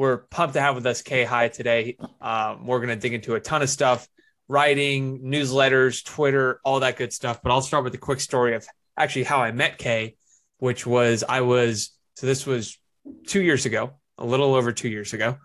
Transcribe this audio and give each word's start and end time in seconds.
we're 0.00 0.16
pumped 0.16 0.54
to 0.54 0.60
have 0.62 0.74
with 0.74 0.86
us 0.86 1.02
Khe 1.02 1.24
Hy 1.24 1.48
today. 1.48 1.98
Um, 2.22 2.66
we're 2.66 2.78
going 2.78 2.88
to 2.88 2.96
dig 2.96 3.12
into 3.12 3.34
a 3.34 3.40
ton 3.40 3.60
of 3.60 3.68
stuff 3.68 4.08
writing, 4.48 5.20
newsletters, 5.20 6.02
Twitter, 6.02 6.58
all 6.64 6.80
that 6.80 6.96
good 6.96 7.12
stuff. 7.12 7.42
But 7.42 7.52
I'll 7.52 7.60
start 7.60 7.84
with 7.84 7.92
a 7.92 7.98
quick 7.98 8.20
story 8.20 8.54
of 8.54 8.66
actually 8.96 9.24
how 9.24 9.42
I 9.42 9.52
met 9.52 9.76
Khe, 9.76 10.16
which 10.56 10.86
was 10.86 11.22
I 11.28 11.42
was, 11.42 11.90
so 12.16 12.26
this 12.26 12.46
was 12.46 12.78
two 13.26 13.42
years 13.42 13.66
ago, 13.66 13.90
a 14.16 14.24
little 14.24 14.54
over 14.54 14.72
two 14.72 14.88
years 14.88 15.12
ago, 15.12 15.36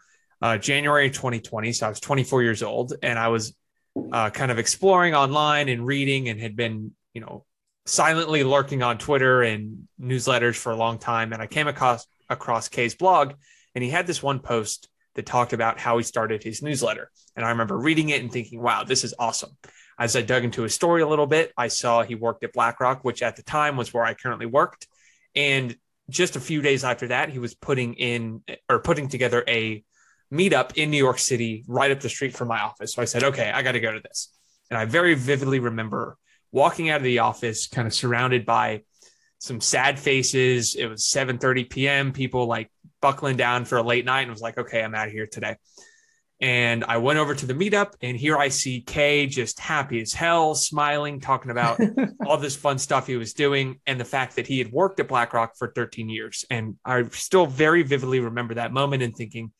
uh, 0.42 0.58
January 0.58 1.10
2020. 1.10 1.74
So 1.74 1.88
I 1.88 1.90
was 1.90 2.00
24 2.00 2.42
years 2.42 2.64
old 2.64 2.94
and 3.04 3.20
I 3.20 3.28
was 3.28 3.54
uh, 4.14 4.30
kind 4.30 4.52
of 4.52 4.58
exploring 4.58 5.16
online 5.16 5.68
and 5.68 5.86
reading 5.86 6.30
and 6.30 6.40
had 6.40 6.56
been, 6.56 6.94
you 7.14 7.20
know, 7.20 7.44
silently 7.86 8.46
lurking 8.46 8.84
on 8.84 9.00
Twitter 9.00 9.42
and 9.44 9.90
newsletters 10.00 10.56
for 10.56 10.72
a 10.72 10.78
long 10.78 10.98
time. 10.98 11.34
And 11.34 11.42
I 11.42 11.48
came 11.48 11.68
across 11.68 12.08
across 12.30 12.70
Khe's 12.70 12.96
blog, 12.96 13.34
and 13.76 13.84
he 13.84 13.90
had 13.90 14.08
this 14.08 14.24
one 14.24 14.40
post 14.40 14.90
that 15.14 15.26
talked 15.26 15.54
about 15.54 15.80
how 15.80 15.98
he 15.98 16.04
started 16.04 16.44
his 16.44 16.62
newsletter. 16.62 17.12
And 17.36 17.46
I 17.46 17.50
remember 17.50 17.78
reading 17.78 18.10
it 18.10 18.22
and 18.22 18.32
thinking, 18.32 18.62
wow, 18.62 18.84
this 18.84 19.04
is 19.04 19.14
awesome. 19.20 19.52
As 19.98 20.16
I 20.16 20.22
dug 20.22 20.44
into 20.44 20.64
his 20.64 20.74
story 20.74 21.02
a 21.02 21.08
little 21.08 21.28
bit, 21.28 21.54
I 21.58 21.70
saw 21.70 22.04
he 22.04 22.16
worked 22.16 22.44
at 22.44 22.54
BlackRock, 22.54 23.04
which 23.04 23.22
at 23.22 23.36
the 23.36 23.44
time 23.44 23.78
was 23.78 23.94
where 23.94 24.04
I 24.04 24.14
currently 24.14 24.46
worked. 24.46 24.88
And 25.36 25.76
just 26.10 26.36
a 26.36 26.42
few 26.42 26.62
days 26.62 26.84
after 26.84 27.08
that, 27.08 27.30
he 27.30 27.40
was 27.40 27.56
putting 27.56 27.94
in 27.94 28.42
or 28.70 28.80
putting 28.80 29.08
together 29.08 29.44
a 29.48 29.84
meetup 30.34 30.76
in 30.76 30.92
New 30.92 30.98
York 30.98 31.20
City 31.20 31.64
right 31.68 31.92
up 31.92 32.02
the 32.02 32.10
street 32.10 32.36
from 32.36 32.50
my 32.50 32.60
office. 32.60 32.94
So 32.94 33.02
I 33.02 33.06
said, 33.06 33.24
okay, 33.24 33.52
I 33.52 33.62
got 33.62 33.74
to 33.74 33.80
go 33.80 33.92
to 33.92 34.02
this. 34.02 34.34
And 34.70 34.78
I 34.78 34.86
very 34.86 35.16
vividly 35.16 35.60
remember 35.60 36.18
walking 36.52 36.90
out 36.90 36.98
of 36.98 37.04
the 37.04 37.20
office, 37.20 37.68
kind 37.68 37.88
of 37.88 37.94
surrounded 37.94 38.46
by 38.46 38.82
some 39.40 39.62
sad 39.62 40.00
faces. 40.00 40.76
It 40.76 40.88
was 40.88 41.04
7:30 41.04 41.70
p.m. 41.70 42.12
People 42.12 42.48
like 42.48 42.70
buckling 43.06 43.38
down 43.38 43.66
for 43.66 43.78
a 43.78 43.84
late 43.84 44.04
night 44.04 44.22
and 44.22 44.32
was 44.32 44.42
like, 44.42 44.58
okay, 44.58 44.84
I'm 44.84 44.96
out 44.96 45.06
of 45.06 45.14
here 45.14 45.28
today. 45.28 45.58
And 46.42 46.84
I 46.84 46.98
went 46.98 47.20
over 47.20 47.36
to 47.36 47.46
the 47.46 47.54
meetup, 47.54 47.94
and 48.02 48.18
here 48.18 48.36
I 48.36 48.48
see 48.48 48.82
Khe 48.82 49.28
just 49.28 49.60
happy 49.60 50.02
as 50.02 50.12
hell, 50.12 50.56
smiling, 50.56 51.20
talking 51.20 51.52
about 51.52 51.80
all 52.26 52.38
this 52.38 52.56
fun 52.56 52.80
stuff 52.80 53.06
he 53.06 53.16
was 53.16 53.34
doing, 53.34 53.80
and 53.86 54.00
the 54.00 54.06
fact 54.06 54.38
that 54.38 54.48
he 54.48 54.58
had 54.58 54.72
worked 54.72 55.00
at 55.00 55.08
BlackRock 55.08 55.56
for 55.56 55.72
13 55.72 56.10
years. 56.10 56.46
And 56.50 56.78
I 56.84 57.04
still 57.12 57.46
very 57.46 57.84
vividly 57.84 58.22
remember 58.22 58.56
that 58.56 58.74
moment 58.74 59.04
and 59.04 59.16
thinking, 59.16 59.52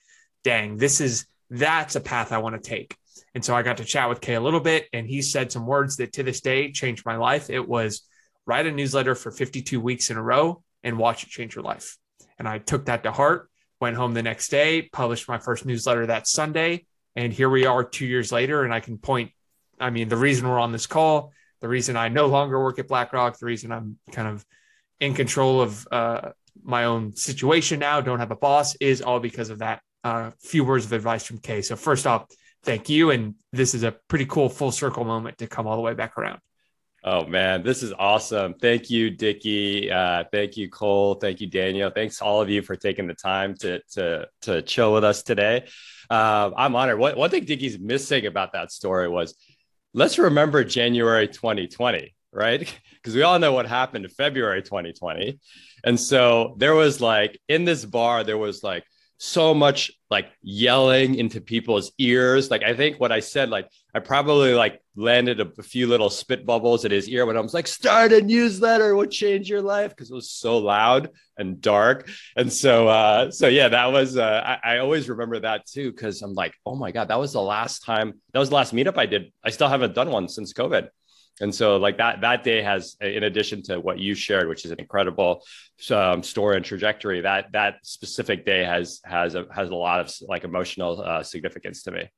dang, 0.44 0.78
this 0.78 1.02
is 1.02 1.28
that's 1.52 1.96
a 1.96 2.02
path 2.02 2.32
I 2.32 2.40
want 2.40 2.62
to 2.62 2.68
take. 2.68 2.98
And 3.36 3.46
so 3.46 3.56
I 3.56 3.62
got 3.62 3.78
to 3.78 3.86
chat 3.86 4.10
with 4.10 4.22
Khe 4.22 4.34
a 4.34 4.42
little 4.42 4.60
bit, 4.60 4.88
and 4.92 5.06
he 5.06 5.22
said 5.22 5.52
some 5.52 5.68
words 5.68 5.98
that 5.98 6.14
to 6.14 6.24
this 6.24 6.42
day 6.42 6.72
changed 6.72 7.06
my 7.06 7.18
life. 7.18 7.52
It 7.52 7.68
was 7.68 8.08
write 8.48 8.66
a 8.66 8.72
newsletter 8.72 9.14
for 9.14 9.30
52 9.30 9.80
weeks 9.80 10.10
in 10.10 10.18
a 10.18 10.24
row 10.24 10.64
and 10.84 10.98
watch 10.98 11.24
it 11.24 11.30
change 11.30 11.54
your 11.54 11.64
life. 11.64 11.96
And 12.38 12.48
I 12.48 12.60
took 12.60 12.86
that 12.86 13.04
to 13.04 13.12
heart, 13.12 13.50
went 13.80 13.96
home 13.96 14.14
the 14.14 14.24
next 14.24 14.50
day, 14.50 14.82
published 14.82 15.28
my 15.28 15.38
first 15.38 15.66
newsletter 15.66 16.08
that 16.08 16.28
Sunday. 16.28 16.86
And 17.16 17.32
here 17.32 17.50
we 17.50 17.66
are 17.66 17.84
two 17.84 18.06
years 18.06 18.32
later. 18.32 18.64
And 18.64 18.74
I 18.74 18.80
can 18.80 18.98
point, 18.98 19.32
I 19.80 19.90
mean, 19.90 20.10
the 20.10 20.18
reason 20.18 20.48
we're 20.48 20.60
on 20.60 20.72
this 20.72 20.88
call, 20.88 21.32
the 21.62 21.68
reason 21.68 21.96
I 21.96 22.10
no 22.10 22.28
longer 22.28 22.62
work 22.62 22.80
at 22.80 22.88
BlackRock, 22.88 23.40
the 23.40 23.46
reason 23.46 23.72
I'm 23.72 23.98
kind 24.12 24.28
of 24.28 24.46
in 25.00 25.14
control 25.14 25.62
of 25.62 25.88
uh, 25.92 26.32
my 26.64 26.86
own 26.86 27.16
situation 27.16 27.80
now, 27.80 28.02
don't 28.02 28.20
have 28.20 28.32
a 28.32 28.36
boss, 28.36 28.76
is 28.76 29.02
all 29.02 29.20
because 29.20 29.50
of 29.50 29.60
that 29.60 29.82
uh, 30.04 30.32
few 30.40 30.64
words 30.64 30.86
of 30.86 30.94
advice 30.94 31.26
from 31.26 31.40
Khe. 31.40 31.62
So, 31.62 31.76
first 31.76 32.06
off, 32.06 32.28
thank 32.64 32.90
you. 32.90 33.12
And 33.12 33.36
this 33.52 33.74
is 33.74 33.84
a 33.84 33.92
pretty 34.08 34.26
cool 34.26 34.50
full 34.50 34.72
circle 34.72 35.04
moment 35.04 35.40
to 35.40 35.48
come 35.48 35.68
all 35.68 35.76
the 35.76 35.82
way 35.82 35.94
back 35.94 36.18
around. 36.18 36.40
Oh 37.08 37.24
man, 37.28 37.62
this 37.62 37.84
is 37.84 37.94
awesome. 38.00 38.56
Thank 38.56 38.90
you, 38.90 39.12
Dickie. 39.12 39.92
Uh, 39.92 40.24
thank 40.32 40.58
you, 40.58 40.72
Cole. 40.72 41.14
Thank 41.14 41.40
you, 41.40 41.46
Daniel. 41.46 41.92
Thanks 41.92 42.20
all 42.20 42.42
of 42.42 42.50
you 42.50 42.64
for 42.64 42.76
taking 42.76 43.06
the 43.06 43.14
time 43.14 43.54
to 43.58 43.80
to 43.92 44.28
to 44.42 44.64
chill 44.64 44.92
with 44.92 45.04
us 45.04 45.22
today. 45.22 45.68
Uh, 46.10 46.50
I'm 46.58 46.76
honored. 46.76 46.98
One, 46.98 47.16
one 47.16 47.30
thing 47.30 47.46
Dickie's 47.46 47.78
missing 47.78 48.26
about 48.26 48.54
that 48.54 48.72
story 48.72 49.08
was 49.08 49.36
let's 49.94 50.18
remember 50.18 50.64
January 50.64 51.28
2020, 51.28 52.16
right? 52.34 52.74
Because 52.96 53.16
we 53.16 53.22
all 53.22 53.38
know 53.38 53.54
what 53.54 53.68
happened 53.68 54.04
in 54.04 54.10
February 54.10 54.64
2020. 54.64 55.40
And 55.84 56.00
so 56.00 56.56
there 56.58 56.74
was 56.74 57.00
like 57.00 57.40
in 57.48 57.64
this 57.64 57.86
bar, 57.86 58.24
there 58.24 58.36
was 58.36 58.64
like 58.64 58.84
so 59.18 59.54
much 59.54 59.92
like 60.10 60.30
yelling 60.42 61.16
into 61.16 61.40
people's 61.42 61.92
ears. 61.98 62.52
Like 62.52 62.64
I 62.64 62.76
think 62.76 63.00
what 63.00 63.12
I 63.12 63.22
said, 63.22 63.50
like 63.50 63.70
I 63.94 64.00
probably 64.00 64.54
like 64.54 64.82
landed 64.96 65.40
a, 65.40 65.52
a 65.58 65.64
few 65.64 65.88
little 65.88 66.10
spit 66.10 66.46
bubbles 66.46 66.86
in 66.86 66.92
his 66.92 67.08
ear 67.08 67.26
when 67.26 67.38
I 67.38 67.40
was 67.40 67.54
like, 67.54 67.68
start 67.68 68.12
a 68.12 68.22
newsletter 68.22 68.96
would 68.96 69.12
change 69.12 69.50
your 69.50 69.62
life 69.62 69.92
because 69.92 70.12
it 70.12 70.16
was 70.16 70.30
so 70.30 70.58
loud 70.58 71.10
and 71.38 71.62
dark. 71.62 72.10
And 72.36 72.52
so 72.52 72.88
uh 72.88 73.32
so 73.32 73.48
yeah, 73.48 73.70
that 73.70 73.92
was 73.92 74.18
uh 74.18 74.58
I, 74.64 74.76
I 74.76 74.78
always 74.80 75.10
remember 75.10 75.40
that 75.40 75.66
too, 75.66 75.92
because 75.92 76.22
I'm 76.22 76.34
like, 76.34 76.54
oh 76.66 76.76
my 76.76 76.92
God, 76.92 77.08
that 77.08 77.20
was 77.20 77.34
the 77.34 77.42
last 77.42 77.84
time, 77.84 78.14
that 78.34 78.40
was 78.40 78.50
the 78.50 78.56
last 78.56 78.74
meetup 78.74 78.98
I 78.98 79.06
did. 79.06 79.32
I 79.44 79.50
still 79.50 79.70
haven't 79.70 79.96
done 79.96 80.12
one 80.12 80.28
since 80.28 80.54
COVID 80.54 80.90
and 81.42 81.54
so 81.54 81.78
like 81.78 81.98
that 81.98 82.22
that 82.22 82.44
day 82.44 82.62
has 82.62 82.96
in 83.02 83.24
addition 83.24 83.62
to 83.62 83.80
what 83.80 84.00
you 84.00 84.16
shared 84.16 84.48
which 84.48 84.66
is 84.66 84.72
an 84.72 84.80
incredible 84.80 85.44
um, 85.92 86.24
story 86.24 86.56
and 86.56 86.66
trajectory 86.66 87.22
that 87.22 87.52
that 87.52 87.76
specific 87.84 88.46
day 88.46 88.64
has 88.64 89.02
has 89.04 89.36
a, 89.36 89.46
has 89.54 89.70
a 89.70 89.76
lot 89.76 90.00
of 90.00 90.14
like 90.28 90.44
emotional 90.44 91.02
uh, 91.02 91.24
significance 91.24 91.84
to 91.84 91.92
me. 91.92 92.10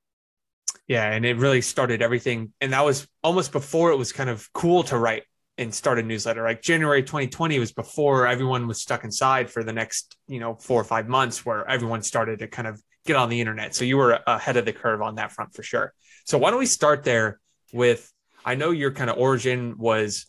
Yeah 0.87 1.09
and 1.09 1.25
it 1.25 1.37
really 1.37 1.61
started 1.61 2.01
everything 2.01 2.53
and 2.61 2.73
that 2.73 2.85
was 2.85 3.07
almost 3.23 3.51
before 3.51 3.91
it 3.91 3.97
was 3.97 4.11
kind 4.11 4.29
of 4.29 4.51
cool 4.53 4.83
to 4.83 4.97
write 4.97 5.23
and 5.59 5.73
start 5.73 5.97
a 5.97 6.03
newsletter. 6.03 6.43
Like 6.43 6.61
january 6.61 7.01
2020 7.01 7.57
was 7.59 7.71
before 7.71 8.27
everyone 8.27 8.67
was 8.67 8.79
stuck 8.81 9.03
inside 9.03 9.49
for 9.49 9.63
the 9.63 9.73
next 9.73 10.15
you 10.27 10.39
know 10.39 10.55
four 10.55 10.79
or 10.79 10.85
five 10.85 11.07
months 11.07 11.45
where 11.45 11.67
everyone 11.67 12.03
started 12.03 12.39
to 12.39 12.47
kind 12.47 12.67
of 12.67 12.81
get 13.07 13.15
on 13.15 13.29
the 13.29 13.41
internet. 13.41 13.73
So 13.73 13.85
you 13.85 13.97
were 13.97 14.19
ahead 14.27 14.57
of 14.57 14.65
the 14.65 14.73
curve 14.73 15.01
on 15.01 15.15
that 15.15 15.31
front 15.31 15.55
for 15.55 15.63
sure. 15.63 15.93
So 16.25 16.37
why 16.37 16.51
don't 16.51 16.59
we 16.59 16.67
start 16.67 17.03
there 17.03 17.39
with 17.73 18.11
I 18.47 18.55
know 18.55 18.71
your 18.71 18.91
kind 18.91 19.09
of 19.09 19.17
origin 19.17 19.77
was 19.77 20.25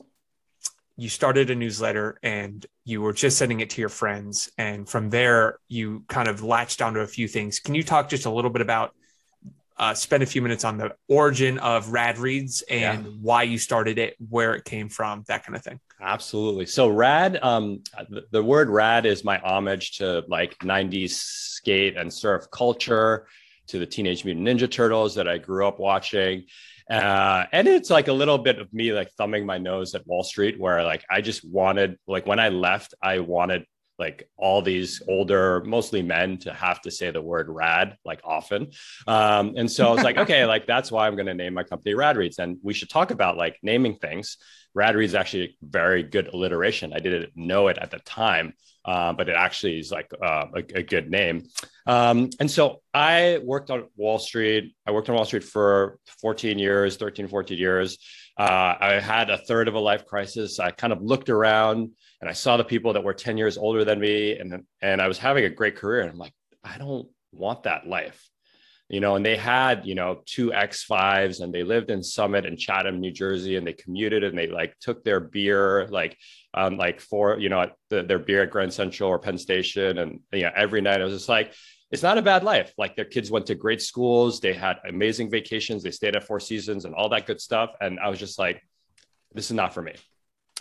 you 0.97 1.09
started 1.09 1.51
a 1.51 1.55
newsletter 1.55 2.19
and 2.25 2.67
you 2.85 3.01
were 3.01 3.13
just 3.13 3.39
sending 3.39 3.61
it 3.61 3.71
to 3.71 3.81
your 3.81 3.89
friends. 3.89 4.51
And 4.59 4.89
from 4.89 5.09
there, 5.09 5.61
you 5.69 6.03
kind 6.09 6.27
of 6.27 6.43
latched 6.43 6.83
onto 6.83 6.99
a 6.99 7.07
few 7.07 7.29
things. 7.29 7.61
Can 7.61 7.77
you 7.77 7.85
talk 7.85 8.09
just 8.09 8.27
a 8.27 8.31
little 8.31 8.51
bit 8.51 8.61
about, 8.61 8.93
uh, 9.77 9.95
spend 9.95 10.25
a 10.25 10.27
few 10.27 10.43
minutes 10.43 10.65
on 10.65 10.79
the 10.79 10.97
origin 11.07 11.59
of 11.61 11.91
Rad 11.91 12.19
Reads 12.19 12.63
and 12.63 13.05
yeah. 13.05 13.13
why 13.21 13.45
you 13.45 13.57
started 13.57 13.99
it, 13.99 14.17
where 14.29 14.57
it 14.57 14.65
came 14.65 14.89
from, 14.89 15.23
that 15.29 15.47
kind 15.47 15.55
of 15.55 15.63
thing? 15.63 15.79
Absolutely. 16.01 16.67
So 16.67 16.89
rad, 16.89 17.39
um, 17.41 17.85
the, 18.11 18.25
the 18.33 18.43
word 18.43 18.69
rad 18.69 19.07
is 19.07 19.23
my 19.23 19.39
homage 19.39 19.99
to 19.99 20.25
like 20.27 20.59
90s 20.59 21.11
skate 21.11 21.97
and 21.97 22.13
surf 22.13 22.51
culture, 22.51 23.29
to 23.69 23.79
the 23.79 23.87
Teenage 23.87 24.25
Mutant 24.25 24.49
Ninja 24.49 24.71
Turtles 24.71 25.15
that 25.15 25.29
I 25.29 25.39
grew 25.39 25.67
up 25.67 25.79
watching. 25.79 26.47
Uh, 26.91 27.45
and 27.53 27.69
it's 27.69 27.91
like 27.91 28.09
a 28.09 28.13
little 28.13 28.39
bit 28.39 28.59
of 28.59 28.73
me 28.73 28.93
like 28.93 29.11
thumbing 29.13 29.45
my 29.45 29.59
nose 29.59 29.95
at 29.95 30.07
Wall 30.07 30.23
Street, 30.23 30.59
where 30.59 30.83
like 30.85 31.05
I 31.11 31.21
just 31.21 31.49
wanted, 31.49 31.97
like 32.07 32.27
when 32.27 32.39
I 32.39 32.49
left, 32.49 32.95
I 33.03 33.19
wanted 33.21 33.65
like 33.99 34.29
all 34.37 34.63
these 34.63 35.03
older, 35.09 35.63
mostly 35.65 36.03
men, 36.03 36.39
to 36.39 36.53
have 36.53 36.81
to 36.83 36.91
say 36.91 37.11
the 37.11 37.21
word 37.21 37.49
rad 37.49 37.97
like 38.05 38.21
often. 38.25 38.69
Um, 39.07 39.55
and 39.57 39.71
so 39.71 39.89
I 39.89 39.93
was 39.93 40.05
like, 40.05 40.17
okay, 40.25 40.47
like 40.47 40.67
that's 40.67 40.93
why 40.93 41.07
I'm 41.07 41.15
going 41.15 41.27
to 41.27 41.35
name 41.35 41.55
my 41.55 41.65
company 41.65 41.95
Rad 41.95 42.17
Reads. 42.17 42.39
And 42.39 42.59
we 42.63 42.75
should 42.75 42.91
talk 42.91 43.11
about 43.11 43.37
like 43.37 43.59
naming 43.63 43.97
things. 43.97 44.39
Rad 44.79 44.95
is 45.01 45.17
actually 45.17 45.57
very 45.61 46.05
good 46.05 46.29
alliteration. 46.29 46.93
I 46.93 47.01
didn't 47.01 47.31
know 47.35 47.67
it 47.67 47.79
at 47.79 47.91
the 47.91 47.99
time. 47.99 48.55
Uh, 48.85 49.13
but 49.13 49.29
it 49.29 49.35
actually 49.37 49.79
is 49.79 49.91
like 49.91 50.11
uh, 50.25 50.47
a, 50.55 50.79
a, 50.79 50.83
good 50.83 51.11
name. 51.11 51.43
Um, 51.87 52.31
and 52.41 52.51
so 52.51 52.81
I 52.95 53.39
worked 53.45 53.71
on 53.71 53.87
Wall 53.97 54.19
Street. 54.19 54.75
I 54.87 54.93
worked 54.93 55.11
on 55.11 55.17
Wall 55.17 55.27
Street 55.27 55.45
for 55.45 55.99
14 56.23 56.59
years, 56.59 56.97
13, 56.97 57.29
14 57.29 57.59
years. 57.59 57.99
Uh, 58.39 58.75
I 58.81 59.01
had 59.01 59.29
a 59.29 59.37
third 59.37 59.69
of 59.69 59.75
a 59.75 59.79
life 59.79 60.07
crisis. 60.07 60.59
I 60.59 60.71
kind 60.71 60.93
of 60.95 61.03
looked 61.03 61.29
around 61.29 61.91
and 62.23 62.31
I 62.31 62.33
saw 62.33 62.57
the 62.57 62.65
people 62.65 62.95
that 62.95 63.05
were 63.05 63.13
10 63.13 63.37
years 63.37 63.59
older 63.59 63.85
than 63.85 64.01
me, 64.01 64.39
and, 64.39 64.65
and 64.81 65.03
I 65.03 65.09
was 65.09 65.19
having 65.19 65.45
a 65.45 65.51
great 65.51 65.77
career. 65.77 66.01
And 66.01 66.11
I'm 66.11 66.19
like, 66.19 66.35
I 66.65 66.79
don't 66.79 67.09
want 67.33 67.65
that 67.65 67.87
life 67.87 68.27
you 68.89 69.01
know, 69.01 69.17
and 69.17 69.25
they 69.25 69.37
had, 69.37 69.87
you 69.87 69.95
know, 69.95 70.23
two 70.25 70.51
X5s 70.51 71.41
and 71.41 71.53
they 71.53 71.63
lived 71.63 71.91
in 71.91 72.03
Summit 72.03 72.47
and 72.47 72.59
Chatham, 72.59 73.01
New 73.01 73.13
Jersey, 73.13 73.57
and 73.57 73.67
they 73.67 73.75
commuted 73.75 74.25
and 74.25 74.37
they 74.37 74.47
like 74.47 74.79
took 74.81 75.05
their 75.05 75.21
beer, 75.21 75.87
like, 75.91 76.17
um, 76.55 76.79
like 76.79 77.01
for, 77.01 77.39
you 77.39 77.51
know, 77.51 77.71
the, 77.91 78.03
their 78.03 78.19
beer 78.19 78.45
at 78.45 78.51
Grand 78.51 78.73
Central 78.73 79.11
or 79.11 79.19
Penn 79.19 79.37
Station. 79.37 79.99
And, 79.99 80.21
you 80.33 80.43
know, 80.43 80.53
every 80.57 80.81
night 80.81 81.03
I 81.03 81.05
was 81.05 81.13
just 81.13 81.29
like, 81.29 81.53
it's 81.91 82.03
not 82.03 82.17
a 82.17 82.23
bad 82.23 82.45
life. 82.45 82.73
Like 82.79 82.97
their 82.97 83.05
kids 83.05 83.31
went 83.31 83.47
to 83.47 83.55
great 83.55 83.83
schools, 83.83 84.41
they 84.41 84.55
had 84.55 84.79
amazing 84.89 85.31
vacations, 85.31 85.83
they 85.83 85.91
stayed 85.91 86.17
at 86.17 86.25
Four 86.25 86.41
Seasons 86.41 86.87
and 86.87 86.95
all 86.95 87.11
that 87.11 87.27
good 87.27 87.43
stuff. 87.43 87.71
And 87.81 88.01
I 88.01 88.09
was 88.09 88.19
just 88.19 88.39
like, 88.39 88.63
this 89.35 89.47
is 89.47 89.53
not 89.53 89.75
for 89.75 89.83
me. 89.83 89.95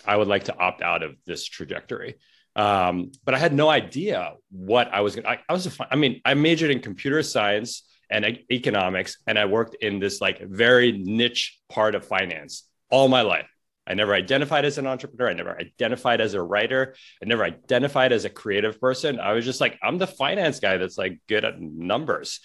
I 0.06 0.18
would 0.18 0.27
like 0.27 0.45
to 0.45 0.57
opt 0.57 0.81
out 0.81 1.01
of 1.01 1.15
this 1.25 1.45
trajectory. 1.45 2.15
Um, 2.57 3.12
but 3.24 3.35
I 3.35 3.38
had 3.38 3.53
no 3.53 3.69
idea 3.69 4.33
what 4.51 4.94
I 4.94 5.01
was 5.01 5.15
going 5.15 5.24
to, 5.25 5.39
I 5.47 5.53
was, 5.53 5.68
a, 5.68 5.94
I 5.94 5.95
mean, 5.95 6.21
I 6.25 6.33
majored 6.33 6.71
in 6.71 6.79
computer 6.79 7.24
science 7.24 7.83
and 8.09 8.39
economics 8.51 9.18
and 9.27 9.38
i 9.38 9.45
worked 9.45 9.75
in 9.81 10.00
this 10.00 10.21
like 10.21 10.42
very 10.42 10.92
niche 10.92 11.59
part 11.69 11.95
of 11.95 12.06
finance 12.06 12.63
all 12.89 13.07
my 13.07 13.21
life 13.21 13.48
I 13.88 13.94
never 13.94 14.13
identified 14.13 14.65
as 14.65 14.77
an 14.77 14.86
entrepreneur. 14.86 15.30
I 15.30 15.33
never 15.33 15.57
identified 15.57 16.19
as 16.19 16.33
a 16.33 16.42
writer. 16.42 16.94
I 17.24 17.25
never 17.25 17.45
identified 17.45 18.12
as 18.12 18.25
a 18.25 18.30
creative 18.30 18.81
person. 18.81 19.18
I 19.19 19.31
was 19.31 19.45
just 19.45 19.62
like, 19.62 19.80
I'm 19.81 19.98
the 19.98 20.07
finance 20.07 20.59
guy 20.59 20.77
that's 20.77 20.98
like 20.98 21.21
good 21.27 21.45
at 21.45 21.62
numbers. 21.62 22.42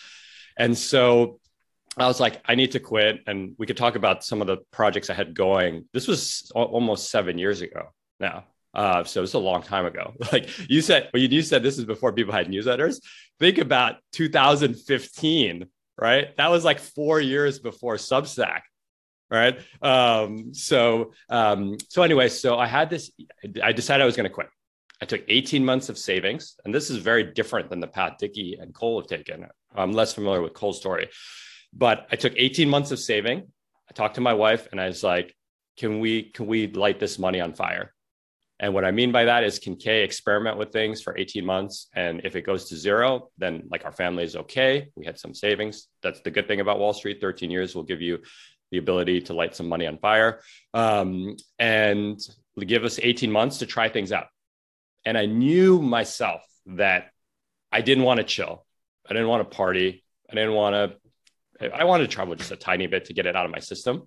And 0.56 0.78
so 0.78 1.40
I 1.96 2.06
was 2.06 2.20
like, 2.20 2.40
I 2.44 2.54
need 2.54 2.72
to 2.72 2.80
quit. 2.80 3.20
And 3.26 3.54
we 3.58 3.66
could 3.66 3.76
talk 3.76 3.96
about 3.96 4.24
some 4.24 4.40
of 4.40 4.46
the 4.46 4.58
projects 4.70 5.10
I 5.10 5.14
had 5.14 5.34
going. 5.34 5.88
This 5.92 6.06
was 6.06 6.50
almost 6.54 7.10
seven 7.10 7.38
years 7.38 7.60
ago 7.60 7.88
now. 8.20 8.44
Uh, 8.74 9.04
so 9.04 9.22
it's 9.22 9.34
a 9.34 9.38
long 9.38 9.62
time 9.62 9.86
ago. 9.86 10.14
Like 10.32 10.48
you 10.70 10.80
said, 10.80 11.10
well, 11.12 11.22
you 11.22 11.42
said 11.42 11.62
this 11.62 11.78
is 11.78 11.84
before 11.84 12.12
people 12.12 12.32
had 12.32 12.48
newsletters. 12.48 13.00
Think 13.38 13.58
about 13.58 13.96
2015, 14.12 15.66
right? 15.98 16.36
That 16.36 16.50
was 16.50 16.64
like 16.64 16.78
four 16.78 17.20
years 17.20 17.58
before 17.58 17.96
Substack, 17.96 18.62
right? 19.30 19.58
Um, 19.82 20.54
so, 20.54 21.12
um, 21.28 21.76
so 21.88 22.02
anyway, 22.02 22.28
so 22.28 22.58
I 22.58 22.66
had 22.66 22.88
this. 22.88 23.10
I 23.62 23.72
decided 23.72 24.02
I 24.02 24.06
was 24.06 24.16
going 24.16 24.28
to 24.28 24.34
quit. 24.34 24.48
I 25.02 25.04
took 25.04 25.22
18 25.26 25.64
months 25.64 25.88
of 25.88 25.98
savings, 25.98 26.56
and 26.64 26.72
this 26.72 26.88
is 26.88 26.98
very 26.98 27.24
different 27.24 27.68
than 27.68 27.80
the 27.80 27.88
path 27.88 28.18
Dicky 28.18 28.56
and 28.60 28.72
Cole 28.72 29.00
have 29.00 29.08
taken. 29.08 29.46
I'm 29.74 29.92
less 29.92 30.14
familiar 30.14 30.40
with 30.40 30.54
Cole's 30.54 30.78
story, 30.78 31.08
but 31.72 32.06
I 32.12 32.16
took 32.16 32.34
18 32.36 32.68
months 32.68 32.92
of 32.92 33.00
saving. 33.00 33.48
I 33.90 33.92
talked 33.92 34.14
to 34.14 34.20
my 34.20 34.32
wife, 34.32 34.68
and 34.70 34.80
I 34.80 34.86
was 34.86 35.02
like, 35.02 35.34
"Can 35.76 35.98
we 35.98 36.22
can 36.22 36.46
we 36.46 36.68
light 36.68 37.00
this 37.00 37.18
money 37.18 37.40
on 37.40 37.52
fire?" 37.52 37.92
And 38.62 38.72
what 38.72 38.84
I 38.84 38.92
mean 38.92 39.10
by 39.10 39.24
that 39.24 39.42
is, 39.42 39.58
can 39.58 39.74
Khe 39.74 40.04
experiment 40.04 40.56
with 40.56 40.70
things 40.70 41.02
for 41.02 41.18
18 41.18 41.44
months? 41.44 41.88
And 41.94 42.20
if 42.22 42.36
it 42.36 42.42
goes 42.42 42.66
to 42.66 42.76
zero, 42.76 43.30
then 43.36 43.64
like 43.68 43.84
our 43.84 43.90
family 43.90 44.22
is 44.22 44.36
okay. 44.36 44.88
We 44.94 45.04
had 45.04 45.18
some 45.18 45.34
savings. 45.34 45.88
That's 46.00 46.20
the 46.20 46.30
good 46.30 46.46
thing 46.46 46.60
about 46.60 46.78
Wall 46.78 46.92
Street. 46.92 47.20
13 47.20 47.50
years 47.50 47.74
will 47.74 47.82
give 47.82 48.00
you 48.00 48.20
the 48.70 48.78
ability 48.78 49.22
to 49.22 49.34
light 49.34 49.56
some 49.56 49.68
money 49.68 49.88
on 49.88 49.98
fire 49.98 50.42
um, 50.74 51.36
and 51.58 52.20
give 52.56 52.84
us 52.84 53.00
18 53.02 53.32
months 53.32 53.58
to 53.58 53.66
try 53.66 53.88
things 53.88 54.12
out. 54.12 54.28
And 55.04 55.18
I 55.18 55.26
knew 55.26 55.82
myself 55.82 56.42
that 56.66 57.10
I 57.72 57.80
didn't 57.80 58.04
want 58.04 58.18
to 58.18 58.24
chill. 58.24 58.64
I 59.10 59.12
didn't 59.12 59.28
want 59.28 59.50
to 59.50 59.56
party. 59.56 60.04
I 60.30 60.34
didn't 60.36 60.54
want 60.54 60.96
to, 61.58 61.74
I 61.74 61.82
wanted 61.82 62.08
to 62.08 62.14
travel 62.14 62.36
just 62.36 62.52
a 62.52 62.56
tiny 62.56 62.86
bit 62.86 63.06
to 63.06 63.12
get 63.12 63.26
it 63.26 63.34
out 63.34 63.44
of 63.44 63.50
my 63.50 63.58
system. 63.58 64.04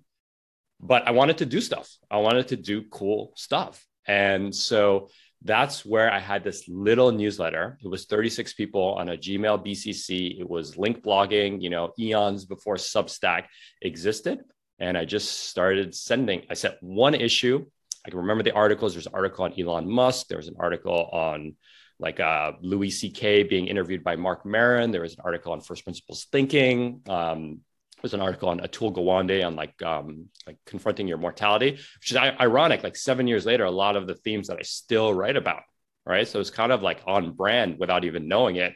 But 0.80 1.06
I 1.06 1.10
wanted 1.10 1.38
to 1.38 1.46
do 1.46 1.60
stuff. 1.60 1.90
I 2.10 2.16
wanted 2.16 2.48
to 2.48 2.56
do 2.56 2.84
cool 2.90 3.34
stuff. 3.36 3.86
And 4.06 4.54
so 4.54 5.08
that's 5.42 5.84
where 5.84 6.12
I 6.12 6.18
had 6.18 6.42
this 6.42 6.68
little 6.68 7.12
newsletter. 7.12 7.78
It 7.82 7.88
was 7.88 8.06
36 8.06 8.54
people 8.54 8.94
on 8.94 9.10
a 9.10 9.16
Gmail 9.16 9.64
BCC. 9.64 10.40
It 10.40 10.48
was 10.48 10.76
link 10.76 11.02
blogging, 11.02 11.62
you 11.62 11.70
know, 11.70 11.92
eons 11.98 12.44
before 12.44 12.76
Substack 12.76 13.44
existed. 13.82 14.40
And 14.78 14.96
I 14.98 15.04
just 15.04 15.48
started 15.48 15.94
sending, 15.94 16.42
I 16.50 16.54
sent 16.54 16.74
one 16.80 17.14
issue. 17.14 17.64
I 18.04 18.10
can 18.10 18.18
remember 18.20 18.42
the 18.42 18.52
articles. 18.52 18.92
There's 18.94 19.06
an 19.06 19.14
article 19.14 19.44
on 19.44 19.58
Elon 19.58 19.88
Musk. 19.88 20.28
There 20.28 20.38
was 20.38 20.48
an 20.48 20.56
article 20.58 21.08
on 21.12 21.56
like 21.98 22.20
uh, 22.20 22.52
Louis 22.60 22.90
C.K. 22.90 23.44
being 23.44 23.68
interviewed 23.68 24.04
by 24.04 24.16
Marc 24.16 24.44
Maron. 24.44 24.90
There 24.90 25.02
was 25.02 25.14
an 25.14 25.20
article 25.24 25.52
on 25.52 25.60
first 25.60 25.84
principles 25.84 26.26
thinking. 26.30 27.00
Um, 27.08 27.60
was 28.02 28.14
an 28.14 28.20
article 28.20 28.48
on 28.48 28.60
Atul 28.60 28.94
Gawande 28.94 29.44
on 29.46 29.56
like 29.56 29.80
um, 29.82 30.26
like 30.46 30.58
confronting 30.66 31.08
your 31.08 31.18
mortality, 31.18 31.72
which 31.72 32.10
is 32.10 32.16
ironic. 32.16 32.82
Like 32.82 32.96
seven 32.96 33.26
years 33.26 33.46
later, 33.46 33.64
a 33.64 33.70
lot 33.70 33.96
of 33.96 34.06
the 34.06 34.14
themes 34.14 34.48
that 34.48 34.58
I 34.58 34.62
still 34.62 35.12
write 35.12 35.36
about, 35.36 35.62
right? 36.04 36.26
So 36.28 36.40
it's 36.40 36.50
kind 36.50 36.72
of 36.72 36.82
like 36.82 37.00
on 37.06 37.32
brand 37.32 37.78
without 37.78 38.04
even 38.04 38.28
knowing 38.28 38.56
it. 38.56 38.74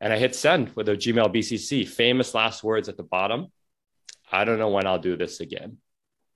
And 0.00 0.12
I 0.12 0.18
hit 0.18 0.34
send 0.34 0.74
with 0.76 0.88
a 0.88 0.96
Gmail 0.96 1.34
BCC, 1.34 1.88
famous 1.88 2.34
last 2.34 2.62
words 2.62 2.88
at 2.88 2.96
the 2.96 3.02
bottom. 3.02 3.48
I 4.30 4.44
don't 4.44 4.58
know 4.58 4.70
when 4.70 4.86
I'll 4.86 4.98
do 4.98 5.16
this 5.16 5.40
again. 5.40 5.78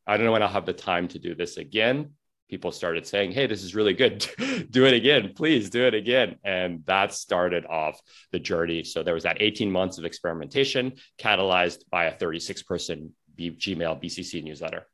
I 0.07 0.17
don't 0.17 0.27
know 0.27 0.33
when 0.33 0.43
I'll 0.43 0.49
have 0.49 0.67
the 0.67 0.73
time 0.73 1.09
to 1.09 1.19
do 1.19 1.35
this 1.35 1.57
again 1.57 2.13
people 2.49 2.73
started 2.73 3.07
saying, 3.07 3.33
Hey, 3.33 3.47
this 3.47 3.63
is 3.63 3.75
really 3.75 3.95
good. 3.95 4.27
do 4.71 4.87
it 4.87 4.95
again. 4.95 5.33
Please 5.35 5.71
do 5.71 5.87
it 5.87 5.95
again. 5.95 6.37
And 6.45 6.85
that 6.87 7.13
started 7.13 7.67
off 7.67 8.01
the 8.33 8.39
journey. 8.39 8.85
So 8.85 9.03
there 9.03 9.15
was 9.15 9.25
that 9.25 9.41
18 9.41 9.71
months 9.71 9.99
of 9.99 10.05
experimentation 10.05 10.95
catalyzed 11.19 11.85
by 11.91 12.05
a 12.05 12.13
36 12.13 12.63
person 12.63 13.13
Gmail 13.39 14.03
BCC 14.03 14.43
newsletter. 14.43 14.87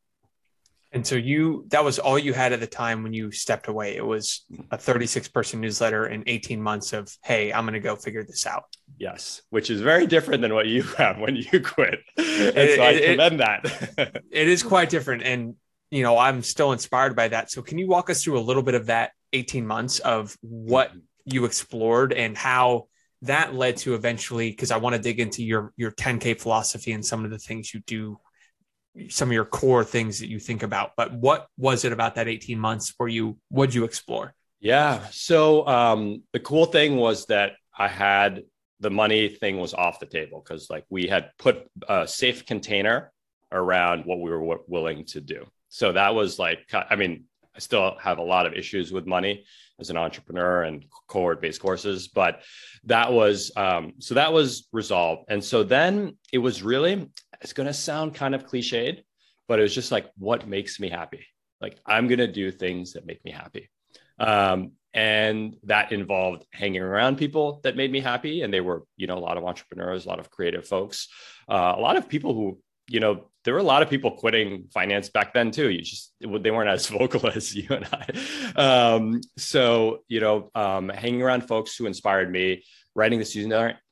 And 0.93 1.05
so 1.05 1.17
you, 1.17 1.65
that 1.71 1.83
was 1.83 1.99
all 1.99 2.17
you 2.17 2.33
had 2.33 2.53
at 2.53 2.61
the 2.61 2.69
time 2.69 3.03
when 3.03 3.13
you 3.13 3.33
stepped 3.33 3.67
away. 3.67 3.97
It 3.97 4.07
was 4.07 4.45
a 4.71 4.79
36 4.79 5.27
person 5.29 5.61
newsletter 5.61 6.07
in 6.07 6.23
18 6.29 6.63
months 6.63 6.93
of, 6.93 7.13
Hey, 7.25 7.53
I'm 7.53 7.65
going 7.65 7.75
to 7.75 7.81
go 7.81 7.97
figure 7.97 8.23
this 8.23 8.47
out. 8.47 8.65
Yes. 8.97 9.43
Which 9.51 9.71
is 9.71 9.81
very 9.81 10.07
different 10.07 10.43
than 10.43 10.55
what 10.55 10.67
you 10.67 10.83
have 10.99 11.19
when 11.19 11.35
you 11.35 11.61
quit. 11.61 12.01
And 12.17 12.57
it, 12.57 12.77
so 12.77 12.83
I 12.85 13.01
commend 13.01 13.41
it, 13.41 13.97
that. 13.97 14.23
it 14.31 14.49
is 14.49 14.63
quite 14.63 14.89
different. 14.89 15.25
And 15.25 15.57
you 15.91 16.03
know, 16.03 16.19
I'm 16.19 16.43
still 16.43 16.73
inspired 16.73 17.15
by 17.15 17.29
that. 17.29 17.51
So 17.51 17.63
can 17.63 17.79
you 17.79 17.87
walk 17.87 18.11
us 18.11 18.23
through 18.23 18.39
a 18.39 18.43
little 18.43 18.63
bit 18.63 18.75
of 18.75 18.87
that 18.87 19.13
18 19.33 19.67
months 19.67 19.99
of 20.01 20.37
what 20.41 20.93
you 21.25 21.45
explored 21.45 22.13
and 22.13 22.37
how 22.37 22.89
that 23.23 23.55
led 23.55 23.77
to 23.79 23.95
eventually 23.95 24.51
because 24.51 24.71
I 24.71 24.77
want 24.77 24.97
to 24.97 25.03
dig 25.03 25.19
into 25.19 25.43
your 25.43 25.73
your 25.77 25.91
10k 25.91 26.39
philosophy 26.41 26.93
and 26.93 27.05
some 27.05 27.25
of 27.25 27.31
the 27.31 27.39
things 27.39 27.73
you 27.73 27.81
do 27.81 28.19
some 29.09 29.29
of 29.29 29.33
your 29.33 29.47
core 29.47 29.83
things 29.83 30.21
that 30.21 30.29
you 30.29 30.39
think 30.39 30.63
about 30.63 30.93
but 30.97 31.13
what 31.13 31.49
was 31.57 31.85
it 31.85 31.93
about 31.93 32.15
that 32.17 32.29
18 32.29 32.59
months 32.59 32.93
where 32.97 33.09
you 33.09 33.39
would 33.51 33.75
you 33.75 33.85
explore? 33.85 34.35
Yeah 34.61 35.07
so 35.11 35.67
um 35.67 36.23
the 36.33 36.41
cool 36.41 36.67
thing 36.67 36.97
was 36.97 37.27
that 37.27 37.53
I 37.77 37.89
had 37.89 38.43
the 38.81 38.91
money 38.91 39.29
thing 39.29 39.59
was 39.59 39.73
off 39.73 40.01
the 40.01 40.07
table 40.07 40.43
because 40.45 40.69
like 40.69 40.85
we 40.91 41.07
had 41.07 41.31
put 41.39 41.67
a 41.89 42.07
safe 42.07 42.45
container 42.45 43.11
around 43.51 44.05
what 44.05 44.21
we 44.21 44.31
were 44.31 44.59
willing 44.67 45.07
to 45.07 45.21
do 45.21 45.47
so 45.75 45.91
that 45.91 46.15
was 46.15 46.39
like, 46.39 46.73
I 46.73 46.95
mean, 46.95 47.25
I 47.53 47.59
still 47.59 47.97
have 48.01 48.19
a 48.19 48.23
lot 48.23 48.47
of 48.47 48.53
issues 48.53 48.93
with 48.93 49.09
money 49.09 49.45
as 49.81 49.91
an 49.91 49.97
entrepreneur 49.97 50.63
and 50.63 50.85
cohort 51.09 51.43
based 51.43 51.61
courses, 51.61 52.07
but 52.07 52.43
that 52.85 53.13
was, 53.13 53.51
um, 53.57 53.95
so 53.99 54.15
that 54.15 54.33
was 54.33 54.69
resolved. 54.71 55.25
And 55.29 55.43
so 55.43 55.65
then 55.65 56.17
it 56.33 56.39
was 56.39 56.63
really, 56.63 57.11
it's 57.41 57.53
going 57.53 57.67
to 57.67 57.75
sound 57.75 58.15
kind 58.15 58.37
of 58.37 58.47
cliched, 58.47 59.03
but 59.49 59.59
it 59.59 59.63
was 59.63 59.75
just 59.75 59.91
like, 59.91 60.09
what 60.17 60.47
makes 60.47 60.79
me 60.79 60.89
happy? 60.89 61.27
Like, 61.61 61.77
I'm 61.85 62.07
going 62.07 62.19
to 62.19 62.29
do 62.29 62.53
things 62.53 62.93
that 62.93 63.05
make 63.05 63.25
me 63.25 63.33
happy. 63.33 63.69
Um, 64.21 64.75
and 64.93 65.57
that 65.65 65.91
involved 65.91 66.47
hanging 66.53 66.83
around 66.83 67.19
people 67.19 67.59
that 67.65 67.75
made 67.77 67.91
me 67.91 67.99
happy 67.99 68.43
and 68.43 68.55
they 68.55 68.61
were 68.61 68.85
you 68.97 69.09
know 69.09 69.19
a 69.19 69.27
lot 69.27 69.37
of 69.37 69.45
entrepreneurs 69.45 70.07
a 70.07 70.09
lot 70.09 70.21
of 70.21 70.31
creative 70.31 70.69
folks 70.69 71.09
uh, 71.49 71.75
a 71.77 71.81
lot 71.81 71.97
of 71.97 72.09
people 72.09 72.33
who 72.33 72.61
you 72.89 73.01
know, 73.01 73.25
there 73.45 73.55
were 73.55 73.61
a 73.61 73.65
lot 73.65 73.83
of 73.83 73.91
people 73.91 74.13
quitting 74.13 74.69
finance 74.73 75.09
back 75.11 75.35
then 75.35 75.51
too. 75.51 75.71
You 75.71 75.83
just 75.83 76.13
they 76.21 76.51
weren't 76.51 76.71
as 76.71 76.87
vocal 76.99 77.29
as 77.29 77.55
you 77.55 77.67
and 77.71 77.87
I. 77.93 78.61
Um, 78.61 79.21
so 79.37 80.01
you 80.09 80.21
know, 80.21 80.51
um, 80.55 80.89
hanging 80.89 81.23
around 81.23 81.43
folks 81.43 81.77
who 81.77 81.87
inspired 81.87 82.31
me, 82.31 82.65
writing 82.95 83.19
this 83.19 83.37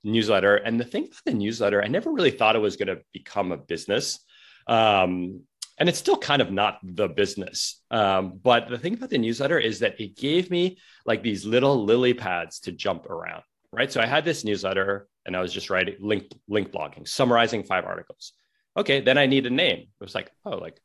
newsletter, 0.05 0.57
and 0.57 0.81
the 0.81 0.85
thing 0.85 1.05
about 1.05 1.25
the 1.25 1.35
newsletter, 1.35 1.83
I 1.83 1.89
never 1.89 2.11
really 2.11 2.31
thought 2.31 2.57
it 2.57 2.61
was 2.61 2.77
going 2.77 2.89
to 2.89 3.03
become 3.13 3.53
a 3.53 3.57
business. 3.57 4.21
Um, 4.67 5.43
and 5.79 5.89
it's 5.89 5.99
still 5.99 6.19
kind 6.19 6.41
of 6.41 6.53
not 6.53 6.79
the 6.83 7.09
business. 7.09 7.83
Um, 7.91 8.39
but 8.41 8.69
the 8.69 8.79
thing 8.79 8.95
about 8.95 9.11
the 9.11 9.19
newsletter 9.19 9.59
is 9.59 9.81
that 9.81 10.01
it 10.01 10.17
gave 10.17 10.51
me 10.51 10.79
like 11.07 11.23
these 11.23 11.45
little 11.45 11.85
lily 11.85 12.15
pads 12.15 12.61
to 12.61 12.73
jump 12.73 13.07
around, 13.07 13.43
right? 13.73 13.91
So 13.91 14.01
I 14.01 14.07
had 14.07 14.25
this 14.25 14.45
newsletter 14.45 15.09
and 15.27 15.35
I 15.35 15.41
was 15.41 15.53
just 15.53 15.71
writing 15.71 15.97
link 15.99 16.31
link 16.47 16.71
blogging, 16.71 17.09
summarizing 17.09 17.65
five 17.65 17.85
articles 17.85 18.35
okay, 18.77 19.01
then 19.01 19.19
I 19.19 19.27
need 19.27 19.47
a 19.47 19.51
name. 19.51 19.79
It 19.79 20.05
was 20.05 20.15
like, 20.15 20.31
oh, 20.45 20.57
like, 20.57 20.81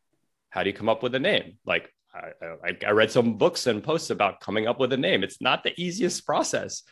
how 0.50 0.63
do 0.63 0.70
you 0.70 0.75
come 0.75 0.89
up 0.89 1.03
with 1.03 1.15
a 1.15 1.20
name? 1.20 1.58
Like, 1.65 1.91
I, 2.13 2.32
I, 2.63 2.77
I 2.88 2.91
read 2.91 3.12
some 3.12 3.38
books 3.38 3.67
and 3.67 3.84
posts 3.84 4.10
about 4.10 4.39
coming 4.39 4.67
up 4.67 4.79
with 4.79 4.94
a 4.94 4.98
name. 4.98 5.24
It's 5.24 5.41
not 5.41 5.63
the 5.63 5.79
easiest 5.79 6.25
process, 6.25 6.84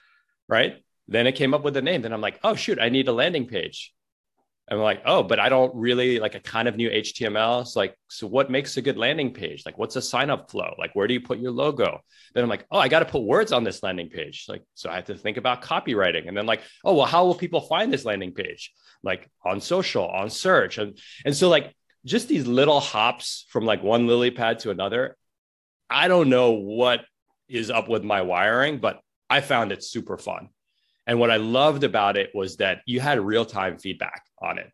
right? 0.47 0.83
Then 1.07 1.27
it 1.27 1.33
came 1.33 1.53
up 1.53 1.63
with 1.63 1.77
a 1.77 1.81
name. 1.81 2.01
Then 2.01 2.13
I'm 2.13 2.21
like, 2.21 2.39
oh, 2.43 2.55
shoot, 2.55 2.79
I 2.79 2.89
need 2.89 3.07
a 3.07 3.13
landing 3.13 3.47
page. 3.47 3.93
I'm 4.67 4.79
like, 4.79 5.03
oh, 5.05 5.21
but 5.21 5.39
I 5.39 5.49
don't 5.49 5.73
really 5.75 6.19
like 6.19 6.33
a 6.33 6.39
kind 6.39 6.67
of 6.67 6.75
new 6.75 6.89
HTML. 6.89 7.61
It's 7.61 7.75
like, 7.75 7.95
so 8.07 8.25
what 8.25 8.49
makes 8.49 8.77
a 8.77 8.81
good 8.81 8.97
landing 8.97 9.31
page? 9.31 9.61
Like, 9.63 9.77
what's 9.77 9.95
a 9.95 10.01
sign 10.01 10.31
up 10.31 10.49
flow? 10.49 10.73
Like, 10.79 10.95
where 10.95 11.07
do 11.07 11.13
you 11.13 11.21
put 11.21 11.37
your 11.37 11.51
logo? 11.51 12.01
Then 12.33 12.43
I'm 12.43 12.49
like, 12.49 12.65
oh, 12.71 12.79
I 12.79 12.87
got 12.87 12.99
to 12.99 13.05
put 13.05 13.23
words 13.23 13.51
on 13.51 13.63
this 13.63 13.83
landing 13.83 14.09
page. 14.09 14.45
Like, 14.49 14.63
so 14.73 14.89
I 14.89 14.95
have 14.95 15.05
to 15.05 15.15
think 15.15 15.37
about 15.37 15.61
copywriting. 15.61 16.27
And 16.27 16.35
then 16.35 16.47
like, 16.47 16.61
oh, 16.83 16.95
well, 16.95 17.05
how 17.05 17.25
will 17.25 17.35
people 17.35 17.61
find 17.61 17.93
this 17.93 18.05
landing 18.05 18.33
page? 18.33 18.73
Like 19.03 19.29
on 19.43 19.61
social, 19.61 20.07
on 20.07 20.31
search. 20.31 20.79
And, 20.79 20.97
and 21.25 21.35
so 21.35 21.47
like 21.47 21.75
just 22.03 22.27
these 22.27 22.47
little 22.47 22.79
hops 22.79 23.45
from 23.49 23.65
like 23.65 23.83
one 23.83 24.07
lily 24.07 24.31
pad 24.31 24.59
to 24.59 24.71
another. 24.71 25.15
I 25.91 26.07
don't 26.07 26.29
know 26.29 26.51
what 26.51 27.01
is 27.47 27.69
up 27.69 27.87
with 27.87 28.03
my 28.03 28.23
wiring, 28.23 28.79
but 28.79 28.99
I 29.29 29.41
found 29.41 29.71
it 29.71 29.83
super 29.83 30.17
fun. 30.17 30.49
And 31.07 31.19
what 31.19 31.29
I 31.29 31.37
loved 31.37 31.83
about 31.83 32.17
it 32.17 32.31
was 32.33 32.57
that 32.57 32.81
you 32.87 32.99
had 32.99 33.19
real 33.19 33.45
time 33.45 33.77
feedback 33.77 34.23
on 34.45 34.57
it. 34.57 34.71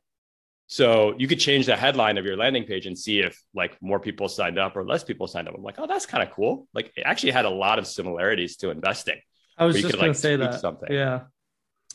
So 0.68 1.16
you 1.18 1.28
could 1.28 1.40
change 1.40 1.66
the 1.66 1.76
headline 1.76 2.18
of 2.18 2.26
your 2.26 2.38
landing 2.38 2.64
page 2.64 2.86
and 2.86 2.98
see 2.98 3.20
if 3.20 3.38
like 3.54 3.78
more 3.82 4.00
people 4.00 4.30
signed 4.30 4.58
up 4.58 4.78
or 4.78 4.86
less 4.86 5.04
people 5.04 5.28
signed 5.28 5.48
up. 5.50 5.56
I'm 5.56 5.64
like, 5.64 5.76
oh, 5.80 5.88
that's 5.88 6.06
kind 6.06 6.24
of 6.24 6.34
cool. 6.34 6.68
Like 6.74 6.94
it 6.96 7.02
actually 7.02 7.32
had 7.32 7.44
a 7.44 7.50
lot 7.50 7.78
of 7.78 7.86
similarities 7.86 8.56
to 8.58 8.70
investing. 8.70 9.20
I 9.58 9.66
was 9.66 9.76
just 9.76 9.94
going 9.94 10.08
like, 10.08 10.14
to 10.14 10.18
say 10.18 10.38
that. 10.38 10.62
Something. 10.62 10.94
Yeah. 10.94 11.24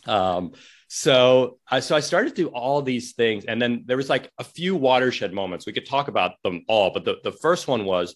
Um, 0.06 0.52
so 0.88 1.58
uh, 1.70 1.80
so 1.80 1.96
I 1.96 2.00
started 2.00 2.36
to 2.36 2.42
do 2.42 2.48
all 2.48 2.82
these 2.82 3.14
things, 3.14 3.44
and 3.46 3.60
then 3.60 3.84
there 3.86 3.96
was 3.96 4.08
like 4.08 4.30
a 4.38 4.44
few 4.44 4.76
watershed 4.76 5.32
moments. 5.32 5.66
We 5.66 5.72
could 5.72 5.86
talk 5.86 6.08
about 6.08 6.32
them 6.42 6.64
all, 6.68 6.90
but 6.92 7.04
the, 7.04 7.16
the 7.24 7.32
first 7.32 7.66
one 7.66 7.86
was, 7.86 8.14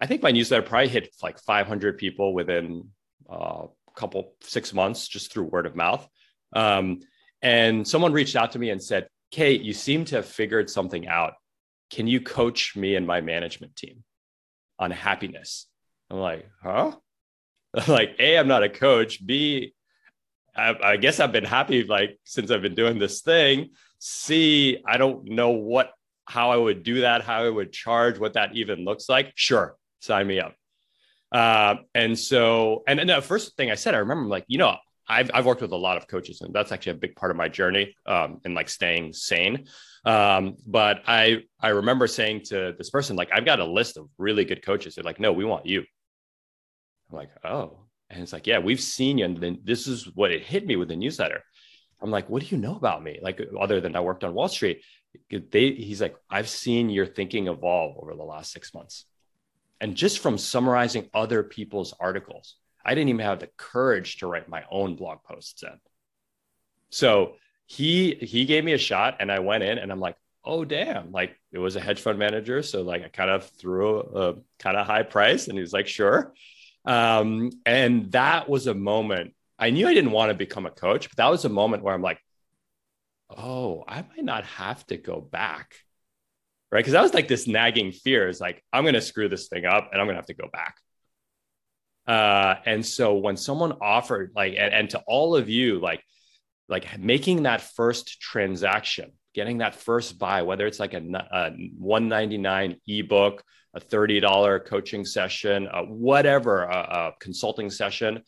I 0.00 0.06
think 0.06 0.22
my 0.22 0.30
newsletter 0.30 0.66
probably 0.66 0.88
hit 0.88 1.14
like 1.22 1.38
500 1.38 1.98
people 1.98 2.34
within 2.34 2.88
uh, 3.30 3.66
a 3.88 4.00
couple 4.00 4.34
six 4.40 4.72
months 4.72 5.06
just 5.06 5.32
through 5.32 5.44
word 5.44 5.66
of 5.66 5.76
mouth. 5.76 6.08
Um, 6.54 7.00
and 7.44 7.86
someone 7.86 8.12
reached 8.12 8.34
out 8.34 8.52
to 8.52 8.58
me 8.58 8.70
and 8.70 8.82
said, 8.82 9.06
"Khe, 9.30 9.62
you 9.62 9.72
seem 9.72 10.04
to 10.06 10.16
have 10.16 10.26
figured 10.26 10.68
something 10.70 11.06
out. 11.06 11.34
Can 11.90 12.08
you 12.08 12.20
coach 12.20 12.74
me 12.74 12.96
and 12.96 13.06
my 13.06 13.20
management 13.20 13.76
team 13.76 14.02
on 14.78 14.90
happiness?" 14.90 15.66
I'm 16.10 16.18
like, 16.18 16.48
"Huh?" 16.62 16.96
like, 17.88 18.16
a, 18.18 18.38
I'm 18.38 18.48
not 18.48 18.62
a 18.62 18.68
coach. 18.68 19.24
B, 19.24 19.74
I, 20.56 20.74
I 20.82 20.96
guess 20.96 21.20
I've 21.20 21.32
been 21.32 21.44
happy 21.44 21.84
like 21.84 22.18
since 22.24 22.50
I've 22.50 22.62
been 22.62 22.74
doing 22.74 22.98
this 22.98 23.20
thing. 23.20 23.70
C, 23.98 24.82
I 24.86 24.96
don't 24.96 25.26
know 25.26 25.50
what 25.50 25.92
how 26.26 26.50
I 26.50 26.56
would 26.56 26.82
do 26.82 27.02
that, 27.02 27.22
how 27.22 27.44
I 27.44 27.50
would 27.50 27.72
charge, 27.72 28.18
what 28.18 28.34
that 28.34 28.54
even 28.56 28.84
looks 28.84 29.08
like. 29.08 29.32
Sure, 29.34 29.76
sign 30.00 30.26
me 30.26 30.40
up. 30.40 30.54
Uh, 31.30 31.76
and 31.94 32.18
so, 32.18 32.82
and, 32.86 33.00
and 33.00 33.10
the 33.10 33.20
first 33.20 33.56
thing 33.56 33.70
I 33.70 33.74
said, 33.74 33.94
I 33.94 33.98
remember 33.98 34.22
I'm 34.22 34.30
like, 34.30 34.44
you 34.46 34.56
know, 34.56 34.76
I've, 35.08 35.30
I've 35.34 35.46
worked 35.46 35.60
with 35.60 35.72
a 35.72 35.76
lot 35.76 35.96
of 35.96 36.08
coaches 36.08 36.40
and 36.40 36.54
that's 36.54 36.72
actually 36.72 36.92
a 36.92 36.96
big 36.96 37.16
part 37.16 37.30
of 37.30 37.36
my 37.36 37.48
journey 37.48 37.94
um, 38.06 38.40
in 38.44 38.54
like 38.54 38.68
staying 38.68 39.12
sane. 39.12 39.66
Um, 40.04 40.56
but 40.66 41.02
I, 41.06 41.44
I 41.60 41.68
remember 41.68 42.06
saying 42.06 42.42
to 42.46 42.74
this 42.76 42.90
person, 42.90 43.16
like, 43.16 43.30
I've 43.32 43.44
got 43.44 43.60
a 43.60 43.64
list 43.64 43.96
of 43.96 44.08
really 44.18 44.44
good 44.44 44.64
coaches. 44.64 44.94
They're 44.94 45.04
like, 45.04 45.20
no, 45.20 45.32
we 45.32 45.44
want 45.44 45.66
you. 45.66 45.84
I'm 47.10 47.16
like, 47.16 47.30
oh, 47.44 47.78
and 48.10 48.22
it's 48.22 48.32
like, 48.32 48.46
yeah, 48.46 48.58
we've 48.58 48.80
seen 48.80 49.18
you. 49.18 49.24
And 49.24 49.36
then 49.36 49.60
this 49.64 49.86
is 49.86 50.08
what 50.14 50.30
it 50.30 50.42
hit 50.42 50.66
me 50.66 50.76
with 50.76 50.88
the 50.88 50.96
newsletter. 50.96 51.42
I'm 52.00 52.10
like, 52.10 52.28
what 52.28 52.42
do 52.42 52.54
you 52.54 52.60
know 52.60 52.76
about 52.76 53.02
me? 53.02 53.18
Like, 53.22 53.40
other 53.58 53.80
than 53.80 53.96
I 53.96 54.00
worked 54.00 54.24
on 54.24 54.34
Wall 54.34 54.48
Street, 54.48 54.82
they, 55.30 55.72
he's 55.72 56.02
like, 56.02 56.16
I've 56.28 56.48
seen 56.48 56.90
your 56.90 57.06
thinking 57.06 57.48
evolve 57.48 57.96
over 57.98 58.14
the 58.14 58.22
last 58.24 58.52
six 58.52 58.74
months. 58.74 59.06
And 59.80 59.94
just 59.94 60.18
from 60.18 60.38
summarizing 60.38 61.08
other 61.14 61.42
people's 61.42 61.94
articles, 61.98 62.56
I 62.84 62.94
didn't 62.94 63.10
even 63.10 63.24
have 63.24 63.40
the 63.40 63.50
courage 63.56 64.18
to 64.18 64.26
write 64.26 64.48
my 64.48 64.64
own 64.70 64.96
blog 64.96 65.22
posts 65.24 65.62
then. 65.62 65.78
So 66.90 67.34
he 67.66 68.14
he 68.14 68.44
gave 68.44 68.64
me 68.64 68.72
a 68.72 68.78
shot 68.78 69.16
and 69.20 69.32
I 69.32 69.40
went 69.40 69.64
in 69.64 69.78
and 69.78 69.90
I'm 69.90 70.00
like, 70.00 70.16
oh 70.44 70.64
damn, 70.64 71.12
like 71.12 71.38
it 71.52 71.58
was 71.58 71.76
a 71.76 71.80
hedge 71.80 72.00
fund 72.00 72.18
manager. 72.18 72.62
So 72.62 72.82
like 72.82 73.02
I 73.04 73.08
kind 73.08 73.30
of 73.30 73.44
threw 73.44 74.00
a, 74.00 74.30
a 74.30 74.34
kind 74.58 74.76
of 74.76 74.86
high 74.86 75.02
price 75.02 75.48
and 75.48 75.56
he 75.56 75.60
was 75.60 75.72
like, 75.72 75.88
sure. 75.88 76.34
Um, 76.84 77.50
and 77.64 78.12
that 78.12 78.48
was 78.48 78.66
a 78.66 78.74
moment 78.74 79.34
I 79.58 79.70
knew 79.70 79.86
I 79.86 79.94
didn't 79.94 80.10
want 80.10 80.30
to 80.30 80.34
become 80.34 80.66
a 80.66 80.70
coach, 80.70 81.08
but 81.08 81.16
that 81.16 81.30
was 81.30 81.44
a 81.44 81.48
moment 81.48 81.82
where 81.82 81.94
I'm 81.94 82.02
like, 82.02 82.20
oh, 83.30 83.84
I 83.86 84.02
might 84.02 84.24
not 84.24 84.44
have 84.44 84.84
to 84.88 84.96
go 84.96 85.20
back. 85.20 85.74
Right. 86.72 86.84
Cause 86.84 86.92
that 86.92 87.02
was 87.02 87.14
like 87.14 87.28
this 87.28 87.46
nagging 87.46 87.92
fear 87.92 88.28
is 88.28 88.40
like, 88.40 88.64
I'm 88.72 88.82
going 88.82 88.94
to 88.94 89.00
screw 89.00 89.28
this 89.28 89.46
thing 89.46 89.64
up 89.64 89.90
and 89.92 90.00
I'm 90.00 90.06
going 90.06 90.16
to 90.16 90.18
have 90.18 90.26
to 90.26 90.34
go 90.34 90.48
back. 90.52 90.76
Uh, 92.06 92.56
and 92.66 92.84
so 92.84 93.14
when 93.14 93.36
someone 93.36 93.72
offered 93.80 94.32
like, 94.34 94.54
and, 94.58 94.74
and 94.74 94.90
to 94.90 95.02
all 95.06 95.36
of 95.36 95.48
you, 95.48 95.80
like, 95.80 96.02
like 96.68 96.98
making 96.98 97.44
that 97.44 97.60
first 97.60 98.20
transaction, 98.20 99.12
getting 99.34 99.58
that 99.58 99.74
first 99.74 100.18
buy, 100.18 100.42
whether 100.42 100.66
it's 100.66 100.80
like 100.80 100.94
a, 100.94 100.98
a 100.98 101.50
199 101.78 102.76
ebook, 102.86 103.42
a 103.74 103.80
$30 103.80 104.64
coaching 104.64 105.04
session, 105.04 105.68
uh, 105.70 105.82
whatever, 105.82 106.62
a, 106.62 106.76
a 106.76 107.12
consulting 107.20 107.70
session, 107.70 108.22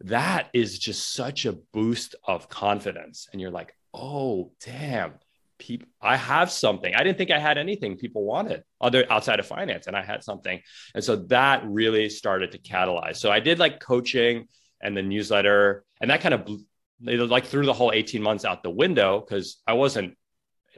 that 0.00 0.48
is 0.52 0.78
just 0.78 1.12
such 1.12 1.46
a 1.46 1.52
boost 1.72 2.14
of 2.24 2.48
confidence. 2.48 3.28
And 3.32 3.40
you're 3.40 3.50
like, 3.50 3.74
oh, 3.94 4.52
damn, 4.64 5.14
people, 5.62 5.88
I 6.00 6.16
have 6.16 6.50
something. 6.50 6.94
I 6.94 7.04
didn't 7.04 7.18
think 7.18 7.30
I 7.30 7.38
had 7.38 7.56
anything 7.56 7.96
people 7.96 8.24
wanted 8.24 8.64
other 8.80 9.04
outside 9.10 9.38
of 9.38 9.46
finance, 9.46 9.86
and 9.86 9.96
I 9.96 10.02
had 10.02 10.24
something. 10.24 10.60
And 10.94 11.04
so 11.04 11.16
that 11.36 11.62
really 11.64 12.08
started 12.08 12.52
to 12.52 12.58
catalyze. 12.58 13.16
So 13.16 13.30
I 13.30 13.40
did 13.40 13.58
like 13.58 13.78
coaching 13.78 14.48
and 14.80 14.96
the 14.96 15.02
newsletter, 15.02 15.84
and 16.00 16.10
that 16.10 16.20
kind 16.20 16.34
of 16.34 16.48
like 17.30 17.46
threw 17.46 17.64
the 17.64 17.72
whole 17.72 17.92
18 17.92 18.22
months 18.22 18.44
out 18.44 18.62
the 18.62 18.70
window 18.70 19.20
because 19.20 19.62
I 19.66 19.74
wasn't 19.74 20.16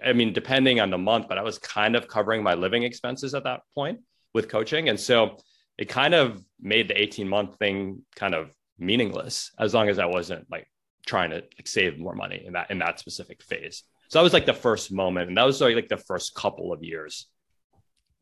I 0.04 0.12
mean, 0.12 0.32
depending 0.32 0.80
on 0.80 0.90
the 0.90 0.98
month, 0.98 1.28
but 1.28 1.38
I 1.38 1.42
was 1.42 1.58
kind 1.58 1.96
of 1.96 2.08
covering 2.08 2.42
my 2.42 2.54
living 2.54 2.82
expenses 2.82 3.34
at 3.34 3.44
that 3.44 3.62
point 3.74 4.00
with 4.32 4.48
coaching. 4.48 4.88
And 4.88 4.98
so 4.98 5.38
it 5.78 5.88
kind 5.88 6.14
of 6.14 6.42
made 6.60 6.88
the 6.88 7.00
18 7.00 7.28
month 7.28 7.58
thing 7.58 8.02
kind 8.16 8.34
of 8.34 8.50
meaningless 8.78 9.52
as 9.58 9.72
long 9.72 9.88
as 9.88 9.98
I 9.98 10.06
wasn't 10.06 10.50
like 10.50 10.66
trying 11.06 11.30
to 11.30 11.36
like 11.36 11.66
save 11.66 11.98
more 11.98 12.14
money 12.14 12.42
in 12.44 12.54
that 12.54 12.70
in 12.70 12.78
that 12.78 12.98
specific 12.98 13.42
phase. 13.42 13.84
So 14.14 14.20
that 14.20 14.22
was 14.22 14.32
like 14.32 14.46
the 14.46 14.54
first 14.54 14.92
moment. 14.92 15.26
And 15.26 15.36
that 15.36 15.42
was 15.42 15.60
like 15.60 15.88
the 15.88 15.96
first 15.96 16.36
couple 16.36 16.72
of 16.72 16.84
years. 16.84 17.26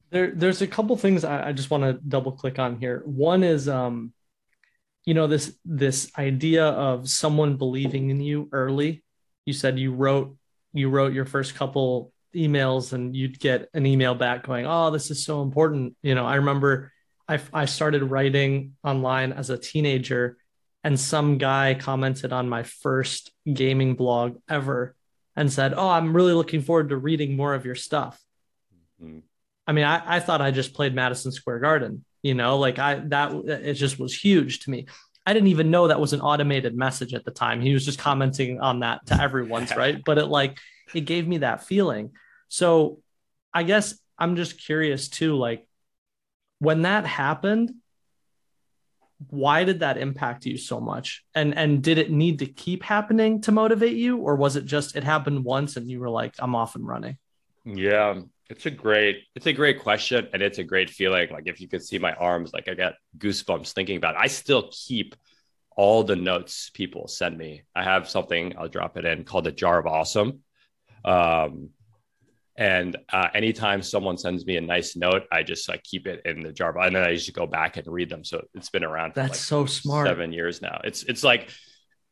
There, 0.08 0.30
there's 0.30 0.62
a 0.62 0.66
couple 0.66 0.96
things 0.96 1.22
I, 1.22 1.48
I 1.48 1.52
just 1.52 1.70
want 1.70 1.82
to 1.82 2.00
double 2.08 2.32
click 2.32 2.58
on 2.58 2.80
here. 2.80 3.02
One 3.04 3.42
is 3.42 3.68
um, 3.68 4.14
you 5.04 5.12
know, 5.12 5.26
this 5.26 5.54
this 5.66 6.10
idea 6.16 6.64
of 6.64 7.10
someone 7.10 7.58
believing 7.58 8.08
in 8.08 8.22
you 8.22 8.48
early. 8.52 9.04
You 9.44 9.52
said 9.52 9.78
you 9.78 9.92
wrote 9.92 10.34
you 10.72 10.88
wrote 10.88 11.12
your 11.12 11.26
first 11.26 11.56
couple 11.56 12.10
emails 12.34 12.94
and 12.94 13.14
you'd 13.14 13.38
get 13.38 13.68
an 13.74 13.84
email 13.84 14.14
back 14.14 14.46
going, 14.46 14.64
"Oh, 14.66 14.90
this 14.90 15.10
is 15.10 15.26
so 15.26 15.42
important." 15.42 15.94
You 16.02 16.14
know, 16.14 16.24
I 16.24 16.36
remember 16.36 16.90
I 17.28 17.38
I 17.52 17.66
started 17.66 18.02
writing 18.02 18.76
online 18.82 19.34
as 19.34 19.50
a 19.50 19.58
teenager 19.58 20.38
and 20.82 20.98
some 20.98 21.36
guy 21.36 21.74
commented 21.74 22.32
on 22.32 22.48
my 22.48 22.62
first 22.62 23.30
gaming 23.52 23.94
blog 23.94 24.38
ever 24.48 24.96
and 25.36 25.52
said, 25.52 25.74
"Oh, 25.74 25.88
I'm 25.88 26.14
really 26.14 26.34
looking 26.34 26.62
forward 26.62 26.90
to 26.90 26.96
reading 26.96 27.36
more 27.36 27.54
of 27.54 27.64
your 27.64 27.74
stuff." 27.74 28.20
Mm-hmm. 29.02 29.20
I 29.66 29.72
mean, 29.72 29.84
I, 29.84 30.16
I 30.16 30.20
thought 30.20 30.40
I 30.40 30.50
just 30.50 30.74
played 30.74 30.94
Madison 30.94 31.32
Square 31.32 31.60
Garden, 31.60 32.04
you 32.22 32.34
know, 32.34 32.58
like 32.58 32.78
I 32.78 32.96
that 33.08 33.32
it 33.32 33.74
just 33.74 33.98
was 33.98 34.14
huge 34.14 34.60
to 34.60 34.70
me. 34.70 34.86
I 35.24 35.32
didn't 35.32 35.48
even 35.48 35.70
know 35.70 35.88
that 35.88 36.00
was 36.00 36.12
an 36.12 36.20
automated 36.20 36.76
message 36.76 37.14
at 37.14 37.24
the 37.24 37.30
time. 37.30 37.60
He 37.60 37.72
was 37.72 37.84
just 37.84 37.98
commenting 37.98 38.60
on 38.60 38.80
that 38.80 39.06
to 39.06 39.20
everyone's 39.20 39.74
right. 39.76 40.02
But 40.04 40.18
it 40.18 40.26
like 40.26 40.58
it 40.94 41.02
gave 41.02 41.28
me 41.28 41.38
that 41.38 41.64
feeling. 41.64 42.12
So 42.48 43.00
I 43.54 43.62
guess 43.62 43.98
I'm 44.18 44.36
just 44.36 44.60
curious 44.60 45.08
too, 45.08 45.36
like 45.36 45.66
when 46.58 46.82
that 46.82 47.06
happened, 47.06 47.72
why 49.28 49.64
did 49.64 49.80
that 49.80 49.98
impact 49.98 50.46
you 50.46 50.56
so 50.56 50.80
much? 50.80 51.24
And 51.34 51.56
and 51.56 51.82
did 51.82 51.98
it 51.98 52.10
need 52.10 52.38
to 52.40 52.46
keep 52.46 52.82
happening 52.82 53.40
to 53.42 53.52
motivate 53.52 53.96
you, 53.96 54.18
or 54.18 54.36
was 54.36 54.56
it 54.56 54.64
just 54.64 54.96
it 54.96 55.04
happened 55.04 55.44
once 55.44 55.76
and 55.76 55.88
you 55.88 56.00
were 56.00 56.10
like, 56.10 56.34
I'm 56.38 56.54
off 56.54 56.74
and 56.74 56.86
running? 56.86 57.18
Yeah, 57.64 58.20
it's 58.50 58.66
a 58.66 58.70
great, 58.70 59.24
it's 59.34 59.46
a 59.46 59.52
great 59.52 59.80
question, 59.80 60.28
and 60.32 60.42
it's 60.42 60.58
a 60.58 60.64
great 60.64 60.90
feeling. 60.90 61.30
Like 61.30 61.46
if 61.46 61.60
you 61.60 61.68
could 61.68 61.82
see 61.82 61.98
my 61.98 62.12
arms, 62.14 62.52
like 62.52 62.68
I 62.68 62.74
got 62.74 62.94
goosebumps 63.18 63.72
thinking 63.72 63.96
about 63.96 64.14
it. 64.14 64.20
I 64.20 64.26
still 64.26 64.70
keep 64.72 65.14
all 65.76 66.04
the 66.04 66.16
notes 66.16 66.70
people 66.74 67.08
send 67.08 67.38
me. 67.38 67.62
I 67.74 67.82
have 67.82 68.08
something 68.08 68.54
I'll 68.58 68.68
drop 68.68 68.96
it 68.96 69.04
in 69.04 69.24
called 69.24 69.44
the 69.44 69.52
jar 69.52 69.78
of 69.78 69.86
awesome. 69.86 70.40
Um, 71.04 71.70
and 72.62 72.96
uh, 73.12 73.26
anytime 73.34 73.82
someone 73.82 74.16
sends 74.16 74.46
me 74.46 74.56
a 74.56 74.60
nice 74.60 74.94
note, 74.94 75.24
I 75.32 75.42
just 75.42 75.68
like 75.68 75.82
keep 75.82 76.06
it 76.06 76.22
in 76.24 76.44
the 76.44 76.52
jar, 76.52 76.78
and 76.78 76.94
then 76.94 77.02
I 77.02 77.12
just 77.12 77.32
go 77.34 77.44
back 77.44 77.76
and 77.76 77.84
read 77.88 78.08
them. 78.08 78.24
So 78.24 78.40
it's 78.54 78.70
been 78.70 78.84
around. 78.84 79.14
That's 79.16 79.30
like 79.30 79.34
so 79.34 79.66
smart. 79.66 80.06
Seven 80.06 80.32
years 80.32 80.62
now. 80.62 80.80
It's 80.84 81.02
it's 81.02 81.24
like 81.24 81.50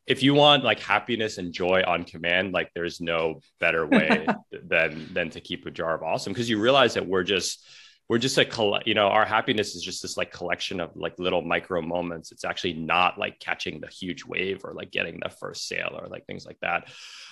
if 0.08 0.24
you 0.24 0.34
want 0.34 0.64
like 0.64 0.80
happiness 0.80 1.38
and 1.38 1.52
joy 1.52 1.84
on 1.86 2.02
command, 2.02 2.52
like 2.52 2.72
there's 2.74 3.00
no 3.00 3.38
better 3.60 3.86
way 3.86 4.26
than 4.66 5.14
than 5.14 5.30
to 5.30 5.40
keep 5.40 5.66
a 5.66 5.70
jar 5.70 5.94
of 5.94 6.02
awesome 6.02 6.32
because 6.32 6.50
you 6.50 6.58
realize 6.60 6.94
that 6.94 7.06
we're 7.06 7.22
just 7.22 7.64
we're 8.10 8.18
just 8.18 8.36
a 8.38 8.44
coll- 8.44 8.80
you 8.84 8.92
know 8.92 9.06
our 9.06 9.24
happiness 9.24 9.76
is 9.76 9.82
just 9.84 10.02
this 10.02 10.16
like 10.16 10.32
collection 10.32 10.80
of 10.80 10.90
like 10.96 11.16
little 11.20 11.42
micro 11.42 11.80
moments. 11.80 12.32
It's 12.32 12.44
actually 12.44 12.72
not 12.72 13.18
like 13.18 13.38
catching 13.38 13.80
the 13.80 13.86
huge 13.86 14.24
wave 14.24 14.64
or 14.64 14.74
like 14.74 14.90
getting 14.90 15.20
the 15.22 15.30
first 15.30 15.68
sale 15.68 15.96
or 15.96 16.08
like 16.08 16.26
things 16.26 16.44
like 16.44 16.58
that. 16.60 16.88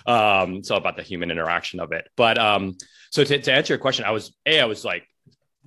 Um 0.06 0.54
it's 0.54 0.70
all 0.70 0.78
about 0.78 0.94
the 0.94 1.02
human 1.02 1.32
interaction 1.32 1.80
of 1.80 1.90
it. 1.90 2.08
But 2.16 2.38
um 2.38 2.76
so 3.10 3.24
to, 3.24 3.38
to 3.40 3.52
answer 3.52 3.72
your 3.72 3.80
question 3.80 4.04
i 4.04 4.12
was 4.12 4.32
a 4.46 4.60
i 4.60 4.66
was 4.66 4.84
like 4.84 5.04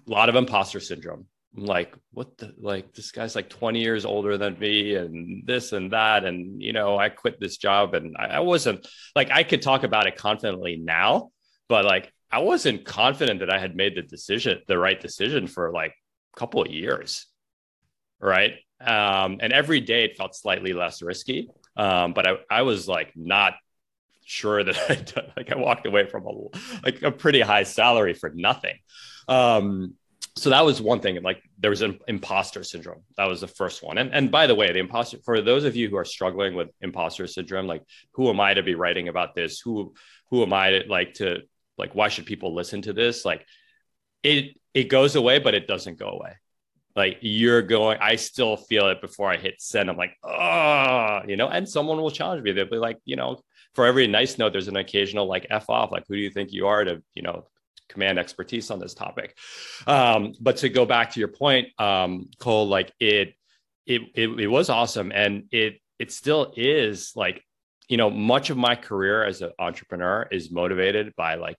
a 0.07 0.11
lot 0.11 0.29
of 0.29 0.35
imposter 0.35 0.79
syndrome. 0.79 1.25
I'm 1.57 1.65
like 1.65 1.93
what 2.13 2.37
the 2.37 2.53
like 2.57 2.93
this 2.93 3.11
guy's 3.11 3.35
like 3.35 3.49
20 3.49 3.81
years 3.81 4.05
older 4.05 4.37
than 4.37 4.57
me 4.57 4.95
and 4.95 5.45
this 5.45 5.73
and 5.73 5.91
that 5.91 6.23
and 6.23 6.61
you 6.61 6.71
know 6.71 6.97
i 6.97 7.09
quit 7.09 7.37
this 7.37 7.57
job 7.57 7.95
and 7.95 8.15
I, 8.17 8.27
I 8.27 8.39
wasn't 8.39 8.87
like 9.13 9.29
i 9.29 9.43
could 9.43 9.61
talk 9.61 9.83
about 9.83 10.07
it 10.07 10.15
confidently 10.15 10.77
now 10.77 11.31
but 11.67 11.83
like 11.83 12.13
I 12.31 12.39
wasn't 12.39 12.85
confident 12.85 13.39
that 13.41 13.53
I 13.53 13.59
had 13.59 13.75
made 13.75 13.95
the 13.95 14.01
decision, 14.01 14.61
the 14.67 14.77
right 14.77 14.99
decision 14.99 15.47
for 15.47 15.71
like 15.71 15.93
a 16.35 16.39
couple 16.39 16.61
of 16.61 16.71
years. 16.71 17.27
Right. 18.19 18.53
Um, 18.79 19.37
and 19.41 19.51
every 19.51 19.81
day 19.81 20.05
it 20.05 20.17
felt 20.17 20.35
slightly 20.35 20.73
less 20.73 21.01
risky. 21.01 21.49
Um, 21.75 22.13
but 22.13 22.27
I, 22.27 22.37
I 22.49 22.61
was 22.63 22.87
like 22.87 23.11
not 23.15 23.53
sure 24.23 24.63
that 24.63 24.77
I 25.17 25.23
like 25.35 25.51
I 25.51 25.55
walked 25.55 25.85
away 25.85 26.05
from 26.05 26.25
a 26.25 26.31
like 26.83 27.01
a 27.01 27.11
pretty 27.11 27.41
high 27.41 27.63
salary 27.63 28.13
for 28.13 28.31
nothing. 28.33 28.77
Um, 29.27 29.95
so 30.35 30.49
that 30.51 30.63
was 30.63 30.81
one 30.81 31.01
thing. 31.01 31.21
Like 31.21 31.43
there 31.59 31.69
was 31.69 31.81
an 31.81 31.99
imposter 32.07 32.63
syndrome. 32.63 33.03
That 33.17 33.27
was 33.27 33.41
the 33.41 33.47
first 33.47 33.83
one. 33.83 33.97
And 33.97 34.13
and 34.13 34.31
by 34.31 34.47
the 34.47 34.55
way, 34.55 34.71
the 34.71 34.79
imposter 34.79 35.17
for 35.25 35.41
those 35.41 35.65
of 35.65 35.75
you 35.75 35.89
who 35.89 35.97
are 35.97 36.05
struggling 36.05 36.55
with 36.55 36.69
imposter 36.81 37.27
syndrome, 37.27 37.67
like 37.67 37.83
who 38.13 38.29
am 38.29 38.39
I 38.39 38.53
to 38.53 38.63
be 38.63 38.75
writing 38.75 39.09
about 39.09 39.35
this? 39.35 39.59
Who 39.59 39.93
who 40.29 40.43
am 40.43 40.53
I 40.53 40.71
to 40.71 40.83
like 40.87 41.15
to 41.15 41.41
like 41.81 41.93
why 41.93 42.07
should 42.07 42.25
people 42.25 42.55
listen 42.55 42.81
to 42.83 42.93
this? 42.93 43.25
Like 43.25 43.45
it 44.23 44.57
it 44.73 44.85
goes 44.85 45.15
away, 45.15 45.39
but 45.39 45.53
it 45.53 45.67
doesn't 45.67 45.99
go 45.99 46.07
away. 46.07 46.35
Like 46.95 47.17
you're 47.21 47.61
going, 47.61 47.97
I 48.01 48.15
still 48.15 48.55
feel 48.55 48.87
it 48.89 49.01
before 49.01 49.29
I 49.29 49.37
hit 49.37 49.55
send. 49.59 49.89
I'm 49.89 49.97
like, 49.97 50.15
oh, 50.23 51.21
you 51.27 51.37
know, 51.37 51.47
and 51.47 51.67
someone 51.67 51.97
will 52.01 52.11
challenge 52.11 52.43
me. 52.43 52.51
They'll 52.51 52.69
be 52.69 52.77
like, 52.77 52.99
you 53.05 53.15
know, 53.15 53.41
for 53.75 53.85
every 53.85 54.07
nice 54.07 54.37
note, 54.37 54.51
there's 54.51 54.67
an 54.67 54.77
occasional 54.77 55.25
like 55.25 55.47
F 55.49 55.69
off. 55.69 55.91
Like, 55.91 56.03
who 56.07 56.15
do 56.15 56.21
you 56.21 56.29
think 56.29 56.51
you 56.51 56.67
are 56.67 56.83
to, 56.83 57.01
you 57.13 57.21
know, 57.21 57.47
command 57.91 58.17
expertise 58.17 58.71
on 58.71 58.79
this 58.79 58.93
topic. 58.93 59.37
Um, 59.85 60.33
but 60.39 60.57
to 60.57 60.69
go 60.69 60.85
back 60.85 61.11
to 61.11 61.19
your 61.19 61.29
point, 61.29 61.67
um, 61.79 62.29
Cole, 62.39 62.67
like 62.67 62.91
it, 62.99 63.35
it, 63.85 64.01
it, 64.15 64.29
it 64.39 64.47
was 64.47 64.69
awesome. 64.69 65.11
And 65.13 65.45
it, 65.51 65.81
it 65.99 66.11
still 66.11 66.53
is 66.55 67.13
like, 67.15 67.43
you 67.91 67.97
know, 67.97 68.09
much 68.09 68.49
of 68.49 68.55
my 68.55 68.73
career 68.73 69.25
as 69.25 69.41
an 69.41 69.51
entrepreneur 69.59 70.25
is 70.31 70.49
motivated 70.49 71.13
by 71.17 71.35
like 71.35 71.57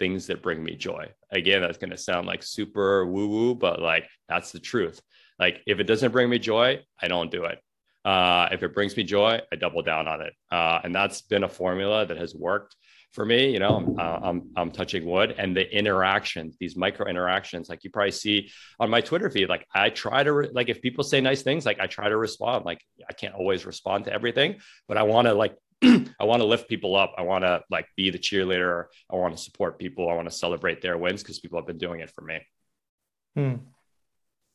things 0.00 0.26
that 0.26 0.42
bring 0.42 0.64
me 0.64 0.74
joy. 0.74 1.06
Again, 1.30 1.62
that's 1.62 1.78
going 1.78 1.90
to 1.90 1.96
sound 1.96 2.26
like 2.26 2.42
super 2.42 3.06
woo 3.06 3.28
woo, 3.28 3.54
but 3.54 3.80
like 3.80 4.08
that's 4.28 4.50
the 4.50 4.58
truth. 4.58 5.00
Like 5.38 5.62
if 5.68 5.78
it 5.78 5.84
doesn't 5.84 6.10
bring 6.10 6.28
me 6.28 6.40
joy, 6.40 6.80
I 7.00 7.06
don't 7.06 7.30
do 7.30 7.44
it. 7.44 7.60
Uh, 8.04 8.48
if 8.50 8.64
it 8.64 8.74
brings 8.74 8.96
me 8.96 9.04
joy, 9.04 9.40
I 9.52 9.56
double 9.56 9.82
down 9.82 10.08
on 10.08 10.22
it. 10.22 10.32
Uh, 10.50 10.80
and 10.82 10.92
that's 10.92 11.20
been 11.20 11.44
a 11.44 11.48
formula 11.48 12.04
that 12.04 12.16
has 12.16 12.34
worked 12.34 12.74
for 13.12 13.24
me, 13.24 13.50
you 13.52 13.58
know, 13.58 13.76
I'm, 13.76 13.98
uh, 13.98 14.18
I'm, 14.22 14.50
I'm 14.56 14.70
touching 14.70 15.04
wood 15.04 15.34
and 15.36 15.56
the 15.56 15.68
interactions, 15.76 16.56
these 16.60 16.76
micro 16.76 17.08
interactions, 17.08 17.68
like 17.68 17.82
you 17.82 17.90
probably 17.90 18.12
see 18.12 18.50
on 18.78 18.88
my 18.88 19.00
Twitter 19.00 19.28
feed, 19.30 19.48
like 19.48 19.66
I 19.74 19.90
try 19.90 20.22
to, 20.22 20.32
re- 20.32 20.50
like, 20.52 20.68
if 20.68 20.80
people 20.80 21.02
say 21.02 21.20
nice 21.20 21.42
things, 21.42 21.66
like 21.66 21.80
I 21.80 21.86
try 21.86 22.08
to 22.08 22.16
respond, 22.16 22.64
like 22.64 22.80
I 23.08 23.12
can't 23.12 23.34
always 23.34 23.66
respond 23.66 24.04
to 24.04 24.12
everything, 24.12 24.56
but 24.86 24.96
I 24.96 25.02
want 25.02 25.26
to 25.26 25.34
like, 25.34 25.56
I 25.82 26.24
want 26.24 26.40
to 26.40 26.46
lift 26.46 26.68
people 26.68 26.94
up. 26.94 27.14
I 27.16 27.22
want 27.22 27.42
to 27.42 27.62
like 27.70 27.86
be 27.96 28.10
the 28.10 28.18
cheerleader. 28.18 28.84
I 29.10 29.16
want 29.16 29.36
to 29.36 29.42
support 29.42 29.78
people. 29.78 30.10
I 30.10 30.14
want 30.14 30.30
to 30.30 30.36
celebrate 30.36 30.82
their 30.82 30.98
wins 30.98 31.22
because 31.22 31.40
people 31.40 31.58
have 31.58 31.66
been 31.66 31.78
doing 31.78 32.00
it 32.00 32.10
for 32.10 32.20
me. 32.20 32.40
Hmm. 33.34 33.54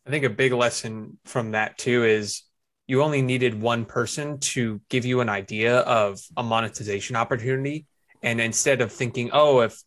I 0.05 0.11
think 0.11 0.23
a 0.23 0.29
big 0.29 0.53
lesson 0.53 1.17
from 1.25 1.51
that 1.51 1.79
too 1.79 2.03
is 2.03 2.43
you 2.87 3.01
only 3.01 3.23
needed 3.23 3.59
one 3.59 3.85
person 3.85 4.39
to 4.39 4.79
give 4.89 5.05
you 5.05 5.21
an 5.21 5.29
idea 5.29 5.79
of 5.79 6.19
a 6.37 6.43
monetization 6.43 7.15
opportunity 7.15 7.87
and 8.25 8.41
instead 8.41 8.81
of 8.81 8.91
thinking, 8.91 9.29
oh, 9.31 9.61
if 9.61 9.81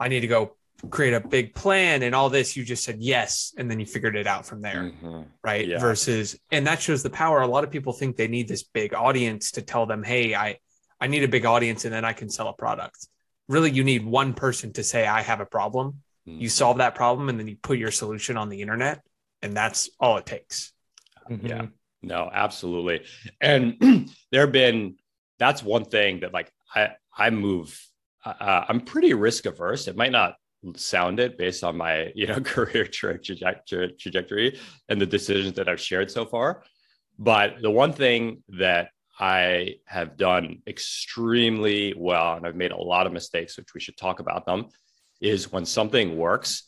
I 0.00 0.08
need 0.08 0.20
to 0.20 0.26
go 0.26 0.56
create 0.90 1.14
a 1.14 1.20
big 1.20 1.54
plan 1.54 2.02
and 2.02 2.12
all 2.14 2.28
this, 2.28 2.56
you 2.56 2.64
just 2.64 2.84
said 2.84 2.96
yes. 3.00 3.54
And 3.56 3.70
then 3.70 3.78
you 3.78 3.86
figured 3.86 4.16
it 4.16 4.26
out 4.26 4.44
from 4.44 4.60
there. 4.60 4.82
Mm-hmm. 4.82 5.22
Right. 5.42 5.68
Yeah. 5.68 5.78
Versus, 5.78 6.38
and 6.50 6.66
that 6.66 6.82
shows 6.82 7.04
the 7.04 7.10
power. 7.10 7.40
A 7.40 7.46
lot 7.46 7.62
of 7.62 7.70
people 7.70 7.92
think 7.92 8.16
they 8.16 8.28
need 8.28 8.48
this 8.48 8.64
big 8.64 8.94
audience 8.94 9.52
to 9.52 9.62
tell 9.62 9.86
them, 9.86 10.02
hey, 10.02 10.34
I, 10.34 10.58
I 11.00 11.06
need 11.06 11.22
a 11.22 11.28
big 11.28 11.46
audience 11.46 11.84
and 11.84 11.94
then 11.94 12.04
I 12.04 12.12
can 12.12 12.28
sell 12.28 12.48
a 12.48 12.52
product. 12.52 13.06
Really, 13.48 13.70
you 13.70 13.84
need 13.84 14.04
one 14.04 14.34
person 14.34 14.72
to 14.74 14.82
say, 14.82 15.06
I 15.06 15.22
have 15.22 15.40
a 15.40 15.46
problem. 15.46 16.02
Mm-hmm. 16.28 16.40
You 16.40 16.48
solve 16.48 16.78
that 16.78 16.96
problem 16.96 17.28
and 17.28 17.38
then 17.38 17.46
you 17.46 17.56
put 17.56 17.78
your 17.78 17.92
solution 17.92 18.36
on 18.36 18.48
the 18.48 18.60
internet. 18.60 19.02
And 19.40 19.56
that's 19.56 19.88
all 20.00 20.16
it 20.16 20.26
takes. 20.26 20.72
Mm-hmm. 21.30 21.46
Yeah. 21.46 21.66
No, 22.02 22.28
absolutely. 22.32 23.04
And 23.40 24.10
there 24.32 24.42
have 24.42 24.52
been, 24.52 24.96
that's 25.38 25.62
one 25.62 25.84
thing 25.84 26.20
that 26.20 26.32
like 26.32 26.50
I, 26.74 26.90
I 27.16 27.30
move. 27.30 27.80
Uh, 28.24 28.64
I'm 28.68 28.80
pretty 28.80 29.14
risk 29.14 29.46
averse. 29.46 29.86
It 29.86 29.96
might 29.96 30.12
not 30.12 30.36
sound 30.76 31.20
it 31.20 31.36
based 31.36 31.62
on 31.62 31.76
my 31.76 32.10
you 32.14 32.26
know 32.26 32.40
career 32.40 32.86
tra- 32.86 33.18
trajectory 33.18 34.58
and 34.88 35.00
the 35.00 35.06
decisions 35.06 35.54
that 35.54 35.68
I've 35.68 35.80
shared 35.80 36.10
so 36.10 36.24
far. 36.24 36.62
But 37.18 37.62
the 37.62 37.70
one 37.70 37.92
thing 37.92 38.42
that 38.48 38.88
I 39.20 39.76
have 39.86 40.16
done 40.16 40.62
extremely 40.66 41.94
well, 41.96 42.34
and 42.34 42.46
I've 42.46 42.56
made 42.56 42.72
a 42.72 42.76
lot 42.76 43.06
of 43.06 43.12
mistakes, 43.12 43.56
which 43.56 43.72
we 43.72 43.80
should 43.80 43.96
talk 43.96 44.18
about 44.18 44.44
them, 44.44 44.66
is 45.20 45.52
when 45.52 45.64
something 45.64 46.16
works, 46.16 46.64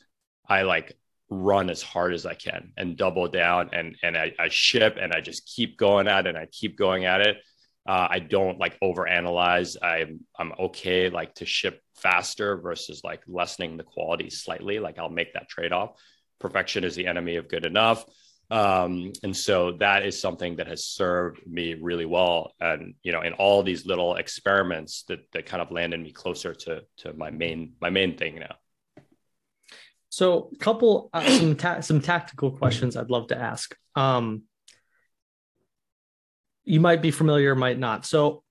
I 0.48 0.62
like 0.62 0.96
run 1.28 1.70
as 1.70 1.82
hard 1.82 2.14
as 2.14 2.24
I 2.24 2.34
can 2.34 2.72
and 2.76 2.96
double 2.96 3.26
down 3.26 3.70
and 3.72 3.96
and 4.02 4.16
I, 4.16 4.32
I 4.38 4.48
ship 4.48 4.96
and 5.00 5.12
I 5.12 5.20
just 5.20 5.46
keep 5.46 5.76
going 5.76 6.06
at 6.06 6.26
it 6.26 6.30
and 6.30 6.38
I 6.38 6.46
keep 6.46 6.78
going 6.78 7.04
at 7.04 7.20
it 7.20 7.38
uh, 7.86 8.08
I 8.10 8.18
don't 8.18 8.58
like 8.58 8.78
overanalyze. 8.80 9.76
I'm 9.82 10.20
I'm 10.38 10.52
okay 10.58 11.08
like 11.08 11.34
to 11.36 11.46
ship 11.46 11.80
faster 11.94 12.56
versus 12.56 13.02
like 13.04 13.22
lessening 13.26 13.76
the 13.76 13.84
quality 13.84 14.30
slightly. 14.30 14.78
Like 14.78 14.98
I'll 14.98 15.08
make 15.08 15.34
that 15.34 15.48
trade 15.48 15.72
off. 15.72 16.00
Perfection 16.38 16.84
is 16.84 16.94
the 16.94 17.06
enemy 17.06 17.36
of 17.36 17.48
good 17.48 17.64
enough. 17.64 18.04
Um, 18.50 19.12
and 19.22 19.36
so 19.36 19.72
that 19.78 20.04
is 20.04 20.20
something 20.20 20.56
that 20.56 20.68
has 20.68 20.84
served 20.84 21.44
me 21.46 21.74
really 21.74 22.06
well. 22.06 22.52
And 22.60 22.94
you 23.02 23.12
know, 23.12 23.22
in 23.22 23.32
all 23.34 23.62
these 23.62 23.86
little 23.86 24.16
experiments 24.16 25.04
that 25.04 25.20
that 25.32 25.46
kind 25.46 25.62
of 25.62 25.70
landed 25.70 26.00
me 26.00 26.12
closer 26.12 26.54
to 26.54 26.82
to 26.98 27.12
my 27.12 27.30
main 27.30 27.74
my 27.80 27.90
main 27.90 28.16
thing 28.16 28.38
now. 28.38 28.56
So, 30.08 30.50
a 30.54 30.56
couple 30.56 31.10
uh, 31.12 31.28
some 31.38 31.56
ta- 31.56 31.80
some 31.80 32.00
tactical 32.00 32.50
questions 32.50 32.96
I'd 32.96 33.10
love 33.10 33.28
to 33.28 33.38
ask. 33.38 33.76
Um, 33.94 34.44
you 36.66 36.80
might 36.80 37.00
be 37.00 37.10
familiar, 37.10 37.54
might 37.54 37.78
not. 37.78 38.04
So, 38.04 38.42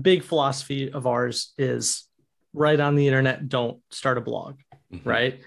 big 0.00 0.22
philosophy 0.22 0.90
of 0.90 1.06
ours 1.06 1.52
is 1.58 2.08
write 2.54 2.80
on 2.80 2.94
the 2.94 3.06
internet, 3.06 3.48
don't 3.48 3.80
start 3.90 4.16
a 4.16 4.20
blog, 4.20 4.60
mm-hmm. 4.92 5.06
right? 5.06 5.40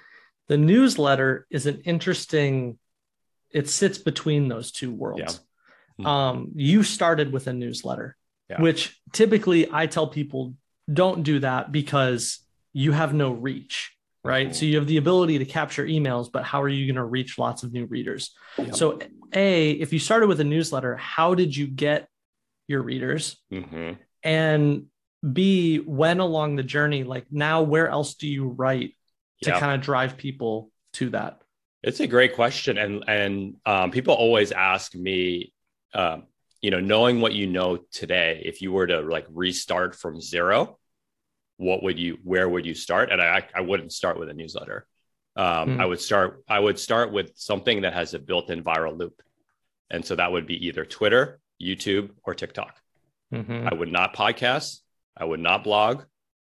The 0.47 0.57
newsletter 0.57 1.47
is 1.49 1.65
an 1.65 1.81
interesting, 1.85 2.77
it 3.51 3.69
sits 3.69 3.97
between 3.97 4.47
those 4.47 4.71
two 4.71 4.91
worlds. 4.91 5.21
Yeah. 5.97 6.03
Mm-hmm. 6.03 6.05
Um, 6.05 6.51
you 6.53 6.83
started 6.83 7.33
with 7.33 7.47
a 7.47 7.53
newsletter, 7.53 8.15
yeah. 8.49 8.61
which 8.61 8.99
typically 9.13 9.67
I 9.71 9.87
tell 9.87 10.07
people 10.07 10.53
don't 10.91 11.23
do 11.23 11.39
that 11.39 11.71
because 11.71 12.39
you 12.71 12.91
have 12.91 13.13
no 13.13 13.31
reach 13.31 13.97
right? 14.27 14.53
So 14.53 14.65
you 14.65 14.75
have 14.75 14.87
the 14.87 14.97
ability 14.97 15.37
to 15.37 15.45
capture 15.45 15.85
emails, 15.85 16.29
but 16.29 16.43
how 16.43 16.61
are 16.61 16.67
you 16.67 16.85
going 16.85 16.97
to 16.97 17.03
reach 17.03 17.37
lots 17.37 17.63
of 17.63 17.71
new 17.71 17.85
readers? 17.85 18.35
Yep. 18.57 18.75
So, 18.75 18.99
A, 19.33 19.71
if 19.71 19.93
you 19.93 19.99
started 19.99 20.27
with 20.27 20.41
a 20.41 20.43
newsletter, 20.43 20.97
how 20.97 21.33
did 21.33 21.55
you 21.55 21.65
get 21.65 22.09
your 22.67 22.81
readers? 22.81 23.37
Mm-hmm. 23.51 23.93
And 24.23 24.85
B, 25.33 25.77
when 25.77 26.19
along 26.19 26.55
the 26.55 26.63
journey, 26.63 27.03
like 27.03 27.25
now, 27.31 27.61
where 27.61 27.89
else 27.89 28.15
do 28.15 28.27
you 28.27 28.47
write 28.47 28.95
to 29.43 29.51
kind 29.51 29.73
of 29.73 29.81
drive 29.81 30.17
people 30.17 30.71
to 30.93 31.09
that? 31.11 31.41
It's 31.83 31.99
a 31.99 32.07
great 32.07 32.35
question, 32.35 32.77
and 32.77 33.03
and 33.07 33.55
um, 33.65 33.91
people 33.91 34.13
always 34.13 34.51
ask 34.51 34.95
me, 34.95 35.53
um, 35.93 36.23
you 36.61 36.71
know, 36.71 36.79
knowing 36.79 37.21
what 37.21 37.33
you 37.33 37.47
know 37.47 37.77
today, 37.91 38.41
if 38.45 38.61
you 38.61 38.71
were 38.71 38.87
to 38.87 39.01
like 39.01 39.25
restart 39.29 39.95
from 39.95 40.19
zero, 40.19 40.77
what 41.57 41.83
would 41.83 41.99
you, 41.99 42.17
where 42.23 42.49
would 42.49 42.65
you 42.65 42.73
start? 42.73 43.11
And 43.11 43.21
I 43.21 43.47
I 43.55 43.61
wouldn't 43.61 43.93
start 43.93 44.19
with 44.19 44.29
a 44.29 44.33
newsletter. 44.33 44.87
Um, 45.35 45.45
mm-hmm. 45.45 45.81
I 45.81 45.85
would 45.85 46.01
start 46.01 46.43
I 46.49 46.59
would 46.59 46.79
start 46.79 47.11
with 47.11 47.31
something 47.35 47.81
that 47.81 47.93
has 47.93 48.13
a 48.13 48.19
built-in 48.19 48.63
viral 48.63 48.97
loop, 48.97 49.21
and 49.91 50.03
so 50.03 50.15
that 50.15 50.31
would 50.31 50.47
be 50.47 50.67
either 50.67 50.83
Twitter, 50.83 51.39
YouTube, 51.61 52.11
or 52.23 52.33
TikTok. 52.33 52.75
Mm-hmm. 53.33 53.67
I 53.69 53.73
would 53.73 53.91
not 53.91 54.15
podcast. 54.15 54.79
I 55.15 55.25
would 55.25 55.39
not 55.39 55.63
blog. 55.63 56.03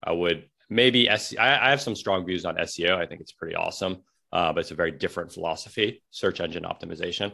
I 0.02 0.12
would 0.12 0.48
maybe 0.68 1.06
SEO. 1.06 1.38
I, 1.38 1.66
I 1.66 1.70
have 1.70 1.80
some 1.80 1.96
strong 1.96 2.24
views 2.24 2.44
on 2.44 2.56
SEO. 2.56 2.96
I 2.96 3.06
think 3.06 3.20
it's 3.20 3.32
pretty 3.32 3.56
awesome, 3.56 3.98
uh, 4.32 4.52
but 4.52 4.60
it's 4.60 4.70
a 4.70 4.76
very 4.76 4.92
different 4.92 5.32
philosophy. 5.32 6.02
Search 6.10 6.40
engine 6.40 6.64
optimization. 6.64 7.32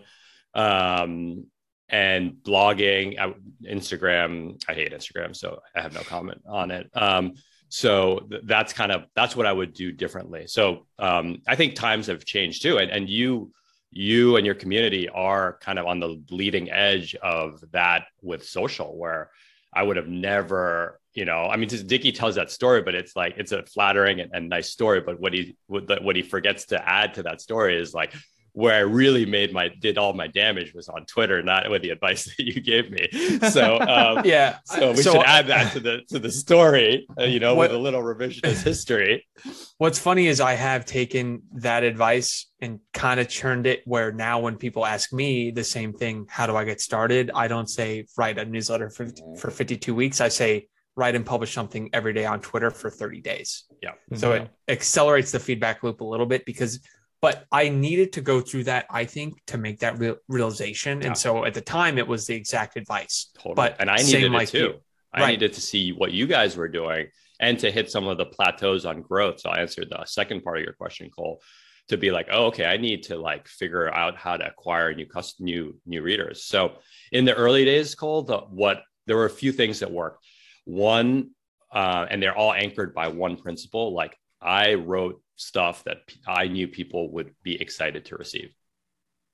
Um, 0.55 1.47
and 1.89 2.33
blogging, 2.43 3.19
I, 3.21 3.35
Instagram. 3.65 4.61
I 4.69 4.75
hate 4.75 4.93
Instagram, 4.93 5.37
so 5.37 5.61
I 5.75 5.83
have 5.83 5.95
no 5.95 6.01
comment 6.01 6.43
on 6.49 6.71
it. 6.71 6.91
Um, 6.95 7.35
so 7.69 8.27
th- 8.31 8.43
that's 8.45 8.73
kind 8.73 8.93
of 8.93 9.05
that's 9.15 9.37
what 9.37 9.47
I 9.47 9.53
would 9.53 9.73
do 9.73 9.93
differently. 9.93 10.47
So 10.47 10.87
um, 10.99 11.43
I 11.47 11.57
think 11.57 11.75
times 11.75 12.07
have 12.07 12.25
changed 12.25 12.63
too, 12.63 12.79
and 12.79 12.91
and 12.91 13.09
you 13.09 13.53
you 13.97 14.37
and 14.37 14.45
your 14.45 14.55
community 14.55 15.09
are 15.09 15.59
kind 15.63 15.79
of 15.79 15.87
on 15.87 15.99
the 15.99 16.23
leading 16.31 16.71
edge 16.71 17.15
of 17.23 17.65
that 17.73 18.05
with 18.21 18.45
social 18.45 18.97
where 18.99 19.31
i 19.73 19.83
would 19.83 19.97
have 19.97 20.07
never 20.07 21.01
you 21.15 21.25
know 21.25 21.47
i 21.47 21.57
mean 21.57 21.67
just 21.67 21.87
dicky 21.87 22.13
tells 22.13 22.35
that 22.35 22.51
story 22.51 22.83
but 22.83 22.95
it's 22.95 23.17
like 23.17 23.33
it's 23.39 23.53
a 23.53 23.63
flattering 23.63 24.21
and, 24.21 24.31
and 24.35 24.51
nice 24.51 24.69
story 24.69 25.01
but 25.01 25.19
what 25.19 25.33
he 25.33 25.57
what 25.67 26.15
he 26.15 26.21
forgets 26.21 26.67
to 26.67 26.89
add 26.89 27.15
to 27.15 27.23
that 27.23 27.41
story 27.41 27.81
is 27.81 27.95
like 27.95 28.13
where 28.57 28.75
I 28.75 28.79
really 28.79 29.27
made 29.27 29.53
my 29.53 29.69
did 29.69 29.99
all 29.99 30.15
my 30.15 30.29
damage 30.29 30.73
was 30.73 30.89
on 30.89 31.05
Twitter, 31.05 31.43
not 31.43 31.69
with 31.69 31.83
the 31.83 31.91
advice 31.91 32.25
that 32.39 32.43
you 32.43 32.63
gave 32.63 32.91
me. 32.91 33.07
So 33.51 33.79
um, 33.79 34.23
yeah, 34.25 34.61
so 34.65 34.93
we 34.93 35.03
so, 35.03 35.13
should 35.13 35.27
add 35.27 35.49
that 35.49 35.75
to 35.75 35.81
the 35.81 36.01
to 36.09 36.19
the 36.19 36.31
story, 36.31 37.07
uh, 37.21 37.25
you 37.25 37.39
know, 37.39 37.55
what, 37.55 37.69
with 37.69 37.79
a 37.79 37.79
little 37.79 38.01
revisionist 38.01 38.63
history. 38.63 39.27
What's 39.77 39.99
funny 39.99 40.27
is 40.27 40.41
I 40.41 40.55
have 40.55 40.87
taken 40.87 41.43
that 41.57 41.83
advice 41.83 42.47
and 42.63 42.81
kind 42.95 43.21
of 43.21 43.29
churned 43.29 43.67
it 43.67 43.83
where 43.85 44.11
now 44.11 44.41
when 44.41 44.57
people 44.57 44.87
ask 44.87 45.13
me 45.13 45.51
the 45.51 45.63
same 45.63 45.93
thing, 45.93 46.25
how 46.31 46.47
do 46.47 46.57
I 46.57 46.65
get 46.65 46.81
started? 46.81 47.31
I 47.35 47.49
don't 47.49 47.69
say 47.69 48.07
write 48.17 48.39
a 48.39 48.47
newsletter 48.47 48.89
for 48.89 49.07
for 49.39 49.51
52 49.51 49.95
weeks. 49.95 50.23
I 50.23 50.29
say 50.29 50.69
write 50.97 51.15
and 51.15 51.27
publish 51.27 51.53
something 51.53 51.91
every 51.93 52.15
day 52.15 52.25
on 52.25 52.41
Twitter 52.41 52.71
for 52.71 52.89
30 52.89 53.21
days. 53.21 53.65
Yeah. 53.83 53.93
So 54.15 54.31
mm-hmm. 54.31 54.45
it 54.45 54.51
accelerates 54.67 55.31
the 55.31 55.39
feedback 55.39 55.83
loop 55.83 56.01
a 56.01 56.05
little 56.05 56.25
bit 56.25 56.47
because 56.47 56.81
but 57.23 57.47
I 57.51 57.69
needed 57.69 58.13
to 58.15 58.21
go 58.21 58.41
through 58.41 58.65
that, 58.65 58.87
I 58.91 59.05
think, 59.05 59.41
to 59.47 59.59
make 59.59 59.81
that 59.81 59.99
real 59.99 60.17
realization. 60.29 61.01
Yeah. 61.01 61.09
And 61.09 61.19
so 61.19 61.45
at 61.45 61.55
the 61.55 61.61
time, 61.61 61.99
it 61.99 62.07
was 62.07 62.27
the 62.27 62.35
exact 62.35 62.77
advice. 62.77 63.31
Totally. 63.37 63.55
But 63.55 63.77
and 63.81 63.91
I 63.91 63.97
needed 63.97 64.33
it 64.33 64.49
too. 64.49 64.59
You. 64.59 64.75
I 65.13 65.21
right. 65.21 65.31
needed 65.31 65.55
to 65.55 65.61
see 65.61 65.93
what 65.93 66.13
you 66.13 66.27
guys 66.27 66.57
were 66.57 66.69
doing 66.69 67.09
and 67.41 67.59
to 67.59 67.71
hit 67.71 67.91
some 67.91 68.07
of 68.07 68.19
the 68.19 68.27
plateaus 68.27 68.85
on 68.85 69.03
growth. 69.03 69.41
So 69.41 69.51
I 69.51 69.61
answered 69.61 69.89
the 69.91 70.05
second 70.05 70.43
part 70.43 70.59
of 70.59 70.65
your 70.65 70.75
question, 70.75 71.11
Cole, 71.11 71.41
to 71.89 71.97
be 71.97 72.11
like, 72.11 72.29
oh, 72.31 72.47
okay, 72.47 72.67
I 72.67 72.77
need 72.77 73.05
to 73.05 73.17
like 73.17 73.49
figure 73.49 73.93
out 73.93 74.17
how 74.17 74.37
to 74.37 74.47
acquire 74.47 74.95
new 74.95 75.07
custom 75.07 75.47
new 75.47 75.77
new 75.87 76.03
readers. 76.03 76.45
So 76.45 76.77
in 77.13 77.25
the 77.25 77.35
early 77.35 77.65
days, 77.65 77.95
Cole, 77.95 78.23
the 78.23 78.39
what 78.39 78.83
there 79.07 79.17
were 79.17 79.27
a 79.27 79.31
few 79.31 79.53
things 79.53 79.81
that 79.81 79.91
worked. 79.91 80.25
One, 80.65 81.31
uh, 81.73 82.07
and 82.11 82.23
they're 82.23 82.37
all 82.37 82.53
anchored 82.53 82.93
by 82.93 83.09
one 83.09 83.37
principle. 83.37 83.95
Like 83.95 84.17
I 84.41 84.75
wrote 84.75 85.23
stuff 85.37 85.85
that 85.85 85.99
I 86.27 86.49
knew 86.49 86.69
people 86.69 87.13
would 87.13 87.35
be 87.43 87.61
excited 87.61 88.07
to 88.07 88.17
receive. 88.17 88.51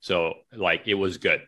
So 0.01 0.33
like 0.55 0.83
it 0.87 0.95
was 0.95 1.17
good. 1.17 1.41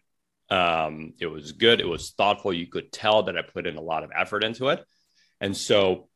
Um, 0.50 1.14
it 1.20 1.28
was 1.28 1.52
good. 1.52 1.82
It 1.82 1.88
was 1.88 2.12
thoughtful. 2.12 2.54
You 2.54 2.68
could 2.68 2.92
tell 2.92 3.24
that 3.24 3.38
I 3.38 3.42
put 3.42 3.68
in 3.68 3.78
a 3.78 3.82
lot 3.82 4.04
of 4.04 4.12
effort 4.16 4.44
into 4.44 4.70
it. 4.70 4.84
And 5.42 5.56
so 5.56 6.08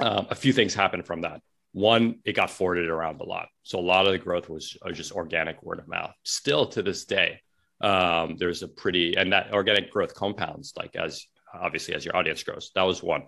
um, 0.00 0.26
a 0.30 0.34
few 0.34 0.52
things 0.52 0.74
happened 0.74 1.06
from 1.06 1.22
that. 1.22 1.40
One, 1.72 2.20
it 2.24 2.32
got 2.32 2.50
forwarded 2.50 2.88
around 2.88 3.20
a 3.20 3.24
lot. 3.24 3.48
So 3.62 3.78
a 3.78 3.80
lot 3.80 4.06
of 4.06 4.12
the 4.12 4.18
growth 4.18 4.48
was 4.48 4.76
just 4.92 5.12
organic 5.12 5.62
word 5.62 5.78
of 5.78 5.86
mouth. 5.86 6.12
Still 6.24 6.66
to 6.66 6.82
this 6.82 7.04
day, 7.04 7.40
um, 7.80 8.36
there's 8.38 8.62
a 8.62 8.68
pretty, 8.68 9.16
and 9.16 9.32
that 9.32 9.52
organic 9.52 9.90
growth 9.90 10.14
compounds 10.14 10.72
like 10.76 10.96
as 10.96 11.24
obviously 11.54 11.94
as 11.94 12.04
your 12.04 12.16
audience 12.16 12.42
grows. 12.42 12.72
That 12.74 12.82
was 12.82 13.02
one. 13.02 13.24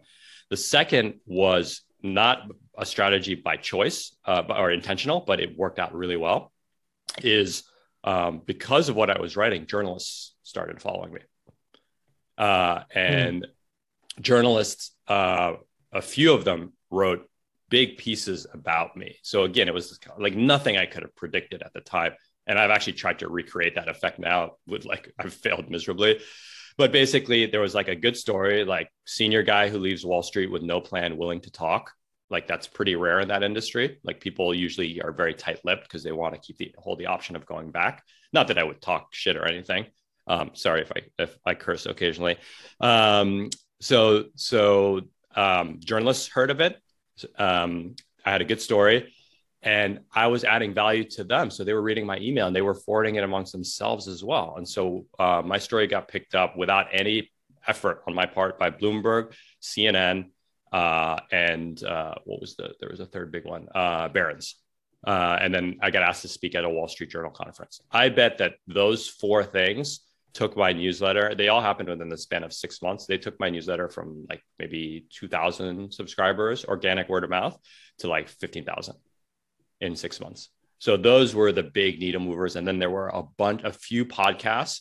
The 0.49 0.57
second 0.57 1.21
was 1.27 1.83
not 2.03 2.51
a 2.77 2.87
strategy 2.87 3.35
by 3.35 3.57
choice 3.57 4.17
uh, 4.25 4.43
or 4.49 4.71
intentional, 4.71 5.21
but 5.21 5.41
it 5.41 5.57
worked 5.57 5.79
out 5.79 5.95
really 5.95 6.17
well. 6.17 6.53
Is 7.23 7.65
um, 8.05 8.43
because 8.45 8.89
of 8.89 8.97
what 8.97 9.11
I 9.11 9.21
was 9.21 9.37
writing, 9.37 9.67
journalists 9.67 10.35
started 10.43 10.81
following 10.81 11.13
me, 11.13 11.21
uh, 12.39 12.83
and 12.95 13.43
mm. 13.43 14.23
journalists, 14.23 14.93
uh, 15.09 15.55
a 15.93 16.03
few 16.03 16.33
of 16.33 16.45
them 16.45 16.73
wrote 16.91 17.29
big 17.71 17.99
pieces 17.99 18.47
about 18.53 18.97
me. 18.97 19.17
So 19.23 19.45
again, 19.45 19.69
it 19.69 19.75
was 19.75 19.99
like 20.19 20.35
nothing 20.35 20.77
I 20.77 20.87
could 20.87 21.03
have 21.03 21.15
predicted 21.17 21.63
at 21.63 21.73
the 21.73 21.81
time. 21.81 22.13
And 22.47 22.59
I've 22.59 22.71
actually 22.71 22.95
tried 22.95 23.21
to 23.21 23.29
recreate 23.29 23.77
that 23.77 23.89
effect 23.89 24.19
now 24.19 24.53
with 24.67 24.85
like 24.85 25.13
I've 25.19 25.33
failed 25.33 25.71
miserably. 25.71 26.21
But 26.81 26.93
basically, 26.93 27.45
there 27.45 27.61
was 27.61 27.75
like 27.75 27.89
a 27.89 27.95
good 27.95 28.17
story, 28.17 28.65
like 28.65 28.91
senior 29.05 29.43
guy 29.43 29.69
who 29.69 29.79
leaves 29.79 30.03
Wall 30.03 30.23
Street 30.23 30.51
with 30.51 30.63
no 30.63 30.81
plan, 30.81 31.19
willing 31.19 31.43
to 31.43 31.51
talk. 31.51 31.93
Like 32.31 32.49
that's 32.49 32.67
pretty 32.67 32.97
rare 32.97 33.21
in 33.21 33.29
that 33.29 33.43
industry. 33.43 33.99
Like 34.03 34.19
people 34.19 34.55
usually 34.55 35.03
are 35.03 35.13
very 35.13 35.35
tight-lipped 35.35 35.83
because 35.83 36.03
they 36.03 36.13
want 36.13 36.33
to 36.33 36.41
keep 36.41 36.57
the 36.57 36.75
hold 36.79 36.99
the 36.99 37.05
option 37.05 37.37
of 37.37 37.45
going 37.45 37.71
back. 37.71 38.03
Not 38.33 38.49
that 38.49 38.57
I 38.57 38.65
would 38.65 38.81
talk 38.81 39.09
shit 39.13 39.37
or 39.37 39.45
anything. 39.45 39.89
Um, 40.27 40.53
sorry 40.55 40.81
if 40.81 40.91
I 40.91 41.03
if 41.19 41.37
I 41.45 41.53
curse 41.53 41.85
occasionally. 41.85 42.39
Um, 42.81 43.51
so 43.83 44.25
so 44.37 45.03
um, 45.37 45.81
journalists 45.81 46.29
heard 46.29 46.51
of 46.51 46.63
it. 46.63 46.81
Um, 47.37 47.95
I 48.25 48.31
had 48.31 48.41
a 48.41 48.47
good 48.47 48.63
story 48.63 49.13
and 49.63 50.01
I 50.13 50.27
was 50.29 50.45
adding 50.45 50.73
value 50.73 51.05
to 51.11 51.25
them. 51.25 51.51
So 51.51 51.65
they 51.65 51.75
were 51.75 51.83
reading 51.83 52.07
my 52.07 52.19
email 52.19 52.47
and 52.47 52.57
they 52.57 52.63
were 52.63 52.75
forwarding 52.75 53.17
it 53.17 53.25
amongst 53.25 53.53
themselves 53.53 54.09
as 54.09 54.25
well. 54.25 54.55
And 54.57 54.67
so 54.67 55.07
uh, 55.19 55.43
my 55.45 55.59
story 55.59 55.87
got 55.87 56.09
picked 56.09 56.35
up 56.35 56.57
without 56.57 56.87
any 56.93 57.31
effort 57.67 58.03
on 58.07 58.15
my 58.15 58.27
part 58.27 58.59
by 58.59 58.71
Bloomberg, 58.71 59.35
CNN, 59.63 60.31
uh, 60.73 61.19
and 61.31 61.83
uh, 61.85 62.15
what 62.25 62.41
was 62.41 62.57
the, 62.57 62.73
there 62.81 62.89
was 62.89 63.01
a 63.01 63.07
third 63.07 63.33
big 63.33 63.45
one, 63.45 63.69
uh, 63.75 64.09
Barron's. 64.09 64.57
Uh, 65.07 65.39
and 65.41 65.53
then 65.53 65.79
I 65.83 65.91
got 65.91 66.03
asked 66.03 66.23
to 66.23 66.29
speak 66.29 66.55
at 66.55 66.65
a 66.65 66.69
Wall 66.69 66.89
Street 66.89 67.11
Journal 67.11 67.31
conference. 67.31 67.81
I 67.91 68.09
bet 68.09 68.39
that 68.39 68.55
those 68.67 69.09
four 69.09 69.43
things 69.45 70.01
took 70.33 70.57
my 70.57 70.73
newsletter. 70.73 71.35
They 71.35 71.49
all 71.49 71.61
happened 71.61 71.89
within 71.89 72.09
the 72.09 72.17
span 72.17 72.45
of 72.45 72.53
six 72.53 72.83
months. 72.83 73.07
They 73.07 73.19
took 73.19 73.39
my 73.41 73.51
newsletter 73.51 73.89
from 73.89 74.27
like 74.29 74.43
maybe 74.59 75.07
2,000 75.11 75.93
subscribers, 75.93 76.65
organic 76.65 77.09
word 77.09 77.25
of 77.25 77.31
mouth, 77.31 77.59
to 77.99 78.09
like 78.09 78.29
15,000 78.29 78.95
in 79.81 79.97
six 79.97 80.21
months. 80.21 80.51
So 80.79 80.97
those 80.97 81.35
were 81.35 81.53
the 81.53 81.63
big 81.63 82.01
needle 82.01 82.23
movers. 82.23 82.57
And 82.57 82.67
then 82.67 82.79
there 82.79 82.91
were 82.91 83.09
a 83.09 83.23
bunch, 83.37 83.63
a 83.65 83.73
few 83.73 84.07
podcasts 84.07 84.81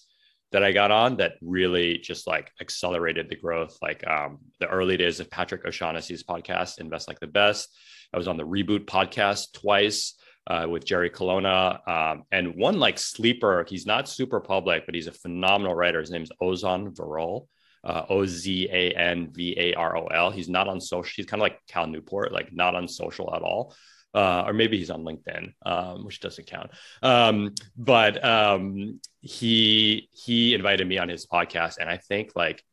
that 0.51 0.63
I 0.63 0.71
got 0.71 0.91
on 0.91 1.17
that 1.17 1.33
really 1.41 1.97
just 1.97 2.25
like 2.25 2.51
accelerated 2.61 3.29
the 3.29 3.35
growth. 3.35 3.77
Like 3.81 4.07
um, 4.07 4.39
the 4.59 4.67
early 4.67 4.97
days 4.97 5.19
of 5.19 5.29
Patrick 5.29 5.65
O'Shaughnessy's 5.65 6.23
podcast, 6.23 6.79
Invest 6.79 7.07
Like 7.07 7.19
the 7.19 7.27
Best. 7.27 7.69
I 8.13 8.17
was 8.17 8.27
on 8.27 8.37
the 8.37 8.45
Reboot 8.45 8.85
podcast 8.85 9.51
twice 9.53 10.15
uh, 10.47 10.67
with 10.69 10.85
Jerry 10.85 11.09
Colonna. 11.09 11.81
Um, 11.85 12.23
and 12.31 12.55
one 12.55 12.79
like 12.79 12.97
sleeper, 12.97 13.65
he's 13.67 13.85
not 13.85 14.07
super 14.07 14.39
public, 14.39 14.85
but 14.85 14.95
he's 14.95 15.07
a 15.07 15.11
phenomenal 15.11 15.75
writer. 15.75 15.99
His 15.99 16.11
name 16.11 16.23
is 16.23 16.31
Ozan 16.41 16.95
Varol. 16.95 17.47
Uh, 17.81 18.03
o 18.09 18.25
Z 18.25 18.67
A 18.73 18.91
N 18.91 19.29
V 19.31 19.55
A 19.57 19.73
R 19.75 19.95
O 19.95 20.07
L. 20.07 20.31
He's 20.31 20.49
not 20.49 20.67
on 20.67 20.81
social. 20.81 21.13
He's 21.15 21.25
kind 21.25 21.39
of 21.41 21.43
like 21.43 21.59
Cal 21.67 21.87
Newport, 21.87 22.33
like 22.33 22.51
not 22.51 22.75
on 22.75 22.89
social 22.89 23.33
at 23.33 23.41
all 23.41 23.73
uh, 24.13 24.43
or 24.47 24.53
maybe 24.53 24.77
he's 24.77 24.89
on 24.89 25.03
LinkedIn, 25.03 25.53
um, 25.65 26.05
which 26.05 26.19
doesn't 26.19 26.47
count. 26.47 26.71
Um, 27.01 27.53
but 27.77 28.23
um, 28.23 28.99
he 29.21 30.09
he 30.11 30.53
invited 30.55 30.87
me 30.87 30.97
on 30.97 31.09
his 31.09 31.27
podcast, 31.27 31.77
and 31.79 31.89
I 31.89 31.97
think 31.97 32.31
like 32.35 32.63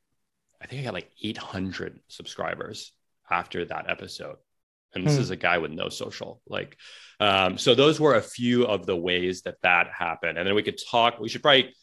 I 0.61 0.67
think 0.67 0.81
I 0.81 0.85
got 0.85 0.95
like 0.95 1.11
800 1.23 2.01
subscribers 2.09 2.93
after 3.31 3.65
that 3.67 3.91
episode. 3.91 4.37
And 4.95 5.07
this 5.07 5.17
hmm. 5.17 5.23
is 5.23 5.31
a 5.31 5.37
guy 5.37 5.59
with 5.59 5.73
no 5.73 5.91
social. 5.91 6.41
Like, 6.47 6.79
um, 7.21 7.59
so 7.59 7.75
those 7.75 8.01
were 8.01 8.15
a 8.15 8.23
few 8.23 8.67
of 8.67 8.87
the 8.87 8.97
ways 8.97 9.43
that 9.43 9.57
that 9.63 9.89
happened. 9.89 10.39
And 10.39 10.47
then 10.47 10.55
we 10.55 10.63
could 10.63 10.81
talk. 10.91 11.19
We 11.21 11.29
should 11.29 11.43
probably 11.43 11.75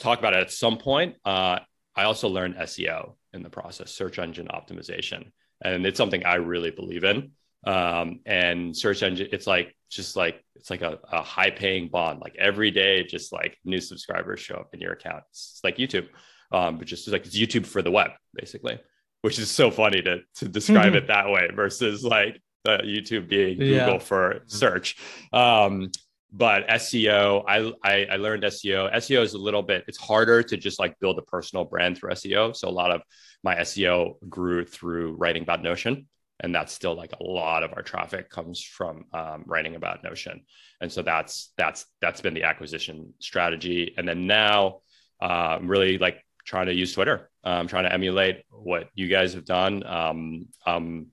talk 0.00 0.18
about 0.18 0.34
it 0.34 0.40
at 0.40 0.50
some 0.50 0.78
point. 0.78 1.16
Uh, 1.24 1.60
I 1.94 2.04
also 2.04 2.28
learned 2.28 2.56
SEO 2.56 3.14
in 3.32 3.42
the 3.42 3.50
process, 3.50 3.92
search 3.92 4.18
engine 4.18 4.48
optimization, 4.48 5.30
and 5.62 5.86
it's 5.86 5.98
something 5.98 6.24
I 6.24 6.36
really 6.36 6.70
believe 6.70 7.04
in 7.04 7.32
um, 7.66 8.20
and 8.26 8.76
search 8.76 9.02
engine 9.02 9.28
it's 9.32 9.46
like 9.46 9.74
just 9.90 10.16
like 10.16 10.42
it's 10.56 10.70
like 10.70 10.82
a, 10.82 10.98
a 11.12 11.22
high 11.22 11.50
paying 11.50 11.88
bond 11.88 12.20
like 12.20 12.34
every 12.38 12.70
day 12.70 13.04
just 13.04 13.32
like 13.32 13.58
new 13.64 13.80
subscribers 13.80 14.40
show 14.40 14.54
up 14.54 14.68
in 14.72 14.80
your 14.80 14.92
account 14.92 15.22
it's 15.30 15.60
like 15.62 15.76
youtube 15.76 16.08
um, 16.52 16.78
but 16.78 16.86
just 16.86 17.08
like 17.08 17.26
it's 17.26 17.38
youtube 17.38 17.66
for 17.66 17.82
the 17.82 17.90
web 17.90 18.10
basically 18.34 18.78
which 19.22 19.38
is 19.38 19.50
so 19.50 19.70
funny 19.70 20.00
to 20.00 20.20
to 20.34 20.48
describe 20.48 20.86
mm-hmm. 20.86 20.96
it 20.96 21.06
that 21.08 21.28
way 21.28 21.48
versus 21.54 22.04
like 22.04 22.40
uh, 22.66 22.78
youtube 22.78 23.28
being 23.28 23.58
google 23.58 23.98
for 23.98 24.40
search 24.46 24.96
um, 25.32 25.90
but 26.32 26.68
SEO, 26.68 27.44
I, 27.48 27.72
I, 27.82 28.06
I 28.12 28.16
learned 28.16 28.44
SEO. 28.44 28.94
SEO 28.94 29.22
is 29.22 29.34
a 29.34 29.38
little 29.38 29.62
bit 29.62 29.84
it's 29.88 29.98
harder 29.98 30.42
to 30.44 30.56
just 30.56 30.78
like 30.78 30.98
build 31.00 31.18
a 31.18 31.22
personal 31.22 31.64
brand 31.64 31.98
through 31.98 32.10
SEO. 32.10 32.54
So 32.54 32.68
a 32.68 32.70
lot 32.70 32.92
of 32.92 33.02
my 33.42 33.56
SEO 33.56 34.14
grew 34.28 34.64
through 34.64 35.16
writing 35.16 35.42
about 35.42 35.62
Notion 35.62 36.06
and 36.40 36.54
that's 36.54 36.72
still 36.72 36.94
like 36.94 37.12
a 37.12 37.22
lot 37.22 37.62
of 37.62 37.72
our 37.74 37.82
traffic 37.82 38.30
comes 38.30 38.62
from 38.62 39.04
um, 39.12 39.44
writing 39.46 39.76
about 39.76 40.02
notion. 40.02 40.42
And 40.80 40.90
so 40.90 41.02
that's 41.02 41.52
that's 41.56 41.86
that's 42.00 42.20
been 42.20 42.34
the 42.34 42.44
acquisition 42.44 43.14
strategy. 43.18 43.94
And 43.96 44.08
then 44.08 44.26
now 44.26 44.80
i'm 45.20 45.68
really 45.68 45.98
like 45.98 46.24
trying 46.46 46.66
to 46.66 46.74
use 46.74 46.94
twitter. 46.94 47.30
I'm 47.44 47.68
trying 47.68 47.84
to 47.84 47.92
emulate 47.92 48.44
what 48.50 48.88
you 48.94 49.08
guys 49.08 49.34
have 49.34 49.44
done. 49.44 49.84
Um, 49.86 50.48
um, 50.66 51.06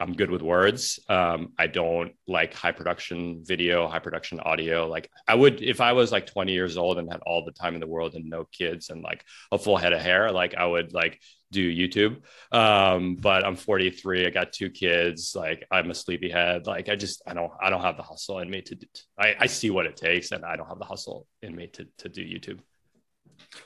i'm 0.00 0.12
good 0.12 0.30
with 0.30 0.42
words 0.42 0.98
um, 1.08 1.52
i 1.58 1.66
don't 1.66 2.12
like 2.26 2.54
high 2.54 2.72
production 2.72 3.42
video 3.44 3.86
high 3.88 3.98
production 3.98 4.40
audio 4.40 4.86
like 4.86 5.10
i 5.28 5.34
would 5.34 5.62
if 5.62 5.80
i 5.80 5.92
was 5.92 6.12
like 6.12 6.26
20 6.26 6.52
years 6.52 6.76
old 6.76 6.98
and 6.98 7.10
had 7.10 7.20
all 7.26 7.44
the 7.44 7.52
time 7.52 7.74
in 7.74 7.80
the 7.80 7.86
world 7.86 8.14
and 8.14 8.28
no 8.28 8.44
kids 8.52 8.90
and 8.90 9.02
like 9.02 9.24
a 9.52 9.58
full 9.58 9.76
head 9.76 9.92
of 9.92 10.00
hair 10.00 10.30
like 10.30 10.54
i 10.54 10.66
would 10.66 10.92
like 10.92 11.20
do 11.50 11.74
YouTube. 11.74 12.22
Um, 12.52 13.16
but 13.16 13.44
I'm 13.44 13.56
43. 13.56 14.26
I 14.26 14.30
got 14.30 14.52
two 14.52 14.70
kids. 14.70 15.32
Like 15.34 15.66
I'm 15.70 15.90
a 15.90 15.94
sleepyhead. 15.94 16.66
Like 16.66 16.88
I 16.88 16.96
just 16.96 17.22
I 17.26 17.34
don't 17.34 17.52
I 17.60 17.70
don't 17.70 17.82
have 17.82 17.96
the 17.96 18.02
hustle 18.02 18.40
in 18.40 18.50
me 18.50 18.62
to. 18.62 18.76
I, 19.18 19.36
I 19.40 19.46
see 19.46 19.70
what 19.70 19.86
it 19.86 19.96
takes, 19.96 20.32
and 20.32 20.44
I 20.44 20.56
don't 20.56 20.68
have 20.68 20.78
the 20.78 20.84
hustle 20.84 21.26
in 21.42 21.54
me 21.54 21.68
to 21.68 21.86
to 21.98 22.08
do 22.08 22.22
YouTube. 22.22 22.58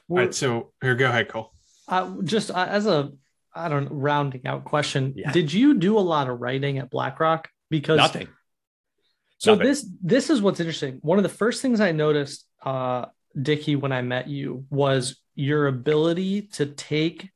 All 0.08 0.18
right. 0.18 0.34
So 0.34 0.72
here, 0.82 0.94
go 0.94 1.06
ahead, 1.06 1.28
Cole. 1.28 1.52
Uh, 1.88 2.14
just 2.22 2.50
uh, 2.50 2.66
as 2.68 2.86
a 2.86 3.10
I 3.54 3.68
don't 3.68 3.84
know, 3.84 3.96
rounding 3.96 4.46
out 4.46 4.64
question. 4.64 5.14
Yeah. 5.16 5.32
Did 5.32 5.52
you 5.52 5.74
do 5.74 5.98
a 5.98 6.00
lot 6.00 6.28
of 6.28 6.40
writing 6.40 6.78
at 6.78 6.90
BlackRock? 6.90 7.48
Because 7.68 7.98
nothing. 7.98 8.28
So 9.38 9.52
nothing. 9.52 9.66
this 9.66 9.86
this 10.02 10.30
is 10.30 10.42
what's 10.42 10.60
interesting. 10.60 10.98
One 11.02 11.18
of 11.18 11.22
the 11.22 11.28
first 11.28 11.62
things 11.62 11.80
I 11.80 11.92
noticed, 11.92 12.46
uh, 12.64 13.06
Dickie, 13.40 13.76
when 13.76 13.92
I 13.92 14.02
met 14.02 14.28
you, 14.28 14.66
was 14.70 15.20
your 15.34 15.66
ability 15.66 16.42
to 16.42 16.66
take 16.66 17.30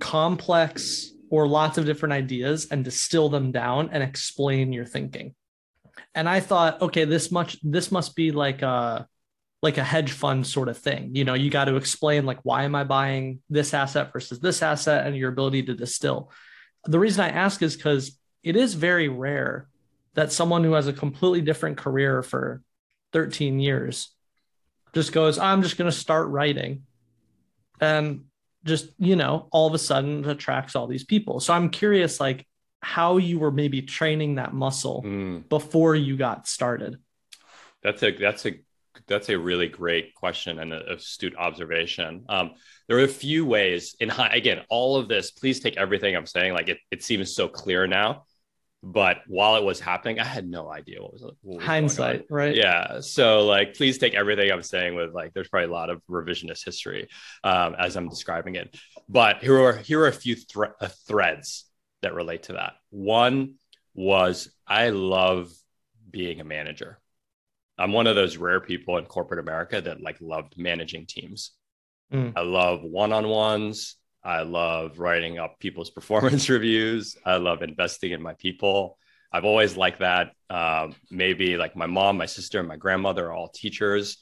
complex 0.00 1.10
or 1.30 1.48
lots 1.48 1.78
of 1.78 1.86
different 1.86 2.12
ideas 2.12 2.68
and 2.70 2.84
distill 2.84 3.28
them 3.28 3.50
down 3.50 3.90
and 3.92 4.02
explain 4.02 4.72
your 4.72 4.84
thinking. 4.84 5.34
And 6.14 6.28
I 6.28 6.40
thought, 6.40 6.80
okay, 6.82 7.04
this 7.04 7.30
much 7.30 7.56
this 7.62 7.90
must 7.90 8.14
be 8.14 8.30
like 8.30 8.62
a 8.62 9.08
like 9.64 9.78
a 9.78 9.82
hedge 9.82 10.12
fund 10.12 10.46
sort 10.46 10.68
of 10.68 10.76
thing. 10.76 11.16
You 11.16 11.24
know, 11.24 11.32
you 11.32 11.50
got 11.50 11.64
to 11.64 11.76
explain 11.76 12.26
like 12.26 12.38
why 12.42 12.64
am 12.64 12.74
I 12.74 12.84
buying 12.84 13.40
this 13.48 13.72
asset 13.72 14.12
versus 14.12 14.38
this 14.38 14.62
asset 14.62 15.06
and 15.06 15.16
your 15.16 15.30
ability 15.30 15.62
to 15.64 15.74
distill. 15.74 16.30
The 16.84 16.98
reason 16.98 17.24
I 17.24 17.30
ask 17.30 17.62
is 17.62 17.74
because 17.74 18.18
it 18.42 18.56
is 18.56 18.74
very 18.74 19.08
rare 19.08 19.66
that 20.12 20.32
someone 20.32 20.64
who 20.64 20.74
has 20.74 20.86
a 20.86 20.92
completely 20.92 21.40
different 21.40 21.78
career 21.78 22.22
for 22.22 22.60
13 23.14 23.58
years 23.58 24.14
just 24.92 25.12
goes, 25.12 25.38
I'm 25.38 25.62
just 25.62 25.78
going 25.78 25.90
to 25.90 25.96
start 25.96 26.28
writing. 26.28 26.82
And 27.80 28.24
just, 28.66 28.90
you 28.98 29.16
know, 29.16 29.48
all 29.50 29.66
of 29.66 29.72
a 29.72 29.78
sudden 29.78 30.28
attracts 30.28 30.76
all 30.76 30.86
these 30.86 31.04
people. 31.04 31.40
So 31.40 31.54
I'm 31.54 31.70
curious, 31.70 32.20
like, 32.20 32.46
how 32.82 33.16
you 33.16 33.38
were 33.38 33.50
maybe 33.50 33.80
training 33.80 34.34
that 34.34 34.52
muscle 34.52 35.02
mm. 35.06 35.48
before 35.48 35.94
you 35.94 36.18
got 36.18 36.46
started. 36.46 36.98
That's 37.82 38.02
a 38.02 38.12
that's 38.12 38.46
a 38.46 38.52
that's 39.06 39.28
a 39.28 39.38
really 39.38 39.68
great 39.68 40.14
question 40.14 40.58
and 40.58 40.72
an 40.72 40.82
astute 40.88 41.36
observation. 41.36 42.24
Um, 42.28 42.52
there 42.88 42.98
are 42.98 43.04
a 43.04 43.08
few 43.08 43.44
ways 43.46 43.96
in 44.00 44.08
high, 44.08 44.28
again, 44.32 44.62
all 44.68 44.96
of 44.96 45.08
this, 45.08 45.30
please 45.30 45.60
take 45.60 45.76
everything 45.76 46.16
I'm 46.16 46.26
saying. 46.26 46.54
Like 46.54 46.68
it, 46.68 46.78
it 46.90 47.02
seems 47.02 47.34
so 47.34 47.48
clear 47.48 47.86
now, 47.86 48.24
but 48.82 49.18
while 49.26 49.56
it 49.56 49.64
was 49.64 49.80
happening, 49.80 50.20
I 50.20 50.24
had 50.24 50.46
no 50.46 50.70
idea 50.70 51.00
what 51.00 51.12
was, 51.14 51.22
what 51.22 51.56
was 51.56 51.64
hindsight, 51.64 52.26
right? 52.28 52.54
Yeah. 52.54 53.00
So 53.00 53.46
like, 53.46 53.74
please 53.74 53.96
take 53.96 54.14
everything 54.14 54.50
I'm 54.52 54.62
saying 54.62 54.94
with 54.94 55.14
like, 55.14 55.32
there's 55.32 55.48
probably 55.48 55.68
a 55.68 55.72
lot 55.72 55.88
of 55.88 56.02
revisionist 56.08 56.64
history 56.64 57.08
um, 57.42 57.74
as 57.78 57.96
I'm 57.96 58.10
describing 58.10 58.56
it. 58.56 58.76
But 59.08 59.38
here 59.38 59.58
are 59.62 59.76
here 59.76 60.00
are 60.00 60.08
a 60.08 60.12
few 60.12 60.36
thre- 60.36 60.76
uh, 60.80 60.88
threads 61.06 61.64
that 62.02 62.14
relate 62.14 62.44
to 62.44 62.54
that. 62.54 62.74
One 62.90 63.54
was 63.94 64.52
I 64.66 64.90
love 64.90 65.50
being 66.10 66.40
a 66.40 66.44
manager. 66.44 67.00
I'm 67.78 67.92
one 67.92 68.06
of 68.06 68.16
those 68.16 68.36
rare 68.36 68.60
people 68.60 68.98
in 68.98 69.04
corporate 69.04 69.40
America 69.40 69.80
that 69.80 70.00
like 70.00 70.20
loved 70.20 70.54
managing 70.56 71.06
teams. 71.06 71.52
Mm. 72.12 72.32
I 72.36 72.42
love 72.42 72.82
one-on-ones. 72.82 73.96
I 74.22 74.42
love 74.42 74.98
writing 74.98 75.38
up 75.38 75.58
people's 75.58 75.90
performance 75.98 76.48
reviews. 76.48 77.16
I 77.24 77.36
love 77.36 77.62
investing 77.62 78.12
in 78.12 78.22
my 78.22 78.34
people. 78.34 78.98
I've 79.32 79.44
always 79.44 79.76
liked 79.76 79.98
that. 79.98 80.32
Um, 80.48 80.94
maybe 81.10 81.56
like 81.56 81.74
my 81.74 81.86
mom, 81.86 82.16
my 82.16 82.26
sister, 82.26 82.60
and 82.60 82.68
my 82.68 82.76
grandmother 82.76 83.26
are 83.26 83.32
all 83.32 83.48
teachers. 83.48 84.18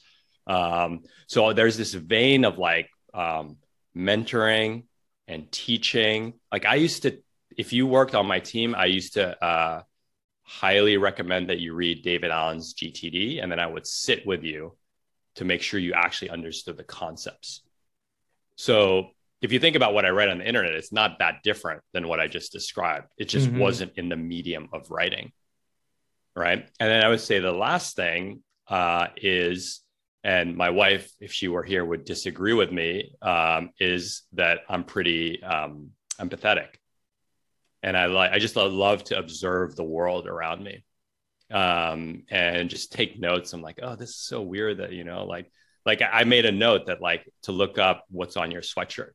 Um, 0.47 1.01
so 1.27 1.53
there's 1.53 1.77
this 1.77 1.93
vein 1.93 2.45
of 2.45 2.57
like 2.57 2.89
um, 3.13 3.57
mentoring 3.95 4.85
and 5.27 5.51
teaching. 5.51 6.33
Like 6.51 6.65
I 6.65 6.75
used 6.75 7.03
to, 7.03 7.19
if 7.55 7.73
you 7.73 7.85
worked 7.85 8.15
on 8.15 8.25
my 8.25 8.39
team, 8.39 8.73
I 8.75 8.85
used 8.85 9.13
to 9.13 9.43
uh, 9.43 9.81
highly 10.43 10.97
recommend 10.97 11.49
that 11.49 11.59
you 11.59 11.73
read 11.73 12.03
David 12.03 12.31
Allen's 12.31 12.73
GTD, 12.73 13.41
and 13.41 13.51
then 13.51 13.59
I 13.59 13.67
would 13.67 13.87
sit 13.87 14.25
with 14.25 14.43
you 14.43 14.75
to 15.35 15.45
make 15.45 15.61
sure 15.61 15.79
you 15.79 15.93
actually 15.93 16.29
understood 16.29 16.77
the 16.77 16.83
concepts. 16.83 17.61
So 18.55 19.09
if 19.41 19.51
you 19.51 19.59
think 19.59 19.75
about 19.75 19.93
what 19.93 20.05
I 20.05 20.09
write 20.11 20.29
on 20.29 20.37
the 20.37 20.47
internet, 20.47 20.73
it's 20.73 20.91
not 20.91 21.19
that 21.19 21.43
different 21.43 21.81
than 21.91 22.07
what 22.07 22.19
I 22.19 22.27
just 22.27 22.51
described. 22.51 23.07
It 23.17 23.25
just 23.25 23.47
mm-hmm. 23.47 23.59
wasn't 23.59 23.93
in 23.97 24.09
the 24.09 24.15
medium 24.15 24.69
of 24.73 24.91
writing. 24.91 25.31
Right. 26.35 26.67
And 26.79 26.89
then 26.89 27.03
I 27.03 27.09
would 27.09 27.21
say 27.21 27.39
the 27.39 27.51
last 27.51 27.95
thing 27.95 28.41
uh, 28.67 29.07
is, 29.17 29.81
and 30.23 30.55
my 30.55 30.69
wife, 30.69 31.11
if 31.19 31.33
she 31.33 31.47
were 31.47 31.63
here, 31.63 31.83
would 31.83 32.05
disagree 32.05 32.53
with 32.53 32.71
me, 32.71 33.13
um, 33.21 33.71
is 33.79 34.23
that 34.33 34.61
I'm 34.69 34.83
pretty 34.83 35.43
um, 35.43 35.91
empathetic 36.19 36.67
and 37.83 37.97
I 37.97 38.05
like 38.05 38.31
I 38.31 38.39
just 38.39 38.55
love 38.55 39.03
to 39.05 39.19
observe 39.19 39.75
the 39.75 39.83
world 39.83 40.27
around 40.27 40.63
me, 40.63 40.83
um, 41.51 42.23
and 42.29 42.69
just 42.69 42.93
take 42.93 43.19
notes. 43.19 43.53
I'm 43.53 43.61
like, 43.61 43.79
oh, 43.83 43.95
this 43.95 44.09
is 44.09 44.15
so 44.15 44.41
weird 44.41 44.77
that 44.77 44.93
you 44.93 45.03
know, 45.03 45.25
like, 45.25 45.51
like 45.85 46.01
I 46.01 46.23
made 46.23 46.45
a 46.45 46.51
note 46.51 46.87
that 46.87 47.01
like 47.01 47.29
to 47.43 47.51
look 47.51 47.77
up 47.77 48.05
what's 48.09 48.37
on 48.37 48.51
your 48.51 48.61
sweatshirt 48.61 49.11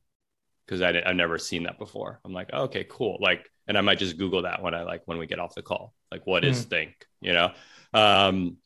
because 0.67 0.83
I 0.83 1.03
I've 1.05 1.17
never 1.17 1.39
seen 1.39 1.65
that 1.65 1.79
before. 1.79 2.21
I'm 2.25 2.35
like, 2.35 2.51
oh, 2.53 2.65
okay, 2.65 2.87
cool. 2.89 3.19
Like, 3.21 3.51
and 3.67 3.79
I 3.79 3.81
might 3.81 3.99
just 3.99 4.19
Google 4.19 4.43
that 4.43 4.63
when 4.63 4.75
I 4.75 4.83
like 4.83 5.03
when 5.07 5.19
we 5.19 5.27
get 5.27 5.41
off 5.41 5.55
the 5.55 5.63
call. 5.63 5.95
Like, 6.13 6.27
what 6.27 6.43
mm. 6.43 6.49
is 6.49 6.65
think? 6.65 6.95
You 7.23 7.33
know, 7.33 7.53
um, 7.95 8.59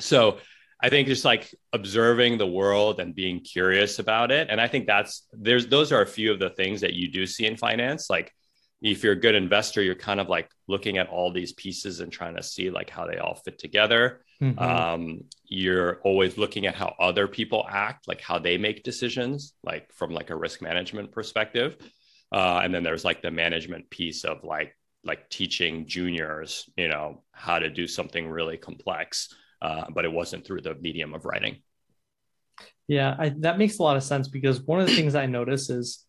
so 0.00 0.38
I 0.82 0.88
think 0.88 1.08
just 1.08 1.24
like 1.24 1.54
observing 1.72 2.38
the 2.38 2.46
world 2.46 2.98
and 2.98 3.14
being 3.14 3.40
curious 3.40 3.98
about 3.98 4.32
it. 4.32 4.48
And 4.50 4.60
I 4.60 4.66
think 4.66 4.86
that's 4.86 5.28
there's 5.32 5.66
those 5.68 5.92
are 5.92 6.00
a 6.00 6.06
few 6.06 6.32
of 6.32 6.38
the 6.38 6.50
things 6.50 6.80
that 6.80 6.94
you 6.94 7.08
do 7.08 7.26
see 7.26 7.46
in 7.46 7.56
finance. 7.56 8.08
Like 8.08 8.34
if 8.82 9.04
you're 9.04 9.12
a 9.12 9.20
good 9.20 9.36
investor, 9.36 9.80
you're 9.80 9.94
kind 9.94 10.20
of 10.20 10.28
like 10.28 10.50
looking 10.66 10.98
at 10.98 11.08
all 11.08 11.32
these 11.32 11.52
pieces 11.52 12.00
and 12.00 12.12
trying 12.12 12.34
to 12.34 12.42
see 12.42 12.68
like 12.68 12.90
how 12.90 13.06
they 13.06 13.18
all 13.18 13.36
fit 13.36 13.58
together. 13.58 14.24
Mm-hmm. 14.42 14.58
Um, 14.58 15.24
you're 15.44 16.00
always 16.02 16.36
looking 16.36 16.66
at 16.66 16.74
how 16.74 16.94
other 16.98 17.28
people 17.28 17.64
act, 17.70 18.08
like 18.08 18.20
how 18.20 18.40
they 18.40 18.58
make 18.58 18.82
decisions, 18.82 19.54
like 19.62 19.92
from 19.92 20.10
like 20.10 20.30
a 20.30 20.36
risk 20.36 20.60
management 20.60 21.12
perspective. 21.12 21.76
Uh, 22.32 22.60
and 22.64 22.74
then 22.74 22.82
there's 22.82 23.04
like 23.04 23.22
the 23.22 23.30
management 23.30 23.88
piece 23.88 24.24
of 24.24 24.42
like 24.42 24.76
like 25.04 25.28
teaching 25.30 25.86
juniors, 25.86 26.68
you 26.76 26.88
know, 26.88 27.22
how 27.32 27.58
to 27.58 27.68
do 27.68 27.86
something 27.86 28.28
really 28.28 28.56
complex, 28.56 29.34
uh, 29.60 29.84
but 29.92 30.04
it 30.04 30.12
wasn't 30.12 30.44
through 30.44 30.60
the 30.60 30.74
medium 30.76 31.14
of 31.14 31.24
writing. 31.24 31.60
Yeah, 32.88 33.14
I, 33.18 33.34
that 33.38 33.58
makes 33.58 33.78
a 33.78 33.82
lot 33.82 33.96
of 33.96 34.02
sense 34.02 34.28
because 34.28 34.60
one 34.60 34.80
of 34.80 34.86
the 34.86 34.94
things 34.94 35.14
I 35.14 35.26
notice 35.26 35.70
is 35.70 36.04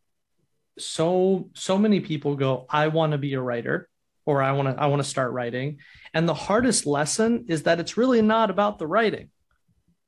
so 0.78 1.50
so 1.54 1.78
many 1.78 2.00
people 2.00 2.36
go 2.36 2.66
i 2.70 2.88
want 2.88 3.12
to 3.12 3.18
be 3.18 3.34
a 3.34 3.42
writer 3.42 3.88
or 4.26 4.42
i 4.42 4.52
want 4.52 4.68
to 4.68 4.82
i 4.82 4.88
want 4.88 5.02
to 5.02 5.08
start 5.08 5.32
writing 5.32 5.78
and 6.14 6.28
the 6.28 6.34
hardest 6.34 6.86
lesson 6.86 7.46
is 7.48 7.64
that 7.64 7.80
it's 7.80 7.98
really 7.98 8.22
not 8.22 8.50
about 8.50 8.80
the 8.80 8.88
writing 8.88 9.30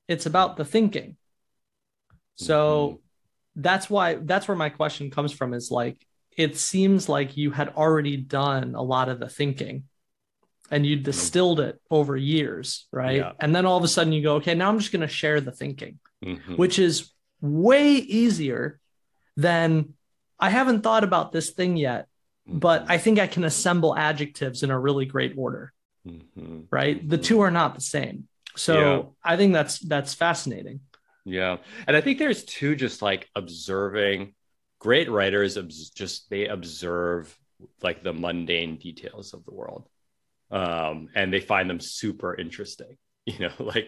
it's 0.07 0.25
about 0.25 0.57
the 0.57 0.65
thinking 0.65 1.15
so 2.35 2.87
mm-hmm. 2.87 3.61
that's 3.61 3.89
why 3.89 4.15
that's 4.15 4.47
where 4.47 4.57
my 4.57 4.69
question 4.69 5.11
comes 5.11 5.31
from 5.31 5.53
is 5.53 5.69
like 5.69 6.03
it 6.35 6.57
seems 6.57 7.07
like 7.07 7.37
you 7.37 7.51
had 7.51 7.69
already 7.69 8.17
done 8.17 8.75
a 8.75 8.81
lot 8.81 9.07
of 9.07 9.19
the 9.19 9.29
thinking 9.29 9.83
and 10.71 10.85
you 10.85 10.95
distilled 10.95 11.59
it 11.59 11.79
over 11.91 12.17
years 12.17 12.87
right 12.91 13.17
yeah. 13.17 13.31
and 13.39 13.55
then 13.55 13.67
all 13.67 13.77
of 13.77 13.83
a 13.83 13.87
sudden 13.87 14.11
you 14.11 14.23
go 14.23 14.35
okay 14.35 14.55
now 14.55 14.67
i'm 14.67 14.79
just 14.79 14.91
going 14.91 15.01
to 15.01 15.07
share 15.07 15.39
the 15.39 15.51
thinking 15.51 15.99
mm-hmm. 16.23 16.55
which 16.55 16.79
is 16.79 17.11
way 17.39 17.93
easier 17.93 18.79
than 19.37 19.93
I 20.39 20.49
haven't 20.49 20.81
thought 20.81 21.03
about 21.03 21.31
this 21.31 21.51
thing 21.51 21.77
yet, 21.77 22.07
but 22.47 22.83
mm-hmm. 22.83 22.91
I 22.91 22.97
think 22.97 23.19
I 23.19 23.27
can 23.27 23.43
assemble 23.43 23.95
adjectives 23.95 24.63
in 24.63 24.71
a 24.71 24.79
really 24.79 25.05
great 25.05 25.33
order. 25.37 25.73
Mm-hmm. 26.07 26.61
Right? 26.69 27.07
The 27.07 27.17
two 27.17 27.41
are 27.41 27.51
not 27.51 27.75
the 27.75 27.81
same. 27.81 28.27
So 28.55 28.79
yeah. 28.79 29.01
I 29.23 29.37
think 29.37 29.53
that's 29.53 29.79
that's 29.79 30.13
fascinating. 30.13 30.81
Yeah. 31.25 31.57
And 31.87 31.97
I 31.97 32.01
think 32.01 32.19
there's 32.19 32.43
two 32.43 32.75
just 32.75 33.01
like 33.01 33.27
observing 33.35 34.35
great 34.79 35.09
writers 35.09 35.57
just 35.95 36.29
they 36.29 36.47
observe 36.47 37.35
like 37.81 38.03
the 38.03 38.13
mundane 38.13 38.77
details 38.77 39.33
of 39.33 39.43
the 39.45 39.53
world. 39.53 39.89
Um, 40.51 41.09
and 41.15 41.33
they 41.33 41.39
find 41.39 41.67
them 41.67 41.79
super 41.79 42.35
interesting 42.35 42.97
you 43.25 43.39
know 43.39 43.51
like 43.57 43.87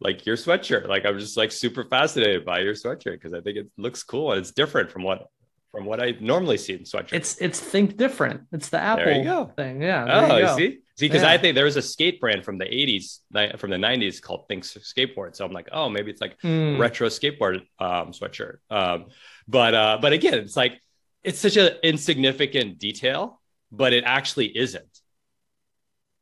like 0.00 0.26
your 0.26 0.36
sweatshirt 0.36 0.86
like 0.86 1.06
i'm 1.06 1.18
just 1.18 1.36
like 1.36 1.50
super 1.50 1.84
fascinated 1.84 2.44
by 2.44 2.58
your 2.58 2.74
sweatshirt 2.74 3.12
because 3.12 3.32
i 3.32 3.40
think 3.40 3.56
it 3.56 3.68
looks 3.78 4.02
cool 4.02 4.32
and 4.32 4.40
it's 4.40 4.52
different 4.52 4.90
from 4.90 5.02
what 5.02 5.28
from 5.76 5.84
what 5.84 6.02
I 6.02 6.14
normally 6.20 6.56
see 6.56 6.72
in 6.72 6.80
sweatshirts. 6.80 7.12
It's 7.12 7.36
it's 7.38 7.60
think 7.60 7.98
different. 7.98 8.42
It's 8.50 8.70
the 8.70 8.80
Apple 8.80 9.52
thing. 9.56 9.82
Yeah. 9.82 10.06
Oh, 10.08 10.36
you 10.38 10.48
see, 10.56 10.78
see, 10.96 11.06
because 11.08 11.22
yeah. 11.22 11.32
I 11.32 11.36
think 11.36 11.54
there 11.54 11.66
was 11.66 11.76
a 11.76 11.82
skate 11.82 12.18
brand 12.18 12.46
from 12.46 12.56
the 12.56 12.64
'80s, 12.64 13.18
from 13.58 13.70
the 13.70 13.76
'90s 13.76 14.22
called 14.22 14.48
Think 14.48 14.64
Skateboard. 14.64 15.36
So 15.36 15.44
I'm 15.44 15.52
like, 15.52 15.68
oh, 15.72 15.90
maybe 15.90 16.10
it's 16.10 16.22
like 16.22 16.40
mm. 16.40 16.78
retro 16.78 17.08
skateboard 17.08 17.60
um, 17.78 18.12
sweatshirt. 18.12 18.56
Um, 18.70 19.06
but 19.46 19.74
uh, 19.74 19.98
but 20.00 20.14
again, 20.14 20.34
it's 20.34 20.56
like 20.56 20.80
it's 21.22 21.40
such 21.40 21.58
an 21.58 21.74
insignificant 21.82 22.78
detail, 22.78 23.42
but 23.70 23.92
it 23.92 24.04
actually 24.06 24.56
isn't. 24.56 25.00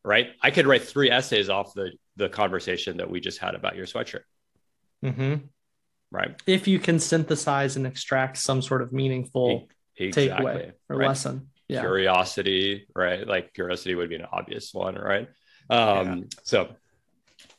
Right? 0.04 0.30
I 0.42 0.50
could 0.50 0.66
write 0.66 0.82
three 0.82 1.12
essays 1.12 1.48
off 1.48 1.74
the 1.74 1.92
the 2.16 2.28
conversation 2.28 2.96
that 2.96 3.08
we 3.08 3.20
just 3.20 3.38
had 3.38 3.54
about 3.54 3.76
your 3.76 3.86
sweatshirt. 3.86 4.24
Mm-hmm. 5.04 5.46
Right. 6.14 6.40
If 6.46 6.68
you 6.68 6.78
can 6.78 7.00
synthesize 7.00 7.74
and 7.74 7.88
extract 7.88 8.36
some 8.36 8.62
sort 8.62 8.82
of 8.82 8.92
meaningful 8.92 9.68
exactly. 9.96 10.28
takeaway 10.28 10.72
or 10.88 10.96
right. 10.96 11.08
lesson. 11.08 11.48
Yeah. 11.66 11.80
Curiosity, 11.80 12.86
right? 12.94 13.26
Like 13.26 13.52
curiosity 13.52 13.96
would 13.96 14.10
be 14.10 14.14
an 14.14 14.26
obvious 14.30 14.72
one, 14.72 14.94
right? 14.94 15.28
Um, 15.68 16.06
yeah. 16.06 16.14
so 16.44 16.68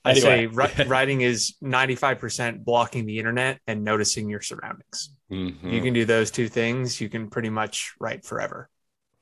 I 0.06 0.12
anyway. 0.12 0.48
say 0.74 0.84
writing 0.88 1.20
is 1.20 1.56
95% 1.62 2.64
blocking 2.64 3.06
the 3.06 3.20
internet 3.20 3.60
and 3.68 3.84
noticing 3.84 4.30
your 4.30 4.42
surroundings. 4.42 5.10
Mm-hmm. 5.30 5.70
You 5.70 5.82
can 5.82 5.94
do 5.94 6.06
those 6.06 6.32
two 6.32 6.48
things, 6.48 7.02
you 7.02 7.10
can 7.10 7.30
pretty 7.30 7.50
much 7.50 7.94
write 8.00 8.24
forever. 8.24 8.70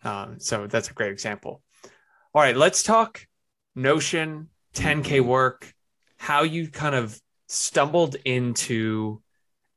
Um, 0.04 0.40
so 0.40 0.68
that's 0.68 0.92
a 0.92 0.94
great 0.94 1.12
example. 1.12 1.64
All 2.36 2.42
right, 2.44 2.56
let's 2.56 2.84
talk 2.84 3.26
Notion, 3.74 4.50
10K 4.76 5.04
mm-hmm. 5.04 5.28
work, 5.28 5.74
how 6.18 6.44
you 6.44 6.68
kind 6.70 6.94
of 6.94 7.20
stumbled 7.48 8.16
into 8.26 9.23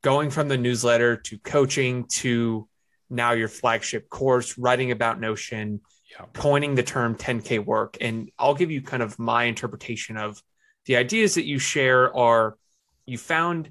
going 0.07 0.29
from 0.29 0.47
the 0.47 0.57
newsletter 0.57 1.17
to 1.17 1.37
coaching 1.39 2.05
to 2.05 2.65
now 3.09 3.33
your 3.33 3.49
flagship 3.49 4.09
course, 4.09 4.57
writing 4.57 4.91
about 4.91 5.19
Notion, 5.19 5.81
yeah. 6.09 6.25
coining 6.31 6.75
the 6.75 6.83
term 6.83 7.13
10K 7.13 7.65
work. 7.65 7.97
And 7.99 8.31
I'll 8.39 8.55
give 8.55 8.71
you 8.71 8.81
kind 8.81 9.03
of 9.03 9.19
my 9.19 9.43
interpretation 9.43 10.15
of 10.15 10.41
the 10.85 10.95
ideas 10.95 11.35
that 11.35 11.43
you 11.43 11.59
share 11.59 12.15
are 12.15 12.57
you 13.05 13.17
found 13.17 13.69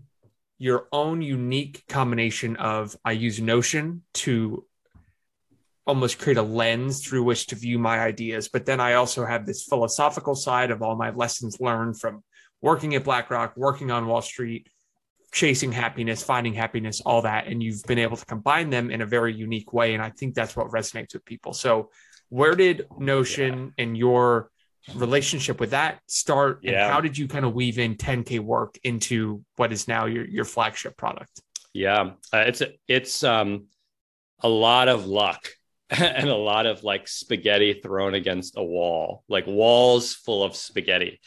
your 0.58 0.88
own 0.92 1.22
unique 1.22 1.84
combination 1.88 2.56
of 2.56 2.94
I 3.02 3.12
use 3.12 3.40
Notion 3.40 4.02
to 4.26 4.66
almost 5.86 6.18
create 6.18 6.36
a 6.36 6.42
lens 6.42 7.02
through 7.02 7.22
which 7.22 7.46
to 7.46 7.54
view 7.54 7.78
my 7.78 8.00
ideas. 8.00 8.48
But 8.48 8.66
then 8.66 8.78
I 8.78 8.92
also 8.92 9.24
have 9.24 9.46
this 9.46 9.64
philosophical 9.64 10.34
side 10.34 10.70
of 10.70 10.82
all 10.82 10.96
my 10.96 11.12
lessons 11.12 11.60
learned 11.60 11.98
from 11.98 12.22
working 12.60 12.94
at 12.94 13.04
BlackRock, 13.04 13.56
working 13.56 13.90
on 13.90 14.06
Wall 14.06 14.20
Street, 14.20 14.68
chasing 15.36 15.70
happiness, 15.70 16.22
finding 16.22 16.54
happiness, 16.54 17.02
all 17.02 17.20
that. 17.20 17.46
And 17.46 17.62
you've 17.62 17.82
been 17.82 17.98
able 17.98 18.16
to 18.16 18.24
combine 18.24 18.70
them 18.70 18.90
in 18.90 19.02
a 19.02 19.06
very 19.06 19.34
unique 19.34 19.74
way. 19.74 19.92
And 19.92 20.02
I 20.02 20.08
think 20.08 20.34
that's 20.34 20.56
what 20.56 20.68
resonates 20.68 21.12
with 21.12 21.26
people. 21.26 21.52
So, 21.52 21.90
where 22.30 22.54
did 22.54 22.86
Notion 22.98 23.74
yeah. 23.76 23.84
and 23.84 23.96
your 23.98 24.50
relationship 24.94 25.60
with 25.60 25.70
that 25.70 26.00
start? 26.06 26.64
And 26.64 26.74
how 26.74 27.02
did 27.02 27.18
you 27.18 27.28
kind 27.28 27.44
of 27.44 27.52
weave 27.52 27.78
in 27.78 27.96
10K 27.96 28.40
work 28.40 28.78
into 28.82 29.44
what 29.56 29.72
is 29.72 29.86
now 29.86 30.06
your, 30.06 30.24
your 30.24 30.46
flagship 30.46 30.96
product? 30.96 31.42
Yeah, 31.74 32.12
uh, 32.32 32.44
it's, 32.46 32.62
it's 32.88 33.22
um, 33.22 33.66
a 34.40 34.48
lot 34.48 34.88
of 34.88 35.06
luck 35.06 35.50
and 35.90 36.30
a 36.30 36.34
lot 36.34 36.64
of 36.64 36.82
like 36.82 37.06
spaghetti 37.06 37.74
thrown 37.74 38.14
against 38.14 38.56
a 38.56 38.64
wall, 38.64 39.22
like 39.28 39.46
walls 39.46 40.14
full 40.14 40.42
of 40.42 40.56
spaghetti. 40.56 41.20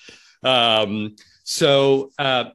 Um, 0.43 1.15
so 1.43 2.11
uh, 2.17 2.45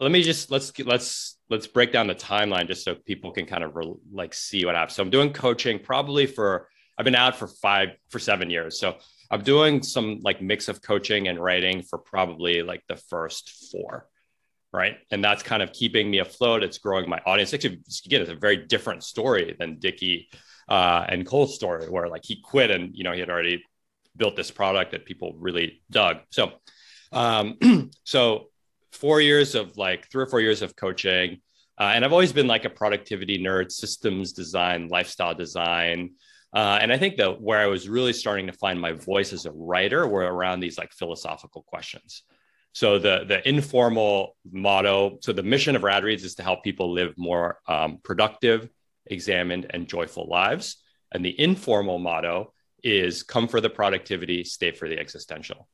let 0.00 0.12
me 0.12 0.22
just 0.22 0.50
let's 0.50 0.78
let's 0.80 1.38
let's 1.50 1.66
break 1.66 1.92
down 1.92 2.06
the 2.06 2.14
timeline 2.14 2.66
just 2.66 2.84
so 2.84 2.94
people 2.94 3.32
can 3.32 3.46
kind 3.46 3.64
of 3.64 3.74
re- 3.74 3.94
like 4.12 4.32
see 4.32 4.64
what 4.64 4.74
happens. 4.74 4.96
So 4.96 5.02
I'm 5.02 5.10
doing 5.10 5.32
coaching 5.32 5.78
probably 5.78 6.26
for 6.26 6.68
I've 6.96 7.04
been 7.04 7.14
out 7.14 7.36
for 7.36 7.48
five 7.48 7.90
for 8.10 8.18
seven 8.18 8.50
years. 8.50 8.78
So 8.78 8.96
I'm 9.30 9.42
doing 9.42 9.82
some 9.82 10.20
like 10.22 10.40
mix 10.40 10.68
of 10.68 10.82
coaching 10.82 11.28
and 11.28 11.38
writing 11.38 11.82
for 11.82 11.98
probably 11.98 12.62
like 12.62 12.82
the 12.88 12.96
first 12.96 13.70
four. 13.72 14.06
Right. 14.72 14.98
And 15.10 15.24
that's 15.24 15.42
kind 15.42 15.62
of 15.62 15.72
keeping 15.72 16.10
me 16.10 16.18
afloat. 16.18 16.62
It's 16.62 16.78
growing 16.78 17.08
my 17.08 17.20
audience. 17.24 17.54
Actually, 17.54 17.80
again, 18.04 18.20
it's 18.20 18.30
a 18.30 18.34
very 18.34 18.58
different 18.58 19.02
story 19.02 19.56
than 19.58 19.78
Dickie 19.78 20.28
uh, 20.68 21.06
and 21.08 21.26
Cole's 21.26 21.54
story, 21.54 21.88
where 21.88 22.08
like 22.08 22.24
he 22.24 22.40
quit 22.42 22.70
and 22.70 22.94
you 22.94 23.02
know 23.02 23.12
he 23.12 23.20
had 23.20 23.30
already 23.30 23.64
built 24.14 24.36
this 24.36 24.50
product 24.50 24.92
that 24.92 25.06
people 25.06 25.34
really 25.38 25.82
dug. 25.90 26.18
So, 26.30 26.52
um, 27.12 27.56
so 28.04 28.48
four 28.92 29.20
years 29.20 29.54
of 29.54 29.76
like 29.76 30.10
three 30.10 30.22
or 30.22 30.26
four 30.26 30.40
years 30.40 30.62
of 30.62 30.76
coaching, 30.76 31.40
uh, 31.78 31.92
and 31.94 32.04
I've 32.04 32.12
always 32.12 32.32
been 32.32 32.46
like 32.46 32.64
a 32.64 32.70
productivity 32.70 33.38
nerd, 33.38 33.70
systems 33.70 34.32
design, 34.32 34.88
lifestyle 34.88 35.34
design. 35.34 36.14
Uh, 36.52 36.78
and 36.80 36.92
I 36.92 36.98
think 36.98 37.16
that 37.18 37.40
where 37.40 37.58
I 37.58 37.66
was 37.66 37.88
really 37.88 38.12
starting 38.12 38.46
to 38.46 38.52
find 38.52 38.80
my 38.80 38.92
voice 38.92 39.32
as 39.32 39.46
a 39.46 39.52
writer 39.52 40.06
were 40.06 40.22
around 40.22 40.60
these 40.60 40.78
like 40.78 40.92
philosophical 40.92 41.62
questions. 41.62 42.22
So 42.72 42.98
the 42.98 43.24
the 43.26 43.46
informal 43.48 44.36
motto, 44.50 45.18
so 45.20 45.32
the 45.32 45.42
mission 45.42 45.76
of 45.76 45.82
Rad 45.82 46.04
Reads 46.04 46.24
is 46.24 46.34
to 46.36 46.42
help 46.42 46.62
people 46.62 46.92
live 46.92 47.14
more 47.16 47.60
um, 47.66 47.98
productive, 48.02 48.68
examined, 49.06 49.66
and 49.70 49.86
joyful 49.88 50.26
lives. 50.28 50.76
And 51.12 51.24
the 51.24 51.38
informal 51.40 51.98
motto 51.98 52.52
is 52.82 53.22
come 53.22 53.48
for 53.48 53.60
the 53.60 53.70
productivity, 53.70 54.44
stay 54.44 54.70
for 54.70 54.88
the 54.88 54.98
existential. 54.98 55.68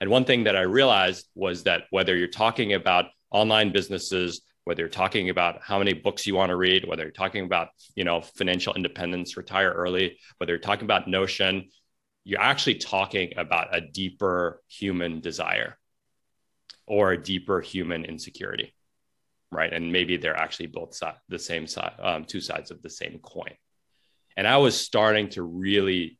And 0.00 0.10
one 0.10 0.24
thing 0.24 0.44
that 0.44 0.56
I 0.56 0.62
realized 0.62 1.28
was 1.34 1.64
that 1.64 1.84
whether 1.90 2.16
you're 2.16 2.28
talking 2.28 2.72
about 2.72 3.06
online 3.30 3.72
businesses, 3.72 4.42
whether 4.64 4.82
you're 4.82 4.88
talking 4.88 5.30
about 5.30 5.60
how 5.62 5.78
many 5.78 5.92
books 5.92 6.26
you 6.26 6.34
want 6.34 6.50
to 6.50 6.56
read, 6.56 6.86
whether 6.86 7.02
you're 7.02 7.12
talking 7.12 7.44
about, 7.44 7.68
you 7.94 8.04
know, 8.04 8.20
financial 8.20 8.74
independence, 8.74 9.36
retire 9.36 9.72
early, 9.72 10.18
whether 10.38 10.52
you're 10.52 10.60
talking 10.60 10.84
about 10.84 11.08
Notion, 11.08 11.68
you're 12.24 12.40
actually 12.40 12.76
talking 12.76 13.32
about 13.36 13.74
a 13.74 13.80
deeper 13.80 14.62
human 14.68 15.20
desire 15.20 15.76
or 16.86 17.12
a 17.12 17.22
deeper 17.22 17.60
human 17.60 18.04
insecurity 18.04 18.74
right? 19.52 19.72
And 19.72 19.92
maybe 19.92 20.16
they're 20.16 20.36
actually 20.36 20.66
both 20.66 20.94
side, 20.94 21.16
the 21.28 21.38
same 21.38 21.66
side, 21.66 21.92
um, 22.00 22.24
two 22.24 22.40
sides 22.40 22.70
of 22.70 22.82
the 22.82 22.90
same 22.90 23.18
coin. 23.22 23.52
And 24.36 24.46
I 24.46 24.58
was 24.58 24.80
starting 24.80 25.28
to 25.30 25.42
really 25.42 26.18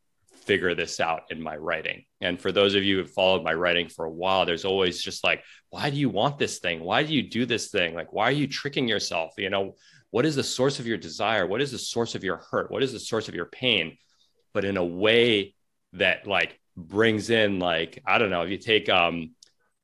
figure 0.50 0.74
this 0.74 0.98
out 0.98 1.22
in 1.30 1.40
my 1.40 1.56
writing. 1.56 2.02
And 2.20 2.40
for 2.40 2.50
those 2.50 2.74
of 2.74 2.82
you 2.82 2.96
who 2.96 3.04
followed 3.04 3.44
my 3.44 3.54
writing 3.54 3.88
for 3.88 4.04
a 4.04 4.10
while, 4.10 4.44
there's 4.44 4.64
always 4.64 5.00
just 5.00 5.22
like, 5.22 5.44
why 5.68 5.90
do 5.90 5.96
you 5.96 6.10
want 6.10 6.38
this 6.38 6.58
thing? 6.58 6.80
Why 6.80 7.04
do 7.04 7.14
you 7.14 7.22
do 7.22 7.46
this 7.46 7.70
thing? 7.70 7.94
Like, 7.94 8.12
why 8.12 8.24
are 8.24 8.32
you 8.32 8.48
tricking 8.48 8.88
yourself? 8.88 9.34
You 9.38 9.48
know, 9.48 9.76
what 10.10 10.26
is 10.26 10.34
the 10.34 10.42
source 10.42 10.80
of 10.80 10.88
your 10.88 10.98
desire? 10.98 11.46
What 11.46 11.60
is 11.60 11.70
the 11.70 11.78
source 11.78 12.16
of 12.16 12.24
your 12.24 12.38
hurt? 12.50 12.68
What 12.72 12.82
is 12.82 12.92
the 12.92 12.98
source 12.98 13.28
of 13.28 13.36
your 13.36 13.44
pain? 13.44 13.96
But 14.52 14.64
in 14.64 14.76
a 14.76 14.84
way 14.84 15.54
that 15.92 16.26
like 16.26 16.58
brings 16.76 17.30
in 17.30 17.60
like, 17.60 18.02
I 18.04 18.18
don't 18.18 18.30
know, 18.30 18.42
if 18.42 18.50
you 18.50 18.58
take 18.58 18.88
um 18.88 19.36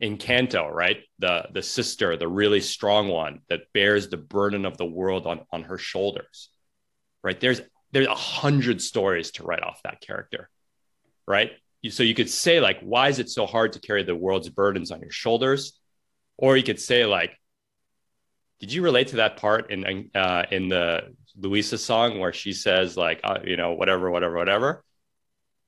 Encanto, 0.03 0.69
right? 0.69 0.99
The 1.21 1.47
the 1.55 1.63
sister, 1.63 2.17
the 2.17 2.27
really 2.27 2.61
strong 2.61 3.07
one 3.07 3.43
that 3.51 3.73
bears 3.73 4.09
the 4.09 4.17
burden 4.17 4.67
of 4.67 4.77
the 4.79 4.85
world 4.85 5.29
on 5.29 5.43
on 5.53 5.63
her 5.63 5.79
shoulders. 5.79 6.51
Right? 7.23 7.39
There's 7.39 7.61
there's 7.93 8.09
a 8.09 8.15
hundred 8.15 8.83
stories 8.83 9.31
to 9.33 9.45
write 9.45 9.63
off 9.63 9.81
that 9.85 10.01
character. 10.01 10.51
Right? 11.27 11.53
So 11.89 12.03
you 12.03 12.15
could 12.15 12.31
say 12.31 12.61
like, 12.61 12.81
why 12.81 13.09
is 13.09 13.19
it 13.19 13.29
so 13.31 13.47
hard 13.47 13.73
to 13.75 13.81
carry 13.81 14.03
the 14.03 14.15
world's 14.15 14.49
burdens 14.49 14.91
on 14.91 15.01
your 15.01 15.11
shoulders? 15.11 15.79
Or 16.37 16.57
you 16.57 16.63
could 16.63 16.81
say 16.81 17.05
like, 17.07 17.39
did 18.61 18.73
you 18.73 18.83
relate 18.83 19.09
to 19.09 19.17
that 19.17 19.37
part 19.37 19.71
in 19.71 20.11
uh, 20.15 20.45
in 20.51 20.69
the 20.69 21.15
Luisa 21.39 21.79
song 21.79 22.19
where 22.19 22.33
she 22.33 22.53
says 22.53 22.97
like, 22.97 23.21
uh, 23.23 23.39
you 23.45 23.57
know, 23.57 23.73
whatever, 23.75 24.11
whatever, 24.11 24.37
whatever, 24.37 24.85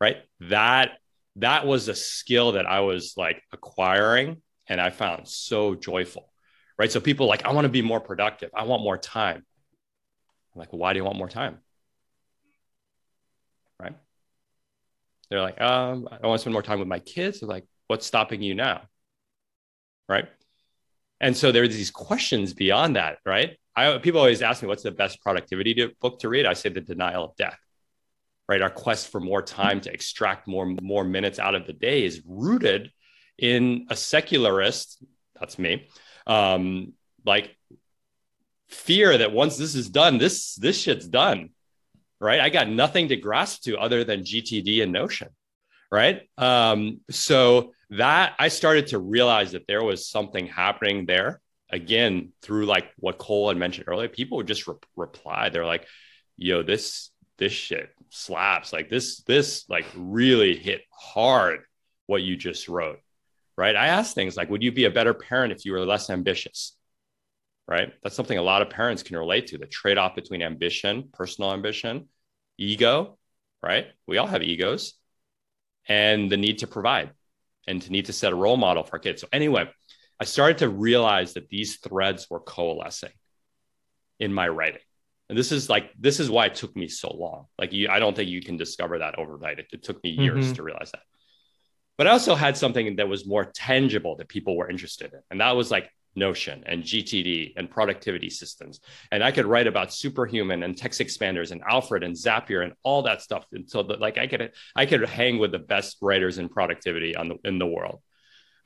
right? 0.01 0.17
That 0.41 0.93
that 1.37 1.67
was 1.67 1.89
a 1.89 1.95
skill 1.95 2.53
that 2.53 2.67
I 2.67 2.81
was 2.81 3.15
like 3.17 3.43
acquiring 3.53 4.43
and 4.67 4.81
I 4.81 4.91
found 4.91 5.29
so 5.29 5.75
joyful. 5.75 6.33
Right. 6.79 6.91
So 6.93 7.01
people 7.01 7.27
like, 7.27 7.45
I 7.45 7.53
want 7.53 7.65
to 7.65 7.71
be 7.71 7.83
more 7.83 8.01
productive. 8.01 8.51
I 8.55 8.65
want 8.65 8.83
more 8.83 8.99
time. 8.99 9.45
I'm 10.55 10.59
like, 10.59 10.73
well, 10.73 10.79
why 10.79 10.93
do 10.93 10.99
you 10.99 11.05
want 11.05 11.19
more 11.19 11.29
time? 11.29 11.59
Right. 13.81 13.95
They're 15.31 15.43
like, 15.43 15.61
um, 15.61 16.09
I 16.11 16.27
want 16.27 16.39
to 16.39 16.43
spend 16.43 16.53
more 16.53 16.63
time 16.63 16.79
with 16.79 16.89
my 16.89 17.01
kids. 17.01 17.41
They're 17.41 17.49
like, 17.49 17.67
what's 17.87 18.07
stopping 18.07 18.43
you 18.43 18.55
now? 18.55 18.83
Right. 20.09 20.27
And 21.21 21.37
so 21.37 21.53
there 21.53 21.65
are 21.65 21.69
these 21.69 21.91
questions 21.91 22.55
beyond 22.55 22.97
that, 22.97 23.19
right? 23.27 23.57
I, 23.77 23.99
people 23.99 24.21
always 24.21 24.43
ask 24.43 24.63
me, 24.63 24.69
what's 24.69 24.83
the 24.83 24.91
best 24.91 25.21
productivity 25.21 25.75
to, 25.75 25.91
book 26.01 26.21
to 26.21 26.29
read? 26.29 26.47
I 26.47 26.55
say 26.55 26.69
The 26.71 26.81
Denial 26.81 27.25
of 27.25 27.37
Death 27.37 27.59
right? 28.49 28.63
Our 28.63 28.71
quest 28.71 29.09
for 29.09 29.21
more 29.21 29.43
time 29.43 29.81
to 29.83 29.93
extract 29.93 30.49
more 30.49 30.67
more 30.81 31.05
minutes 31.05 31.39
out 31.39 31.55
of 31.55 31.67
the 31.67 31.73
day 31.73 32.05
is 32.05 32.23
rooted 32.27 32.91
in 33.37 33.87
a 33.91 33.97
secularist, 33.97 35.05
that's 35.39 35.59
me, 35.59 35.89
um, 36.27 36.95
like 37.25 37.55
fear 38.69 39.19
that 39.19 39.33
once 39.33 39.57
this 39.57 39.75
is 39.75 39.89
done, 39.91 40.19
this 40.19 40.55
this 40.57 40.81
shit's 40.81 41.07
done, 41.07 41.51
right? 42.21 42.41
I 42.41 42.49
got 42.49 42.69
nothing 42.69 43.09
to 43.09 43.17
grasp 43.17 43.63
to 43.63 43.79
other 43.79 44.05
than 44.05 44.23
GTD 44.23 44.83
and 44.83 44.93
Notion, 44.93 45.29
right? 45.91 46.23
Um, 46.37 47.01
so 47.11 47.73
that 47.91 48.35
I 48.39 48.49
started 48.49 48.89
to 48.89 48.99
realize 48.99 49.53
that 49.53 49.67
there 49.67 49.83
was 49.83 50.09
something 50.09 50.47
happening 50.47 51.07
there 51.07 51.41
again 51.71 52.33
through 52.43 52.67
like 52.67 52.91
what 52.99 53.19
Cole 53.19 53.49
had 53.49 53.57
mentioned 53.57 53.89
earlier. 53.89 54.09
People 54.09 54.39
would 54.39 54.49
just 54.49 54.67
re- 54.67 54.75
reply, 54.97 55.49
they're 55.49 55.65
like, 55.65 55.87
"Yo, 56.37 56.63
this 56.63 57.11
this 57.39 57.53
shit 57.53 57.91
slaps 58.11 58.73
like 58.73 58.91
this 58.91 59.23
this 59.23 59.65
like 59.69 59.87
really 59.97 60.57
hit 60.57 60.83
hard 60.91 61.61
what 62.07 62.23
you 62.23 62.37
just 62.37 62.69
wrote 62.69 62.99
right 63.57 63.77
i 63.77 63.89
asked 63.89 64.15
things 64.15 64.37
like 64.37 64.51
would 64.51 64.63
you 64.63 64.73
be 64.73 64.85
a 64.85 64.91
better 64.91 65.15
parent 65.15 65.53
if 65.53 65.65
you 65.65 65.73
were 65.73 65.85
less 65.85 66.11
ambitious 66.11 66.77
right? 67.69 67.93
That's 68.03 68.17
something 68.17 68.39
a 68.39 68.43
lot 68.43 68.63
of 68.63 68.71
parents 68.71 69.03
can 69.03 69.17
relate 69.17 69.49
to 69.49 69.59
the 69.59 69.67
trade-off 69.67 70.15
between 70.15 70.43
ambition 70.43 71.11
personal 71.13 71.53
ambition 71.53 72.09
ego 72.57 73.19
right? 73.63 73.87
We 74.07 74.19
all 74.19 74.27
have 74.27 74.43
egos 74.43 74.95
and 75.89 76.31
the 76.31 76.37
need 76.37 76.59
to 76.59 76.67
provide 76.67 77.11
and 77.67 77.83
to 77.83 77.91
need 77.91 78.07
to 78.07 78.13
set 78.13 78.33
a 78.33 78.37
role 78.37 78.57
model 78.57 78.85
for 78.85 78.95
our 78.95 78.99
kids. 78.99 79.21
So 79.21 79.29
anyway 79.33 79.69
i 80.21 80.25
started 80.25 80.59
to 80.59 80.69
realize 80.69 81.35
that 81.35 81.49
these 81.49 81.77
threads 81.77 82.27
were 82.29 82.41
coalescing 82.41 83.13
in 84.19 84.33
my 84.33 84.49
writing. 84.49 84.81
And 85.29 85.39
this 85.39 85.53
is 85.53 85.69
like 85.69 85.93
this 85.99 86.21
is 86.21 86.31
why 86.31 86.47
it 86.47 86.55
took 86.55 86.75
me 86.75 86.89
so 86.89 87.15
long. 87.15 87.47
Like 87.59 87.73
you 87.73 87.89
i 87.89 87.99
don't 87.99 88.17
think 88.17 88.29
you 88.29 88.43
can 88.43 88.57
discover 88.57 88.99
that 88.99 89.19
overnight. 89.19 89.59
It, 89.59 89.67
it 89.73 89.83
took 89.83 90.03
me 90.03 90.11
years 90.11 90.47
mm-hmm. 90.47 90.55
to 90.55 90.63
realize 90.63 90.91
that. 90.93 91.03
But 91.97 92.07
i 92.07 92.11
also 92.11 92.35
had 92.35 92.57
something 92.57 92.97
that 92.97 93.09
was 93.09 93.27
more 93.27 93.45
tangible 93.45 94.17
that 94.17 94.29
people 94.29 94.57
were 94.57 94.71
interested 94.71 95.13
in. 95.13 95.21
And 95.31 95.41
that 95.41 95.55
was 95.57 95.71
like 95.71 95.91
notion 96.17 96.63
and 96.67 96.83
gtd 96.83 97.53
and 97.57 97.71
productivity 97.71 98.29
systems 98.31 98.81
and 99.13 99.23
i 99.23 99.31
could 99.31 99.47
write 99.47 99.67
about 99.67 99.93
superhuman 99.93 100.63
and 100.63 100.77
text 100.77 101.01
expanders 101.01 101.51
and 101.53 101.63
alfred 101.69 102.03
and 102.03 102.15
zapier 102.15 102.65
and 102.65 102.73
all 102.83 103.03
that 103.03 103.23
stuff 103.23 103.45
until 103.53 103.85
the, 103.85 103.95
like 103.95 104.19
i 104.19 104.27
could 104.27 104.53
i 104.75 104.85
could 104.85 105.05
hang 105.09 105.39
with 105.39 105.53
the 105.53 105.59
best 105.59 105.97
writers 106.03 106.39
in 106.39 106.49
productivity 106.49 107.15
on 107.15 107.29
the 107.29 107.37
in 107.45 107.59
the 107.59 107.67
world 107.67 108.01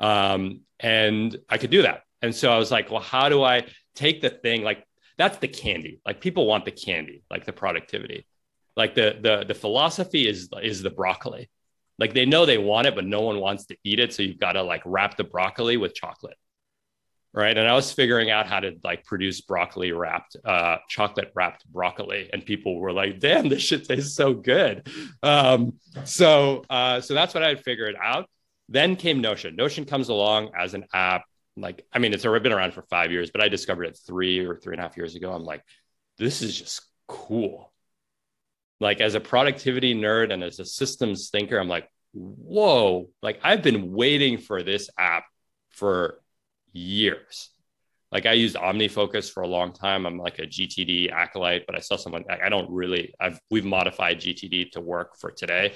um, 0.00 0.60
and 0.80 1.36
i 1.48 1.58
could 1.58 1.70
do 1.70 1.82
that 1.82 2.02
and 2.22 2.34
so 2.34 2.50
i 2.50 2.58
was 2.58 2.70
like 2.70 2.90
well 2.90 3.02
how 3.02 3.28
do 3.28 3.42
i 3.42 3.64
take 3.94 4.22
the 4.22 4.30
thing 4.30 4.62
like 4.62 4.86
that's 5.18 5.38
the 5.38 5.48
candy. 5.48 6.00
Like 6.04 6.20
people 6.20 6.46
want 6.46 6.64
the 6.64 6.70
candy, 6.70 7.22
like 7.30 7.44
the 7.44 7.52
productivity. 7.52 8.26
Like 8.76 8.94
the 8.94 9.18
the 9.20 9.44
the 9.46 9.54
philosophy 9.54 10.26
is 10.26 10.48
is 10.62 10.82
the 10.82 10.90
broccoli. 10.90 11.50
Like 11.98 12.14
they 12.14 12.24
know 12.24 12.46
they 12.46 12.58
want 12.58 12.86
it, 12.86 12.94
but 12.94 13.04
no 13.04 13.20
one 13.20 13.38
wants 13.38 13.66
to 13.66 13.76
eat 13.84 14.00
it. 14.00 14.12
So 14.12 14.22
you've 14.22 14.40
got 14.40 14.52
to 14.52 14.62
like 14.62 14.82
wrap 14.84 15.16
the 15.16 15.24
broccoli 15.24 15.76
with 15.76 15.94
chocolate. 15.94 16.36
Right. 17.34 17.56
And 17.56 17.66
I 17.66 17.72
was 17.72 17.90
figuring 17.90 18.30
out 18.30 18.46
how 18.46 18.60
to 18.60 18.76
like 18.84 19.04
produce 19.04 19.40
broccoli 19.40 19.92
wrapped, 19.92 20.36
uh, 20.44 20.76
chocolate 20.88 21.32
wrapped 21.34 21.66
broccoli. 21.66 22.28
And 22.30 22.44
people 22.44 22.78
were 22.78 22.92
like, 22.92 23.20
damn, 23.20 23.48
this 23.48 23.62
shit 23.62 23.86
tastes 23.86 24.14
so 24.14 24.34
good. 24.34 24.86
Um, 25.22 25.74
so 26.04 26.62
uh, 26.68 27.00
so 27.00 27.14
that's 27.14 27.32
what 27.32 27.42
I 27.42 27.48
had 27.48 27.64
figured 27.64 27.96
out. 28.02 28.28
Then 28.68 28.96
came 28.96 29.22
Notion. 29.22 29.56
Notion 29.56 29.86
comes 29.86 30.10
along 30.10 30.50
as 30.58 30.74
an 30.74 30.84
app 30.92 31.24
like 31.56 31.84
I 31.92 31.98
mean, 31.98 32.12
it's 32.12 32.24
already 32.24 32.42
been 32.42 32.52
around 32.52 32.72
for 32.72 32.82
five 32.82 33.12
years, 33.12 33.30
but 33.30 33.42
I 33.42 33.48
discovered 33.48 33.84
it 33.84 33.98
three 34.06 34.44
or 34.44 34.56
three 34.56 34.74
and 34.74 34.80
a 34.80 34.82
half 34.82 34.96
years 34.96 35.14
ago. 35.14 35.32
I'm 35.32 35.44
like, 35.44 35.62
this 36.18 36.42
is 36.42 36.58
just 36.58 36.82
cool. 37.08 37.72
Like 38.80 39.00
as 39.00 39.14
a 39.14 39.20
productivity 39.20 39.94
nerd 39.94 40.32
and 40.32 40.42
as 40.42 40.58
a 40.58 40.64
systems 40.64 41.30
thinker, 41.30 41.58
I'm 41.58 41.68
like, 41.68 41.88
whoa, 42.12 43.10
like 43.22 43.40
I've 43.42 43.62
been 43.62 43.92
waiting 43.92 44.38
for 44.38 44.62
this 44.62 44.90
app 44.98 45.24
for 45.70 46.21
years. 46.72 47.50
Like 48.12 48.26
I 48.26 48.32
used 48.32 48.56
OmniFocus 48.56 49.32
for 49.32 49.42
a 49.42 49.48
long 49.48 49.72
time. 49.72 50.04
I'm 50.04 50.18
like 50.18 50.38
a 50.38 50.46
GTD 50.46 51.10
acolyte, 51.10 51.64
but 51.66 51.74
I 51.74 51.80
saw 51.80 51.96
someone, 51.96 52.24
I 52.28 52.50
don't 52.50 52.70
really, 52.70 53.14
I've, 53.18 53.40
we've 53.50 53.64
modified 53.64 54.20
GTD 54.20 54.72
to 54.72 54.80
work 54.80 55.16
for 55.18 55.30
today. 55.30 55.72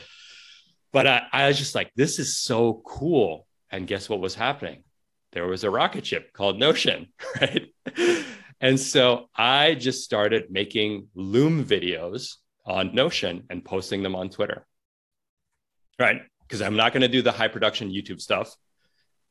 But 0.92 1.06
I, 1.06 1.22
I 1.32 1.48
was 1.48 1.58
just 1.58 1.74
like, 1.74 1.90
this 1.96 2.18
is 2.18 2.38
so 2.38 2.82
cool. 2.86 3.46
And 3.70 3.86
guess 3.86 4.08
what 4.08 4.20
was 4.20 4.34
happening? 4.34 4.84
There 5.32 5.46
was 5.46 5.64
a 5.64 5.70
rocket 5.70 6.06
ship 6.06 6.32
called 6.32 6.58
Notion, 6.58 7.08
right? 7.40 7.68
and 8.60 8.78
so 8.78 9.28
I 9.34 9.74
just 9.74 10.04
started 10.04 10.50
making 10.50 11.08
Loom 11.14 11.64
videos 11.64 12.34
on 12.64 12.94
Notion 12.94 13.44
and 13.50 13.64
posting 13.64 14.02
them 14.02 14.14
on 14.14 14.28
Twitter, 14.28 14.66
right? 15.98 16.20
Because 16.42 16.62
I'm 16.62 16.76
not 16.76 16.92
going 16.92 17.02
to 17.02 17.08
do 17.08 17.22
the 17.22 17.32
high 17.32 17.48
production 17.48 17.90
YouTube 17.90 18.20
stuff. 18.20 18.54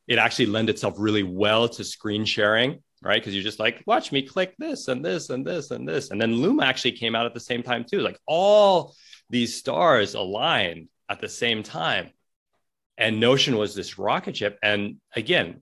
It 0.08 0.20
actually 0.20 0.47
lend 0.47 0.70
itself 0.70 0.95
really 0.97 1.24
well 1.24 1.68
to 1.70 1.84
screen 1.84 2.26
sharing, 2.26 2.84
right? 3.01 3.22
Because 3.22 3.34
you're 3.34 3.43
just 3.43 3.60
like, 3.60 3.84
watch 3.86 4.12
me 4.12 4.22
click 4.22 4.53
this 4.58 4.88
and 4.88 5.03
this 5.03 5.30
and 5.30 5.45
this 5.45 5.72
and 5.72 5.88
this. 5.88 6.12
And 6.12 6.22
then 6.22 6.36
Loom 6.36 6.60
actually 6.60 6.93
came 6.93 7.16
out 7.16 7.26
at 7.26 7.34
the 7.34 7.39
same 7.39 7.64
time 7.64 7.84
too. 7.84 7.99
Like 7.99 8.20
all 8.26 8.95
these 9.30 9.56
stars 9.56 10.14
aligned 10.14 10.89
at 11.10 11.22
the 11.22 11.30
same 11.30 11.64
time. 11.64 12.12
And 12.97 13.20
Notion 13.20 13.58
was 13.58 13.76
this 13.76 13.97
rocket 13.97 14.38
ship. 14.38 14.58
And 14.62 14.97
again, 15.16 15.62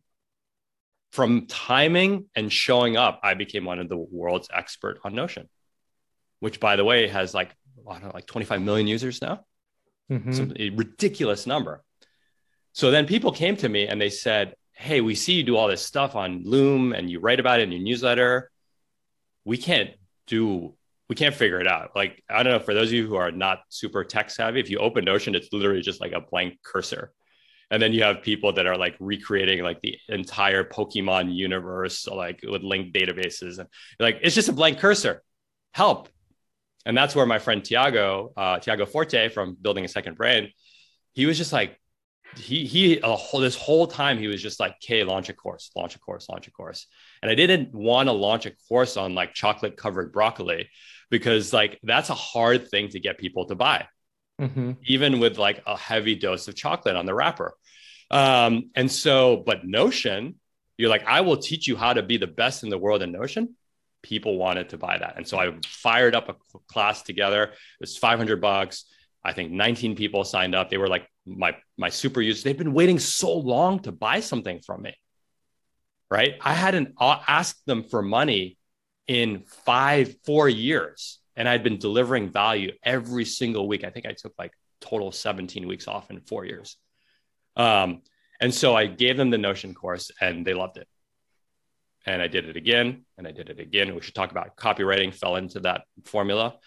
from 1.12 1.46
timing 1.48 2.26
and 2.36 2.52
showing 2.52 2.98
up, 2.98 3.20
I 3.24 3.36
became 3.36 3.66
one 3.66 3.80
of 3.80 3.88
the 3.88 3.98
world's 3.98 4.50
expert 4.54 5.00
on 5.04 5.16
Notion, 5.16 5.48
which 6.40 6.60
by 6.60 6.76
the 6.76 6.84
way 6.84 7.08
has 7.08 7.34
like, 7.34 7.52
I 7.88 7.94
don't 7.94 8.06
know, 8.06 8.12
like 8.14 8.26
25 8.26 8.62
million 8.62 8.88
users 8.88 9.22
now. 9.22 9.46
Mm-hmm. 10.12 10.52
a 10.60 10.70
ridiculous 10.72 11.48
number. 11.48 11.82
So 12.74 12.92
then 12.92 13.06
people 13.06 13.32
came 13.32 13.56
to 13.58 13.70
me 13.70 13.88
and 13.88 14.02
they 14.02 14.10
said, 14.10 14.56
Hey, 14.74 15.02
we 15.02 15.16
see 15.16 15.34
you 15.34 15.44
do 15.44 15.56
all 15.56 15.68
this 15.68 15.86
stuff 15.86 16.16
on 16.16 16.44
Loom 16.44 16.94
and 16.94 17.10
you 17.10 17.20
write 17.20 17.40
about 17.40 17.60
it 17.60 17.64
in 17.64 17.72
your 17.72 17.82
newsletter. 17.82 18.52
We 19.46 19.58
can't 19.58 19.92
do 20.28 20.76
we 21.10 21.16
can't 21.16 21.36
figure 21.36 21.60
it 21.60 21.68
out. 21.68 21.92
Like, 21.96 22.24
I 22.30 22.42
don't 22.42 22.54
know, 22.54 22.60
for 22.60 22.74
those 22.74 22.88
of 22.88 22.94
you 22.94 23.06
who 23.06 23.16
are 23.16 23.32
not 23.32 23.60
super 23.70 24.04
tech 24.04 24.32
savvy, 24.32 24.60
if 24.60 24.70
you 24.70 24.80
open 24.80 25.06
Notion, 25.06 25.36
it's 25.36 25.52
literally 25.52 25.82
just 25.82 26.02
like 26.02 26.14
a 26.14 26.22
blank 26.22 26.58
cursor. 26.64 27.12
And 27.70 27.82
then 27.82 27.94
you 27.94 28.04
have 28.04 28.22
people 28.22 28.54
that 28.54 28.66
are 28.66 28.78
like 28.78 28.96
recreating 29.00 29.64
like 29.64 29.82
the 29.82 29.98
entire 30.08 30.64
Pokemon 30.64 31.36
universe, 31.36 32.08
like 32.08 32.40
with 32.48 32.64
linked 32.64 32.96
databases. 32.96 33.60
And 33.60 33.68
like, 34.00 34.20
it's 34.22 34.36
just 34.36 34.50
a 34.50 34.54
blank 34.54 34.80
cursor. 34.80 35.22
Help. 35.72 36.10
And 36.86 36.96
that's 36.96 37.16
where 37.16 37.26
my 37.26 37.40
friend 37.40 37.64
Tiago, 37.64 38.32
uh, 38.36 38.60
Tiago 38.60 38.86
Forte 38.86 39.30
from 39.30 39.56
Building 39.62 39.86
a 39.86 39.88
Second 39.88 40.18
Brain, 40.18 40.52
he 41.14 41.26
was 41.26 41.38
just 41.38 41.54
like, 41.54 41.80
he 42.38 42.66
he 42.66 43.00
a 43.00 43.16
whole, 43.16 43.40
this 43.40 43.56
whole 43.56 43.88
time 43.88 44.18
he 44.18 44.28
was 44.28 44.42
just 44.42 44.60
like, 44.60 44.76
"Okay, 44.84 45.04
launch 45.04 45.30
a 45.30 45.34
course, 45.34 45.72
launch 45.76 45.96
a 45.96 46.00
course, 46.00 46.30
launch 46.30 46.48
a 46.48 46.52
course." 46.52 46.88
And 47.22 47.32
I 47.32 47.36
didn't 47.36 47.74
want 47.74 48.08
to 48.08 48.14
launch 48.14 48.46
a 48.46 48.52
course 48.68 48.98
on 48.98 49.16
like 49.16 49.34
chocolate 49.34 49.78
covered 49.78 50.12
broccoli 50.12 50.70
because 51.10 51.54
like 51.54 51.80
that's 51.84 52.10
a 52.10 52.16
hard 52.16 52.70
thing 52.70 52.90
to 52.90 53.00
get 53.00 53.18
people 53.18 53.46
to 53.46 53.56
buy, 53.56 53.88
mm-hmm. 54.42 54.74
even 54.86 55.20
with 55.20 55.38
like 55.38 55.62
a 55.66 55.78
heavy 55.78 56.16
dose 56.16 56.48
of 56.48 56.56
chocolate 56.56 56.96
on 56.96 57.06
the 57.06 57.14
wrapper. 57.14 57.54
Um, 58.12 58.70
and 58.76 58.92
so, 58.92 59.44
but 59.46 59.66
Notion, 59.66 60.36
you're 60.78 60.90
like, 60.90 61.06
I 61.06 61.22
will 61.22 61.38
teach 61.38 61.68
you 61.68 61.76
how 61.76 61.94
to 61.94 62.04
be 62.04 62.18
the 62.18 62.28
best 62.28 62.64
in 62.64 62.70
the 62.70 62.78
world 62.78 63.02
in 63.02 63.12
Notion. 63.12 63.56
People 64.02 64.38
wanted 64.38 64.70
to 64.70 64.78
buy 64.78 64.98
that, 64.98 65.16
and 65.18 65.28
so 65.28 65.40
I 65.40 65.54
fired 65.66 66.14
up 66.14 66.30
a 66.30 66.36
class 66.68 67.04
together. 67.04 67.44
It 67.44 67.54
was 67.80 67.98
500 67.98 68.42
bucks. 68.42 68.86
I 69.24 69.34
think 69.34 69.52
19 69.52 69.96
people 69.96 70.24
signed 70.24 70.56
up. 70.56 70.70
They 70.70 70.78
were 70.78 70.88
like 70.88 71.08
my 71.26 71.56
my 71.78 71.90
super 71.90 72.22
users. 72.22 72.44
They've 72.44 72.58
been 72.58 72.74
waiting 72.74 73.00
so 73.00 73.34
long 73.34 73.80
to 73.80 73.92
buy 73.92 74.20
something 74.20 74.60
from 74.60 74.82
me. 74.82 74.96
Right? 76.10 76.36
I 76.42 76.54
hadn't 76.54 76.96
asked 77.00 77.66
them 77.66 77.84
for 77.84 78.02
money 78.02 78.58
in 79.08 79.44
five, 79.66 80.16
four 80.26 80.48
years. 80.48 81.20
And 81.36 81.50
I'd 81.50 81.64
been 81.64 81.80
delivering 81.80 82.30
value 82.30 82.74
every 82.84 83.26
single 83.26 83.68
week. 83.68 83.84
I 83.84 83.90
think 83.90 84.06
I 84.06 84.14
took 84.14 84.34
like 84.38 84.52
total 84.82 85.12
17 85.12 85.68
weeks 85.68 85.88
off 85.88 86.12
in 86.12 86.22
four 86.22 86.46
years. 86.46 86.78
Um, 87.56 88.02
and 88.40 88.54
so 88.54 88.76
I 88.76 88.86
gave 88.86 89.18
them 89.18 89.30
the 89.30 89.38
Notion 89.38 89.74
course 89.74 90.12
and 90.22 90.46
they 90.46 90.54
loved 90.54 90.78
it. 90.78 90.88
And 92.06 92.22
I 92.22 92.28
did 92.28 92.50
it 92.50 92.58
again 92.58 93.06
and 93.18 93.28
I 93.28 93.32
did 93.32 93.50
it 93.50 93.60
again. 93.60 93.96
We 93.96 94.02
should 94.02 94.16
talk 94.16 94.32
about 94.32 94.58
copywriting, 94.58 95.14
fell 95.14 95.38
into 95.38 95.62
that 95.62 95.84
formula. 96.06 96.58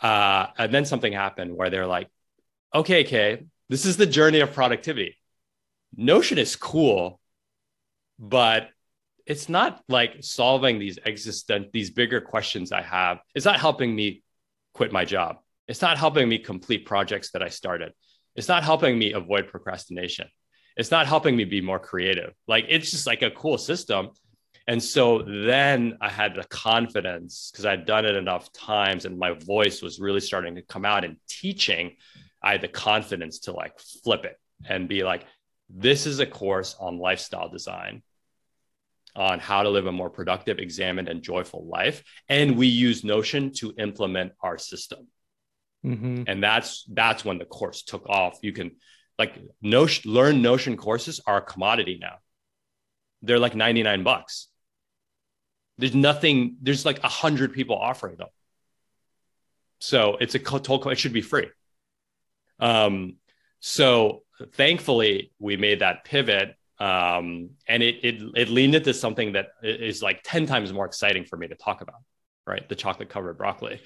Uh, 0.00 0.46
and 0.58 0.72
then 0.72 0.84
something 0.84 1.12
happened 1.12 1.56
where 1.56 1.70
they're 1.70 1.86
like, 1.86 2.08
okay, 2.74 3.04
Khe, 3.04 3.46
this 3.68 3.84
is 3.84 3.96
the 3.96 4.06
journey 4.06 4.40
of 4.40 4.52
productivity. 4.52 5.16
Notion 5.96 6.38
is 6.38 6.56
cool, 6.56 7.20
but 8.18 8.68
it's 9.24 9.48
not 9.48 9.82
like 9.88 10.16
solving 10.20 10.78
these 10.78 10.98
existent 11.04 11.72
these 11.72 11.90
bigger 11.90 12.20
questions 12.20 12.70
I 12.70 12.82
have. 12.82 13.18
It's 13.34 13.44
not 13.44 13.58
helping 13.58 13.94
me 13.94 14.22
quit 14.74 14.92
my 14.92 15.04
job. 15.04 15.38
It's 15.66 15.82
not 15.82 15.98
helping 15.98 16.28
me 16.28 16.38
complete 16.38 16.86
projects 16.86 17.32
that 17.32 17.42
I 17.42 17.48
started. 17.48 17.92
It's 18.36 18.48
not 18.48 18.62
helping 18.62 18.98
me 18.98 19.12
avoid 19.12 19.48
procrastination. 19.48 20.28
It's 20.76 20.90
not 20.90 21.06
helping 21.06 21.34
me 21.36 21.44
be 21.44 21.60
more 21.60 21.78
creative. 21.78 22.34
Like 22.46 22.66
it's 22.68 22.90
just 22.90 23.06
like 23.06 23.22
a 23.22 23.30
cool 23.30 23.58
system. 23.58 24.10
And 24.68 24.82
so 24.82 25.22
then 25.22 25.98
I 26.00 26.08
had 26.08 26.34
the 26.34 26.44
confidence 26.44 27.50
because 27.52 27.66
I'd 27.66 27.86
done 27.86 28.04
it 28.04 28.16
enough 28.16 28.52
times 28.52 29.04
and 29.04 29.18
my 29.18 29.32
voice 29.32 29.80
was 29.80 30.00
really 30.00 30.20
starting 30.20 30.56
to 30.56 30.62
come 30.62 30.84
out 30.84 31.04
in 31.04 31.18
teaching. 31.28 31.96
I 32.42 32.52
had 32.52 32.62
the 32.62 32.68
confidence 32.68 33.40
to 33.40 33.52
like 33.52 33.78
flip 33.78 34.24
it 34.24 34.38
and 34.68 34.88
be 34.88 35.04
like, 35.04 35.24
this 35.68 36.06
is 36.06 36.18
a 36.18 36.26
course 36.26 36.76
on 36.78 36.98
lifestyle 36.98 37.48
design 37.48 38.02
on 39.14 39.38
how 39.38 39.62
to 39.62 39.70
live 39.70 39.86
a 39.86 39.92
more 39.92 40.10
productive, 40.10 40.58
examined, 40.58 41.08
and 41.08 41.22
joyful 41.22 41.66
life. 41.66 42.04
And 42.28 42.56
we 42.56 42.66
use 42.66 43.02
Notion 43.02 43.52
to 43.54 43.72
implement 43.78 44.32
our 44.42 44.58
system. 44.58 45.08
Mm-hmm. 45.84 46.24
And 46.26 46.42
that's 46.42 46.84
that's 46.92 47.24
when 47.24 47.38
the 47.38 47.44
course 47.44 47.82
took 47.82 48.08
off. 48.08 48.38
You 48.42 48.52
can 48.52 48.72
like 49.18 49.38
Notion 49.62 50.10
learn 50.10 50.42
Notion 50.42 50.76
courses 50.76 51.20
are 51.26 51.38
a 51.38 51.42
commodity 51.42 51.98
now. 52.00 52.16
They're 53.22 53.38
like 53.38 53.54
99 53.54 54.02
bucks. 54.02 54.48
There's 55.78 55.94
nothing, 55.94 56.56
there's 56.62 56.84
like 56.84 57.02
a 57.04 57.08
hundred 57.08 57.52
people 57.52 57.76
offering 57.76 58.16
them. 58.16 58.28
So 59.78 60.16
it's 60.20 60.34
a 60.34 60.38
total, 60.38 60.88
it 60.90 60.98
should 60.98 61.12
be 61.12 61.20
free. 61.20 61.48
Um, 62.58 63.16
so 63.60 64.22
thankfully 64.52 65.32
we 65.38 65.56
made 65.56 65.80
that 65.80 66.04
pivot 66.04 66.54
um, 66.78 67.50
and 67.66 67.82
it, 67.82 68.04
it 68.04 68.22
it 68.36 68.48
leaned 68.48 68.74
into 68.74 68.92
something 68.92 69.32
that 69.32 69.48
is 69.62 70.02
like 70.02 70.20
10 70.24 70.46
times 70.46 70.72
more 70.72 70.84
exciting 70.84 71.24
for 71.24 71.36
me 71.36 71.48
to 71.48 71.54
talk 71.54 71.80
about 71.80 71.96
right 72.46 72.68
the 72.68 72.74
chocolate 72.74 73.08
covered 73.08 73.38
broccoli 73.38 73.80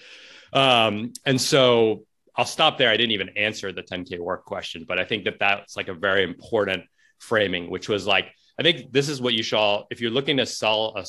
um, 0.52 1.12
and 1.24 1.40
so 1.40 2.04
i'll 2.36 2.44
stop 2.44 2.78
there 2.78 2.90
i 2.90 2.96
didn't 2.96 3.12
even 3.12 3.28
answer 3.30 3.72
the 3.72 3.82
10k 3.82 4.18
work 4.18 4.44
question 4.44 4.84
but 4.86 4.98
i 4.98 5.04
think 5.04 5.24
that 5.24 5.38
that's 5.38 5.76
like 5.76 5.88
a 5.88 5.94
very 5.94 6.24
important 6.24 6.82
framing 7.18 7.70
which 7.70 7.88
was 7.88 8.06
like 8.06 8.26
i 8.58 8.62
think 8.62 8.92
this 8.92 9.08
is 9.08 9.20
what 9.20 9.34
you 9.34 9.42
should 9.42 9.82
if 9.90 10.00
you're 10.00 10.10
looking 10.10 10.38
to 10.38 10.46
sell 10.46 10.94
a 10.96 11.04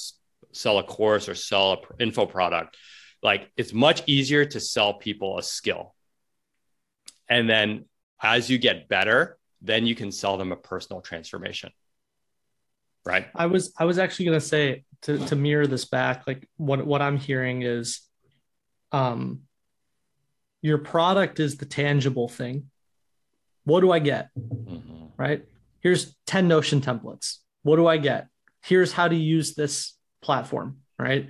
sell 0.52 0.80
a 0.80 0.84
course 0.84 1.30
or 1.30 1.36
sell 1.36 1.74
a 1.74 2.04
info 2.04 2.26
product 2.26 2.78
like 3.24 3.52
it's 3.56 3.74
much 3.74 4.04
easier 4.08 4.46
to 4.46 4.60
sell 4.60 4.96
people 4.96 5.38
a 5.38 5.44
skill. 5.44 5.94
And 7.30 7.50
then 7.50 7.86
as 8.22 8.50
you 8.50 8.58
get 8.58 8.88
better 8.88 9.38
then 9.64 9.86
you 9.86 9.94
can 9.94 10.12
sell 10.12 10.38
them 10.38 10.52
a 10.52 10.56
personal 10.56 11.02
transformation. 11.02 11.72
Right? 13.06 13.28
I 13.36 13.48
was 13.48 13.74
i 13.80 13.86
was 13.86 13.98
actually 13.98 14.26
going 14.26 14.40
to 14.40 14.46
say 14.46 14.84
to 15.04 15.18
to 15.28 15.36
mirror 15.36 15.66
this 15.66 15.86
back 15.86 16.28
like 16.28 16.48
what 16.58 16.86
what 16.86 17.02
i'm 17.02 17.18
hearing 17.18 17.64
is 17.64 18.02
um 18.92 19.42
your 20.62 20.78
product 20.78 21.40
is 21.40 21.58
the 21.58 21.66
tangible 21.66 22.30
thing. 22.30 22.70
What 23.64 23.82
do 23.82 23.92
i 23.92 24.00
get? 24.00 24.30
Mm-hmm. 24.38 25.06
right? 25.18 25.44
Here's 25.80 26.16
10 26.28 26.48
notion 26.48 26.82
templates. 26.82 27.38
What 27.64 27.78
do 27.78 27.88
i 27.88 27.98
get? 27.98 28.28
Here's 28.64 28.92
how 28.92 29.08
to 29.08 29.16
use 29.16 29.56
this 29.56 29.96
platform 30.22 30.82
right? 31.02 31.30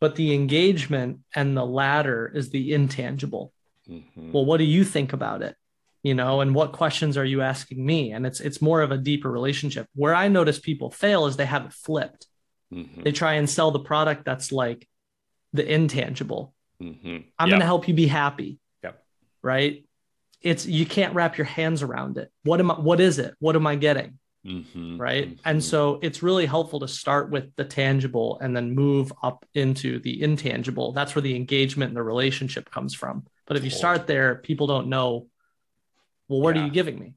But 0.00 0.16
the 0.16 0.34
engagement 0.34 1.20
and 1.34 1.56
the 1.56 1.64
ladder 1.64 2.30
is 2.34 2.50
the 2.50 2.74
intangible. 2.74 3.52
Mm-hmm. 3.88 4.32
well 4.32 4.46
what 4.46 4.56
do 4.56 4.64
you 4.64 4.82
think 4.82 5.12
about 5.12 5.42
it? 5.42 5.54
You 6.02 6.14
know 6.14 6.40
and 6.40 6.54
what 6.54 6.72
questions 6.72 7.18
are 7.18 7.24
you 7.24 7.42
asking 7.42 7.84
me? 7.84 8.12
And 8.12 8.26
it's 8.26 8.40
it's 8.40 8.62
more 8.62 8.80
of 8.80 8.90
a 8.90 8.98
deeper 8.98 9.30
relationship. 9.30 9.86
Where 9.94 10.14
i 10.14 10.28
notice 10.28 10.58
people 10.58 10.90
fail 10.90 11.26
is 11.26 11.36
they 11.36 11.46
have 11.46 11.66
it 11.66 11.72
flipped. 11.72 12.26
Mm-hmm. 12.72 13.02
they 13.02 13.12
try 13.12 13.34
and 13.34 13.48
sell 13.48 13.70
the 13.70 13.80
product 13.80 14.24
that's 14.24 14.50
like 14.50 14.88
the 15.52 15.70
intangible. 15.70 16.54
Mm-hmm. 16.82 17.18
i'm 17.38 17.48
yep. 17.48 17.50
going 17.50 17.60
to 17.60 17.66
help 17.66 17.88
you 17.88 17.94
be 17.94 18.06
happy. 18.06 18.58
Yep. 18.82 19.02
right? 19.42 19.84
It's 20.40 20.66
you 20.66 20.86
can't 20.86 21.14
wrap 21.14 21.38
your 21.38 21.46
hands 21.46 21.82
around 21.82 22.18
it. 22.18 22.30
What 22.42 22.58
am 22.60 22.70
i 22.70 22.74
what 22.74 23.00
is 23.00 23.18
it? 23.18 23.34
What 23.38 23.54
am 23.54 23.66
i 23.66 23.76
getting 23.76 24.18
Mm-hmm, 24.46 25.00
right. 25.00 25.28
Mm-hmm. 25.28 25.48
And 25.48 25.64
so 25.64 25.98
it's 26.02 26.22
really 26.22 26.46
helpful 26.46 26.80
to 26.80 26.88
start 26.88 27.30
with 27.30 27.54
the 27.56 27.64
tangible 27.64 28.38
and 28.40 28.54
then 28.54 28.74
move 28.74 29.12
up 29.22 29.46
into 29.54 30.00
the 30.00 30.22
intangible. 30.22 30.92
That's 30.92 31.14
where 31.14 31.22
the 31.22 31.34
engagement 31.34 31.90
and 31.90 31.96
the 31.96 32.02
relationship 32.02 32.70
comes 32.70 32.94
from. 32.94 33.24
But 33.46 33.56
if 33.56 33.64
you 33.64 33.70
start 33.70 34.06
there, 34.06 34.36
people 34.36 34.66
don't 34.66 34.88
know, 34.88 35.28
well, 36.28 36.40
what 36.40 36.56
yeah. 36.56 36.62
are 36.62 36.64
you 36.66 36.70
giving 36.70 36.98
me? 36.98 37.14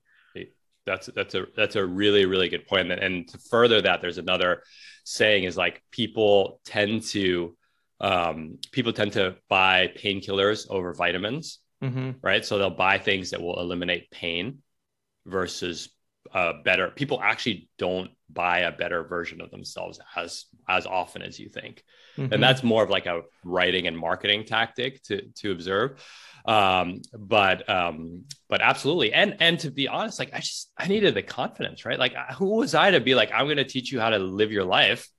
That's 0.86 1.08
that's 1.08 1.36
a 1.36 1.48
that's 1.56 1.76
a 1.76 1.86
really 1.86 2.26
really 2.26 2.48
good 2.48 2.66
point. 2.66 2.90
And, 2.90 3.02
and 3.02 3.28
to 3.28 3.38
further 3.38 3.82
that, 3.82 4.02
there's 4.02 4.20
another 4.20 4.64
saying 5.04 5.44
is 5.44 5.58
like 5.58 5.84
people 5.92 6.62
tend 6.64 7.04
to 7.04 7.58
um, 8.00 8.60
people 8.72 8.94
tend 8.94 9.14
to 9.14 9.36
buy 9.50 9.92
painkillers 9.98 10.66
over 10.70 10.94
vitamins, 10.94 11.60
mm-hmm. 11.84 12.12
right? 12.22 12.46
So 12.46 12.58
they'll 12.58 12.70
buy 12.70 13.00
things 13.00 13.32
that 13.32 13.42
will 13.42 13.60
eliminate 13.60 14.10
pain 14.12 14.60
versus 15.26 15.90
uh, 16.34 16.54
better. 16.64 16.90
People 16.90 17.22
actually 17.22 17.70
don't 17.78 18.12
buy 18.30 18.60
a 18.60 18.72
better 18.72 19.04
version 19.04 19.42
of 19.42 19.52
themselves 19.52 20.00
as 20.16 20.46
as 20.68 20.86
often 20.86 21.22
as 21.22 21.40
you 21.40 21.50
think, 21.50 21.84
mm-hmm. 22.18 22.34
and 22.34 22.42
that's 22.42 22.64
more 22.64 22.84
of 22.84 22.90
like 22.90 23.06
a 23.06 23.22
writing 23.44 23.88
and 23.88 23.98
marketing 23.98 24.46
tactic 24.46 25.04
to 25.04 25.22
to 25.36 25.52
observe. 25.52 26.04
Um, 26.46 27.02
but 27.18 27.70
um, 27.70 28.26
but 28.50 28.62
absolutely, 28.62 29.14
and 29.14 29.38
and 29.40 29.60
to 29.60 29.72
be 29.72 29.88
honest, 29.88 30.20
like 30.20 30.34
I 30.34 30.40
just 30.40 30.72
I 30.78 30.88
needed 30.88 31.14
the 31.16 31.24
confidence, 31.24 31.86
right? 31.86 32.00
Like 32.00 32.16
who 32.36 32.58
was 32.58 32.76
I 32.76 32.92
to 32.92 33.00
be 33.00 33.16
like 33.16 33.32
I'm 33.34 33.46
going 33.46 33.58
to 33.58 33.66
teach 33.66 33.92
you 33.92 34.00
how 34.00 34.10
to 34.10 34.20
live 34.20 34.52
your 34.52 34.66
life, 34.66 35.10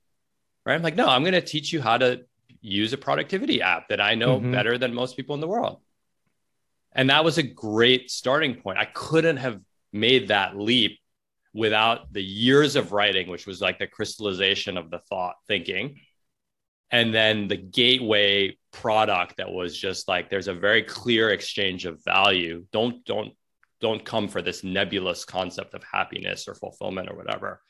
right? 0.65 0.75
I'm 0.75 0.81
like 0.81 0.95
no, 0.95 1.07
I'm 1.07 1.23
going 1.23 1.33
to 1.33 1.41
teach 1.41 1.71
you 1.71 1.81
how 1.81 1.97
to 1.97 2.21
use 2.61 2.93
a 2.93 2.97
productivity 2.97 3.61
app 3.61 3.89
that 3.89 4.01
I 4.01 4.15
know 4.15 4.39
mm-hmm. 4.39 4.51
better 4.51 4.77
than 4.77 4.93
most 4.93 5.15
people 5.15 5.35
in 5.35 5.41
the 5.41 5.47
world. 5.47 5.81
And 6.91 7.09
that 7.09 7.23
was 7.23 7.37
a 7.37 7.43
great 7.43 8.09
starting 8.09 8.55
point. 8.55 8.79
I 8.79 8.85
couldn't 8.85 9.37
have 9.37 9.61
made 9.93 10.29
that 10.29 10.57
leap 10.57 10.98
without 11.59 12.11
the 12.13 12.23
years 12.23 12.77
of 12.77 12.93
writing, 12.93 13.29
which 13.29 13.45
was 13.45 13.59
like 13.59 13.77
the 13.77 13.85
crystallization 13.85 14.77
of 14.77 14.89
the 14.89 14.99
thought 15.09 15.35
thinking. 15.45 15.99
And 16.89 17.13
then 17.13 17.49
the 17.49 17.57
gateway 17.57 18.57
product 18.71 19.37
that 19.37 19.51
was 19.51 19.77
just 19.77 20.07
like 20.07 20.29
there's 20.29 20.47
a 20.47 20.53
very 20.53 20.81
clear 20.81 21.29
exchange 21.31 21.85
of 21.85 22.03
value. 22.03 22.65
Don't 22.71 23.03
don't 23.03 23.33
don't 23.81 24.03
come 24.03 24.29
for 24.29 24.41
this 24.41 24.63
nebulous 24.63 25.25
concept 25.25 25.73
of 25.73 25.83
happiness 25.83 26.47
or 26.47 26.55
fulfillment 26.55 27.09
or 27.11 27.15
whatever. 27.15 27.61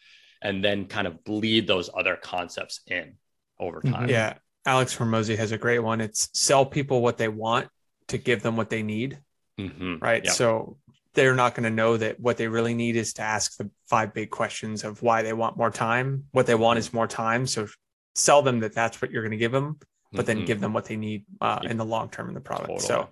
And 0.41 0.63
then 0.63 0.85
kind 0.85 1.07
of 1.07 1.23
bleed 1.23 1.67
those 1.67 1.89
other 1.97 2.15
concepts 2.15 2.81
in 2.87 3.15
over 3.59 3.81
mm-hmm. 3.81 3.93
time. 3.93 4.09
Yeah. 4.09 4.35
Alex 4.65 4.95
Hormozi 4.95 5.35
has 5.35 5.51
a 5.51 5.57
great 5.57 5.79
one. 5.79 5.99
It's 5.99 6.29
sell 6.33 6.65
people 6.65 7.01
what 7.01 7.17
they 7.17 7.27
want 7.27 7.69
to 8.09 8.19
give 8.19 8.43
them 8.43 8.55
what 8.55 8.69
they 8.69 8.83
need. 8.83 9.19
Mm-hmm. 9.59 9.97
Right. 9.97 10.23
Yep. 10.23 10.33
So 10.33 10.77
they're 11.14 11.36
not 11.36 11.55
going 11.55 11.64
to 11.64 11.70
know 11.70 11.97
that 11.97 12.20
what 12.20 12.38
they 12.38 12.47
really 12.47 12.74
need 12.74 12.95
is 12.95 13.14
to 13.14 13.22
ask 13.22 13.57
the 13.57 13.70
five 13.88 14.14
big 14.14 14.30
questions 14.30 14.84
of 14.84 15.01
why 15.01 15.22
they 15.22 15.34
want 15.34 15.57
more 15.57 15.72
time. 15.72 16.26
What 16.32 16.45
they 16.45 16.55
want 16.55 16.80
is 16.80 16.93
more 16.93 17.07
time. 17.07 17.47
So 17.47 17.68
sell 18.16 18.41
them 18.41 18.60
that 18.60 18.74
that's 18.74 19.01
what 19.01 19.12
you're 19.12 19.24
going 19.24 19.32
to 19.32 19.38
give 19.38 19.51
them, 19.51 19.78
but 20.12 20.26
mm-hmm. 20.26 20.26
then 20.26 20.45
give 20.45 20.62
them 20.62 20.74
what 20.74 20.86
they 20.86 20.97
need 20.97 21.26
uh, 21.41 21.60
in 21.64 21.78
the 21.78 21.86
long 21.86 22.10
term 22.10 22.28
in 22.28 22.36
the 22.36 22.41
product. 22.41 22.70
Totally. 22.70 22.88
So, 22.88 23.10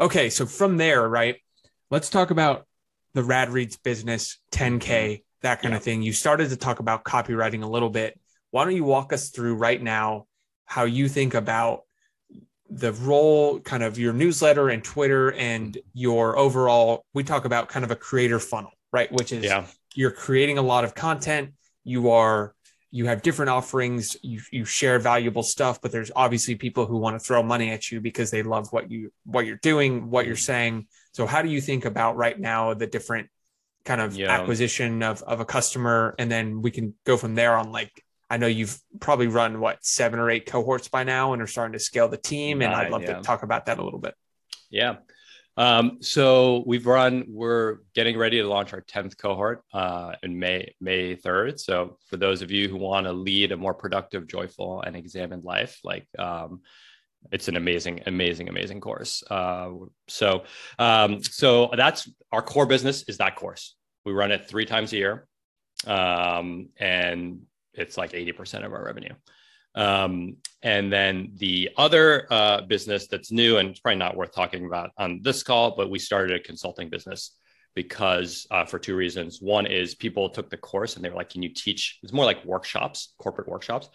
okay. 0.00 0.30
So 0.30 0.46
from 0.46 0.78
there, 0.78 1.06
right, 1.06 1.36
let's 1.90 2.08
talk 2.08 2.30
about 2.30 2.66
the 3.14 3.22
Rad 3.22 3.50
Reads 3.50 3.76
business, 3.76 4.38
10K, 4.52 4.80
mm-hmm. 4.80 5.22
that 5.42 5.60
kind 5.60 5.74
of 5.74 5.82
thing. 5.82 6.02
You 6.02 6.12
started 6.12 6.48
to 6.50 6.56
talk 6.56 6.78
about 6.78 7.04
copywriting 7.04 7.62
a 7.62 7.68
little 7.68 7.90
bit. 7.90 8.18
Why 8.50 8.64
don't 8.64 8.76
you 8.76 8.84
walk 8.84 9.12
us 9.12 9.30
through 9.30 9.56
right 9.56 9.82
now 9.82 10.26
how 10.64 10.84
you 10.84 11.08
think 11.08 11.34
about 11.34 11.82
the 12.74 12.92
role 12.92 13.60
kind 13.60 13.82
of 13.82 13.98
your 13.98 14.12
newsletter 14.14 14.70
and 14.70 14.82
Twitter 14.82 15.32
and 15.32 15.72
mm-hmm. 15.72 15.80
your 15.92 16.38
overall, 16.38 17.04
we 17.12 17.22
talk 17.22 17.44
about 17.44 17.68
kind 17.68 17.84
of 17.84 17.90
a 17.90 17.96
creator 17.96 18.38
funnel, 18.38 18.72
right? 18.92 19.12
Which 19.12 19.30
is 19.30 19.44
yeah. 19.44 19.66
you're 19.94 20.10
creating 20.10 20.58
a 20.58 20.62
lot 20.62 20.84
of 20.84 20.94
content, 20.94 21.52
you 21.84 22.10
are 22.10 22.54
you 22.90 23.06
have 23.06 23.22
different 23.22 23.50
offerings, 23.50 24.16
you 24.22 24.40
you 24.50 24.64
share 24.64 24.98
valuable 24.98 25.42
stuff, 25.42 25.80
but 25.82 25.92
there's 25.92 26.10
obviously 26.16 26.54
people 26.54 26.86
who 26.86 26.96
want 26.96 27.14
to 27.18 27.20
throw 27.20 27.42
money 27.42 27.70
at 27.70 27.90
you 27.90 28.00
because 28.00 28.30
they 28.30 28.42
love 28.42 28.68
what 28.72 28.90
you 28.90 29.12
what 29.24 29.44
you're 29.46 29.56
doing, 29.56 30.10
what 30.10 30.26
you're 30.26 30.34
mm-hmm. 30.34 30.40
saying. 30.40 30.86
So 31.12 31.26
how 31.26 31.42
do 31.42 31.50
you 31.50 31.60
think 31.60 31.84
about 31.84 32.16
right 32.16 32.38
now 32.38 32.72
the 32.72 32.86
different 32.86 33.28
kind 33.84 34.00
of 34.00 34.16
yeah. 34.16 34.30
acquisition 34.30 35.02
of, 35.02 35.22
of 35.22 35.40
a 35.40 35.44
customer 35.44 36.14
and 36.18 36.30
then 36.30 36.62
we 36.62 36.70
can 36.70 36.94
go 37.04 37.16
from 37.16 37.34
there 37.34 37.56
on 37.56 37.72
like 37.72 38.04
I 38.32 38.38
know 38.38 38.46
you've 38.46 38.80
probably 38.98 39.26
run 39.26 39.60
what 39.60 39.84
seven 39.84 40.18
or 40.18 40.30
eight 40.30 40.46
cohorts 40.46 40.88
by 40.88 41.04
now 41.04 41.34
and 41.34 41.42
are 41.42 41.46
starting 41.46 41.74
to 41.74 41.78
scale 41.78 42.08
the 42.08 42.16
team. 42.16 42.62
And 42.62 42.72
I'd 42.72 42.90
love 42.90 43.02
yeah. 43.02 43.16
to 43.16 43.20
talk 43.20 43.42
about 43.42 43.66
that 43.66 43.78
a 43.78 43.84
little 43.84 43.98
bit. 43.98 44.14
Yeah. 44.70 44.96
Um, 45.58 45.98
so 46.00 46.64
we've 46.64 46.86
run, 46.86 47.26
we're 47.28 47.80
getting 47.94 48.16
ready 48.16 48.38
to 48.38 48.48
launch 48.48 48.72
our 48.72 48.80
10th 48.80 49.18
cohort 49.18 49.62
uh, 49.74 50.14
in 50.22 50.38
May, 50.38 50.74
May 50.80 51.14
3rd. 51.14 51.60
So 51.60 51.98
for 52.08 52.16
those 52.16 52.40
of 52.40 52.50
you 52.50 52.70
who 52.70 52.78
want 52.78 53.04
to 53.04 53.12
lead 53.12 53.52
a 53.52 53.56
more 53.58 53.74
productive, 53.74 54.26
joyful, 54.26 54.80
and 54.80 54.96
examined 54.96 55.44
life, 55.44 55.78
like 55.84 56.06
um, 56.18 56.62
it's 57.32 57.48
an 57.48 57.58
amazing, 57.58 58.00
amazing, 58.06 58.48
amazing 58.48 58.80
course. 58.80 59.22
Uh, 59.30 59.72
so, 60.08 60.44
um, 60.78 61.22
so 61.22 61.70
that's 61.76 62.10
our 62.32 62.40
core 62.40 62.64
business 62.64 63.02
is 63.08 63.18
that 63.18 63.36
course. 63.36 63.76
We 64.06 64.12
run 64.12 64.32
it 64.32 64.48
three 64.48 64.64
times 64.64 64.94
a 64.94 64.96
year. 64.96 65.28
Um, 65.86 66.70
and 66.78 67.42
it's 67.74 67.96
like 67.96 68.12
80% 68.12 68.64
of 68.64 68.72
our 68.72 68.84
revenue. 68.84 69.14
Um, 69.74 70.36
and 70.62 70.92
then 70.92 71.32
the 71.36 71.70
other 71.76 72.26
uh, 72.30 72.60
business 72.62 73.06
that's 73.06 73.32
new 73.32 73.56
and 73.56 73.70
it's 73.70 73.80
probably 73.80 73.98
not 73.98 74.16
worth 74.16 74.34
talking 74.34 74.66
about 74.66 74.90
on 74.98 75.20
this 75.22 75.42
call, 75.42 75.76
but 75.76 75.90
we 75.90 75.98
started 75.98 76.36
a 76.36 76.42
consulting 76.42 76.90
business 76.90 77.36
because 77.74 78.46
uh, 78.50 78.64
for 78.64 78.78
two 78.78 78.96
reasons. 78.96 79.40
One 79.40 79.66
is 79.66 79.94
people 79.94 80.28
took 80.28 80.50
the 80.50 80.56
course 80.56 80.96
and 80.96 81.04
they 81.04 81.08
were 81.08 81.16
like, 81.16 81.30
"Can 81.30 81.42
you 81.42 81.48
teach?" 81.48 81.98
It's 82.02 82.12
more 82.12 82.24
like 82.24 82.44
workshops, 82.44 83.14
corporate 83.18 83.48
workshops. 83.48 83.88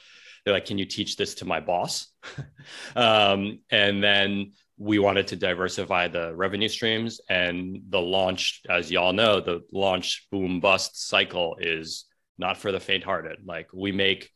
They're 0.44 0.54
like, 0.54 0.66
"Can 0.66 0.78
you 0.78 0.86
teach 0.86 1.16
this 1.16 1.36
to 1.36 1.46
my 1.46 1.60
boss?" 1.60 2.08
um, 2.96 3.60
and 3.70 4.04
then 4.04 4.54
we 4.78 5.00
wanted 5.00 5.28
to 5.28 5.36
diversify 5.36 6.08
the 6.08 6.36
revenue 6.36 6.68
streams 6.68 7.20
and 7.30 7.82
the 7.90 8.02
launch, 8.02 8.62
as 8.70 8.92
y'all 8.92 9.14
know, 9.14 9.40
the 9.40 9.62
launch 9.72 10.28
boom 10.32 10.60
bust 10.60 11.08
cycle 11.08 11.58
is 11.60 12.06
not 12.38 12.58
for 12.58 12.72
the 12.72 12.80
faint-hearted. 12.80 13.40
Like 13.46 13.70
we 13.74 13.92
make 13.92 14.30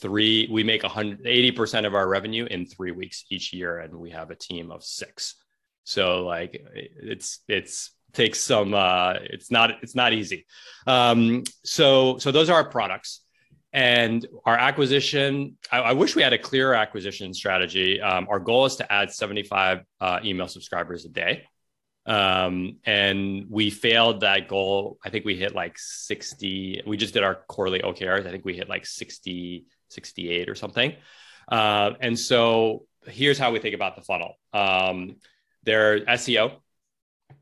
three, 0.00 0.48
we 0.50 0.62
make 0.62 0.82
180 0.82 1.52
percent 1.52 1.86
of 1.86 1.94
our 1.94 2.08
revenue 2.08 2.46
in 2.50 2.66
three 2.66 2.92
weeks 2.92 3.24
each 3.30 3.52
year, 3.52 3.78
and 3.78 3.94
we 3.94 4.10
have 4.10 4.30
a 4.30 4.36
team 4.36 4.70
of 4.70 4.84
six. 4.84 5.34
So 5.84 6.24
like 6.24 6.64
it's 6.74 7.40
it's 7.48 7.92
takes 8.12 8.40
some 8.40 8.74
uh, 8.74 9.14
it's 9.22 9.50
not 9.50 9.82
it's 9.82 9.94
not 9.94 10.12
easy. 10.12 10.46
Um, 10.86 11.44
so 11.64 12.18
so 12.18 12.30
those 12.30 12.50
are 12.50 12.62
our 12.62 12.68
products. 12.68 13.22
And 13.70 14.26
our 14.46 14.56
acquisition, 14.56 15.58
I, 15.70 15.78
I, 15.80 15.92
wish 15.92 16.16
we 16.16 16.22
had 16.22 16.32
a 16.32 16.38
clear 16.38 16.72
acquisition 16.72 17.34
strategy. 17.34 18.00
Um, 18.00 18.26
our 18.30 18.40
goal 18.40 18.64
is 18.64 18.76
to 18.76 18.90
add 18.90 19.12
75 19.12 19.80
uh, 20.00 20.20
email 20.24 20.48
subscribers 20.48 21.04
a 21.04 21.10
day. 21.10 21.44
Um, 22.06 22.78
and 22.84 23.46
we 23.50 23.70
failed 23.70 24.20
that 24.20 24.48
goal. 24.48 24.98
I 25.04 25.10
think 25.10 25.24
we 25.24 25.36
hit 25.36 25.54
like 25.54 25.78
60. 25.78 26.82
We 26.86 26.96
just 26.96 27.14
did 27.14 27.22
our 27.22 27.34
quarterly 27.48 27.80
OKRs. 27.80 28.26
I 28.26 28.30
think 28.30 28.44
we 28.44 28.56
hit 28.56 28.68
like 28.68 28.86
60, 28.86 29.66
68 29.90 30.48
or 30.48 30.54
something. 30.54 30.94
Uh, 31.50 31.92
and 32.00 32.18
so 32.18 32.86
here's 33.06 33.38
how 33.38 33.52
we 33.52 33.58
think 33.58 33.74
about 33.74 33.96
the 33.96 34.02
funnel. 34.02 34.34
Um, 34.52 35.16
their 35.64 36.00
SEO 36.00 36.56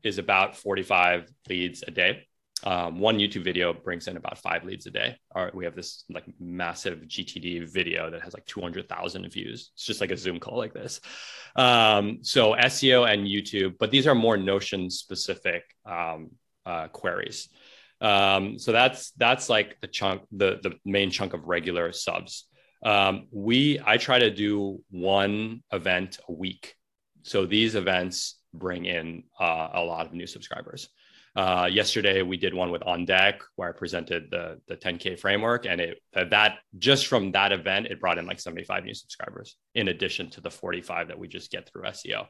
is 0.03 0.17
about 0.17 0.57
45 0.57 1.29
leads 1.49 1.83
a 1.87 1.91
day 1.91 2.26
um, 2.63 2.99
one 2.99 3.17
YouTube 3.19 3.43
video 3.43 3.73
brings 3.73 4.07
in 4.07 4.17
about 4.17 4.37
five 4.37 4.63
leads 4.63 4.85
a 4.87 4.91
day. 4.91 5.17
Or 5.35 5.51
we 5.53 5.65
have 5.65 5.75
this 5.75 6.03
like 6.09 6.25
massive 6.39 6.99
GTD 6.99 7.71
video 7.71 8.09
that 8.09 8.21
has 8.21 8.33
like 8.33 8.45
200,000 8.45 9.31
views. 9.31 9.71
It's 9.73 9.85
just 9.85 10.01
like 10.01 10.11
a 10.11 10.17
Zoom 10.17 10.39
call 10.39 10.57
like 10.57 10.73
this. 10.73 10.99
Um, 11.55 12.19
so 12.21 12.53
SEO 12.53 13.11
and 13.11 13.27
YouTube, 13.27 13.75
but 13.79 13.91
these 13.91 14.07
are 14.07 14.15
more 14.15 14.37
Notion 14.37 14.89
specific 14.89 15.63
um, 15.85 16.31
uh, 16.65 16.87
queries. 16.87 17.49
Um, 17.99 18.59
so 18.59 18.71
that's 18.71 19.11
that's 19.11 19.49
like 19.49 19.79
the 19.81 19.87
chunk, 19.87 20.21
the 20.31 20.59
the 20.61 20.75
main 20.85 21.09
chunk 21.09 21.33
of 21.33 21.47
regular 21.47 21.91
subs. 21.91 22.45
Um, 22.85 23.27
we 23.31 23.79
I 23.83 23.97
try 23.97 24.19
to 24.19 24.29
do 24.29 24.83
one 24.91 25.63
event 25.71 26.19
a 26.27 26.31
week. 26.31 26.75
So 27.23 27.45
these 27.45 27.75
events 27.75 28.39
bring 28.53 28.85
in 28.85 29.23
uh, 29.39 29.69
a 29.73 29.81
lot 29.81 30.05
of 30.05 30.13
new 30.13 30.27
subscribers. 30.27 30.89
Uh, 31.37 31.69
yesterday 31.71 32.23
we 32.23 32.35
did 32.35 32.51
one 32.51 32.71
with 32.71 32.81
On 32.81 33.05
Deck 33.05 33.41
where 33.57 33.69
I 33.69 33.71
presented 33.71 34.31
the 34.31 34.59
the 34.67 34.75
10K 34.75 35.19
framework, 35.19 35.67
and 35.67 35.79
it 35.79 36.01
that 36.13 36.55
just 36.79 37.05
from 37.05 37.31
that 37.33 37.51
event 37.51 37.85
it 37.85 37.99
brought 37.99 38.17
in 38.17 38.25
like 38.25 38.39
75 38.39 38.83
new 38.83 38.95
subscribers 38.95 39.55
in 39.75 39.89
addition 39.89 40.31
to 40.31 40.41
the 40.41 40.49
45 40.49 41.09
that 41.09 41.19
we 41.19 41.27
just 41.27 41.51
get 41.51 41.69
through 41.69 41.83
SEO. 41.83 42.25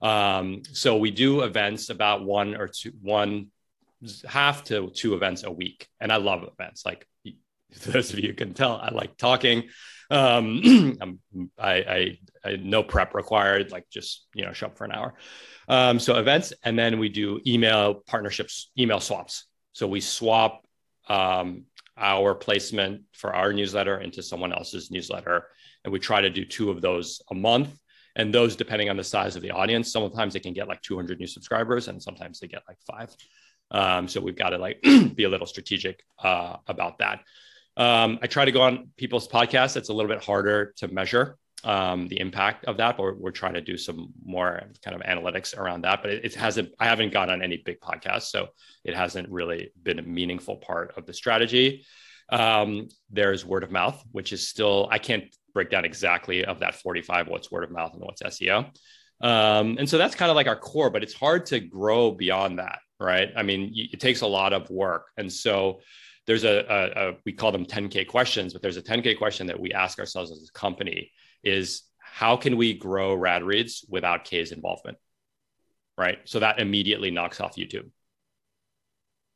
Um, 0.00 0.62
so 0.72 0.96
we 0.96 1.10
do 1.10 1.42
events 1.42 1.90
about 1.90 2.24
one 2.24 2.56
or 2.56 2.66
two 2.66 2.92
one 3.02 3.48
half 4.26 4.64
to 4.64 4.88
two 4.88 5.12
events 5.12 5.44
a 5.44 5.50
week, 5.50 5.86
and 6.00 6.10
I 6.10 6.16
love 6.16 6.42
events. 6.42 6.86
Like 6.86 7.06
those 7.86 8.12
of 8.12 8.18
you 8.18 8.34
can 8.34 8.54
tell, 8.54 8.76
I 8.76 8.90
like 8.90 9.16
talking. 9.16 9.68
Um, 10.10 11.20
I, 11.58 11.72
I, 11.72 12.18
I 12.44 12.56
no 12.56 12.82
prep 12.82 13.14
required, 13.14 13.70
like 13.70 13.88
just 13.90 14.26
you 14.34 14.44
know 14.44 14.52
show 14.52 14.66
up 14.66 14.76
for 14.76 14.84
an 14.84 14.92
hour. 14.92 15.14
Um, 15.68 15.98
so 16.00 16.16
events, 16.16 16.52
and 16.64 16.78
then 16.78 16.98
we 16.98 17.08
do 17.08 17.40
email 17.46 17.94
partnerships, 17.94 18.70
email 18.78 19.00
swaps. 19.00 19.46
So 19.72 19.86
we 19.86 20.00
swap 20.00 20.66
um, 21.08 21.64
our 21.96 22.34
placement 22.34 23.02
for 23.12 23.34
our 23.34 23.52
newsletter 23.52 24.00
into 24.00 24.22
someone 24.22 24.52
else's 24.52 24.90
newsletter. 24.90 25.46
And 25.84 25.92
we 25.92 25.98
try 25.98 26.20
to 26.20 26.30
do 26.30 26.44
two 26.44 26.70
of 26.70 26.80
those 26.80 27.22
a 27.30 27.34
month. 27.34 27.68
And 28.16 28.34
those, 28.34 28.56
depending 28.56 28.90
on 28.90 28.96
the 28.96 29.04
size 29.04 29.36
of 29.36 29.42
the 29.42 29.52
audience, 29.52 29.92
sometimes 29.92 30.34
they 30.34 30.40
can 30.40 30.52
get 30.52 30.66
like 30.66 30.82
200 30.82 31.20
new 31.20 31.26
subscribers 31.26 31.88
and 31.88 32.02
sometimes 32.02 32.40
they 32.40 32.48
get 32.48 32.62
like 32.66 32.78
five. 32.90 33.14
Um, 33.70 34.08
so 34.08 34.20
we've 34.20 34.36
got 34.36 34.50
to 34.50 34.58
like 34.58 34.82
be 35.14 35.24
a 35.24 35.28
little 35.28 35.46
strategic 35.46 36.02
uh, 36.18 36.56
about 36.66 36.98
that. 36.98 37.20
Um, 37.76 38.18
I 38.22 38.26
try 38.26 38.44
to 38.44 38.52
go 38.52 38.62
on 38.62 38.90
people's 38.96 39.28
podcasts. 39.28 39.76
It's 39.76 39.88
a 39.88 39.92
little 39.92 40.10
bit 40.10 40.22
harder 40.22 40.74
to 40.78 40.88
measure 40.88 41.38
um, 41.64 42.08
the 42.08 42.20
impact 42.20 42.64
of 42.64 42.78
that, 42.78 42.96
but 42.96 43.02
we're, 43.02 43.14
we're, 43.14 43.30
trying 43.30 43.54
to 43.54 43.60
do 43.60 43.76
some 43.76 44.12
more 44.24 44.62
kind 44.82 44.96
of 44.96 45.02
analytics 45.02 45.56
around 45.56 45.82
that. 45.82 46.00
But 46.02 46.10
it, 46.10 46.24
it, 46.24 46.34
hasn't, 46.34 46.70
I 46.78 46.86
haven't 46.86 47.12
gone 47.12 47.30
on 47.30 47.42
any 47.42 47.58
big 47.58 47.80
podcasts, 47.80 48.30
so 48.30 48.48
it 48.84 48.94
hasn't 48.94 49.28
really 49.28 49.72
been 49.82 49.98
a 49.98 50.02
meaningful 50.02 50.56
part 50.56 50.94
of 50.96 51.06
the 51.06 51.12
strategy. 51.12 51.84
Um, 52.30 52.88
there's 53.10 53.44
word 53.44 53.62
of 53.62 53.70
mouth, 53.70 54.02
which 54.12 54.32
is 54.32 54.48
still, 54.48 54.88
I 54.90 54.98
can't 54.98 55.24
break 55.52 55.70
down 55.70 55.84
exactly 55.84 56.44
of 56.44 56.60
that 56.60 56.76
45 56.76 57.28
what's 57.28 57.50
word 57.50 57.64
of 57.64 57.70
mouth 57.70 57.92
and 57.92 58.02
what's 58.02 58.22
SEO. 58.22 58.66
Um, 59.20 59.76
and 59.78 59.88
so 59.88 59.98
that's 59.98 60.14
kind 60.14 60.30
of 60.30 60.36
like 60.36 60.46
our 60.46 60.56
core, 60.56 60.90
but 60.90 61.02
it's 61.02 61.12
hard 61.12 61.46
to 61.46 61.60
grow 61.60 62.10
beyond 62.10 62.58
that, 62.58 62.78
right? 62.98 63.30
I 63.36 63.42
mean, 63.42 63.72
it 63.74 64.00
takes 64.00 64.22
a 64.22 64.26
lot 64.26 64.52
of 64.52 64.70
work. 64.70 65.08
And 65.18 65.30
so 65.30 65.80
there's 66.30 66.44
a, 66.44 66.64
a, 66.68 67.08
a 67.08 67.16
we 67.26 67.32
call 67.32 67.50
them 67.50 67.66
10K 67.66 68.06
questions, 68.06 68.52
but 68.52 68.62
there's 68.62 68.76
a 68.76 68.82
10K 68.82 69.18
question 69.18 69.48
that 69.48 69.58
we 69.58 69.72
ask 69.72 69.98
ourselves 69.98 70.30
as 70.30 70.48
a 70.48 70.56
company 70.56 71.10
is 71.42 71.82
how 71.98 72.36
can 72.36 72.56
we 72.56 72.72
grow 72.72 73.16
rad 73.16 73.42
reads 73.42 73.84
without 73.88 74.24
Khe's 74.24 74.52
involvement? 74.52 74.96
Right. 75.98 76.18
So 76.26 76.38
that 76.38 76.60
immediately 76.60 77.10
knocks 77.10 77.40
off 77.40 77.56
YouTube. 77.56 77.90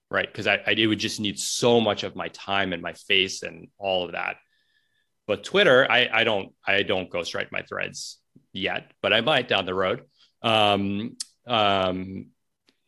Right. 0.09 0.29
Because 0.29 0.47
I, 0.47 0.61
I 0.65 0.71
it 0.71 0.87
would 0.87 1.01
just 1.01 1.19
need 1.19 1.37
so 1.37 1.81
much 1.81 2.05
of 2.05 2.15
my 2.15 2.29
time 2.29 2.73
and 2.73 2.81
my 2.81 2.93
face 2.93 3.43
and 3.43 3.67
all 3.77 4.05
of 4.05 4.13
that. 4.13 4.37
But 5.27 5.43
Twitter, 5.43 5.91
I, 5.91 6.09
I 6.13 6.23
don't 6.23 6.53
I 6.65 6.85
don't 6.85 7.11
ghostwrite 7.11 7.51
my 7.51 7.63
threads 7.63 8.21
yet, 8.53 8.93
but 9.03 9.13
I 9.13 9.21
might 9.21 9.49
down 9.49 9.67
the 9.67 9.75
road. 9.75 10.03
Um, 10.43 11.17
um, 11.45 12.27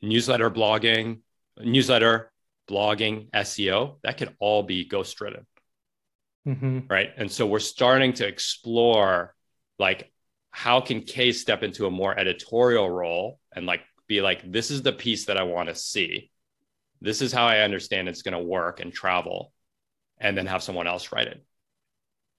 newsletter 0.01 0.49
blogging, 0.49 1.23
newsletter 1.59 2.31
blogging, 2.69 3.31
SEO, 3.31 3.97
that 4.03 4.19
could 4.19 4.35
all 4.39 4.63
be 4.63 4.85
ghost 4.85 5.21
written. 5.21 5.47
Mm-hmm. 6.47 6.81
Right. 6.89 7.11
And 7.17 7.31
so 7.31 7.47
we're 7.47 7.59
starting 7.59 8.13
to 8.15 8.27
explore 8.27 9.35
like 9.79 10.13
how 10.51 10.81
can 10.81 11.03
Khe 11.03 11.33
step 11.33 11.63
into 11.63 11.87
a 11.87 11.91
more 11.91 12.19
editorial 12.19 12.89
role 12.89 13.39
and 13.55 13.67
like 13.67 13.83
be 14.07 14.21
like, 14.21 14.51
this 14.51 14.71
is 14.71 14.83
the 14.83 14.93
piece 14.93 15.27
that 15.27 15.37
I 15.37 15.43
want 15.43 15.69
to 15.69 15.75
see. 15.75 16.31
This 17.01 17.21
is 17.21 17.33
how 17.33 17.47
I 17.47 17.61
understand 17.61 18.09
it's 18.09 18.23
going 18.23 18.33
to 18.33 18.41
work 18.41 18.81
and 18.81 18.93
travel, 18.93 19.53
and 20.19 20.37
then 20.39 20.47
have 20.47 20.63
someone 20.63 20.87
else 20.87 21.13
write 21.13 21.27
it. 21.27 21.45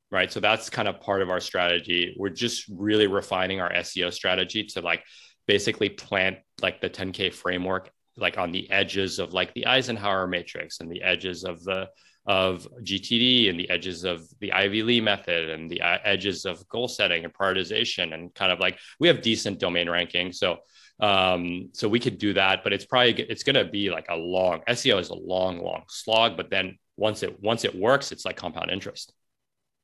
Right. 0.10 0.32
So 0.32 0.40
that's 0.40 0.70
kind 0.70 0.88
of 0.88 1.02
part 1.02 1.22
of 1.22 1.30
our 1.30 1.42
strategy. 1.42 2.16
We're 2.18 2.30
just 2.30 2.66
really 2.70 3.08
refining 3.08 3.60
our 3.60 3.72
SEO 3.72 4.12
strategy 4.12 4.64
to 4.64 4.82
like 4.82 5.04
basically 5.48 5.90
plant 5.90 6.38
like 6.62 6.82
the 6.82 6.90
10K 6.90 7.34
framework 7.34 7.92
like 8.18 8.38
on 8.38 8.52
the 8.52 8.70
edges 8.72 9.20
of 9.20 9.34
like 9.34 9.54
the 9.54 9.68
Eisenhower 9.68 10.28
matrix 10.28 10.80
and 10.80 10.92
the 10.92 11.04
edges 11.04 11.44
of 11.44 11.64
the 11.64 11.90
of 12.26 12.68
GTD 12.84 13.50
and 13.50 13.58
the 13.58 13.70
edges 13.70 14.04
of 14.04 14.28
the 14.42 14.52
Ivy 14.52 14.84
Lee 14.84 15.00
method 15.00 15.50
and 15.50 15.70
the 15.70 15.82
uh, 15.82 15.98
edges 16.04 16.44
of 16.44 16.68
goal 16.68 16.90
setting 16.90 17.24
and 17.24 17.34
prioritization 17.34 18.14
and 18.14 18.34
kind 18.36 18.52
of 18.52 18.60
like 18.60 18.78
we 19.00 19.08
have 19.08 19.22
decent 19.22 19.60
domain 19.60 19.90
ranking. 19.90 20.34
So 20.34 20.58
um, 21.00 21.70
so 21.74 21.88
we 21.88 22.00
could 22.00 22.18
do 22.18 22.34
that, 22.34 22.64
but 22.64 22.74
it's 22.74 22.86
probably 22.86 23.14
it's 23.14 23.44
going 23.44 23.56
to 23.56 23.66
be 23.66 23.90
like 23.90 24.08
a 24.10 24.16
long 24.16 24.62
SEO 24.68 25.00
is 25.00 25.10
a 25.10 25.16
long, 25.16 25.64
long 25.64 25.84
slog. 25.88 26.36
But 26.36 26.50
then 26.50 26.78
once 26.96 27.24
it 27.24 27.40
once 27.42 27.64
it 27.64 27.76
works, 27.76 28.12
it's 28.12 28.26
like 28.26 28.36
compound 28.36 28.72
interest. 28.72 29.14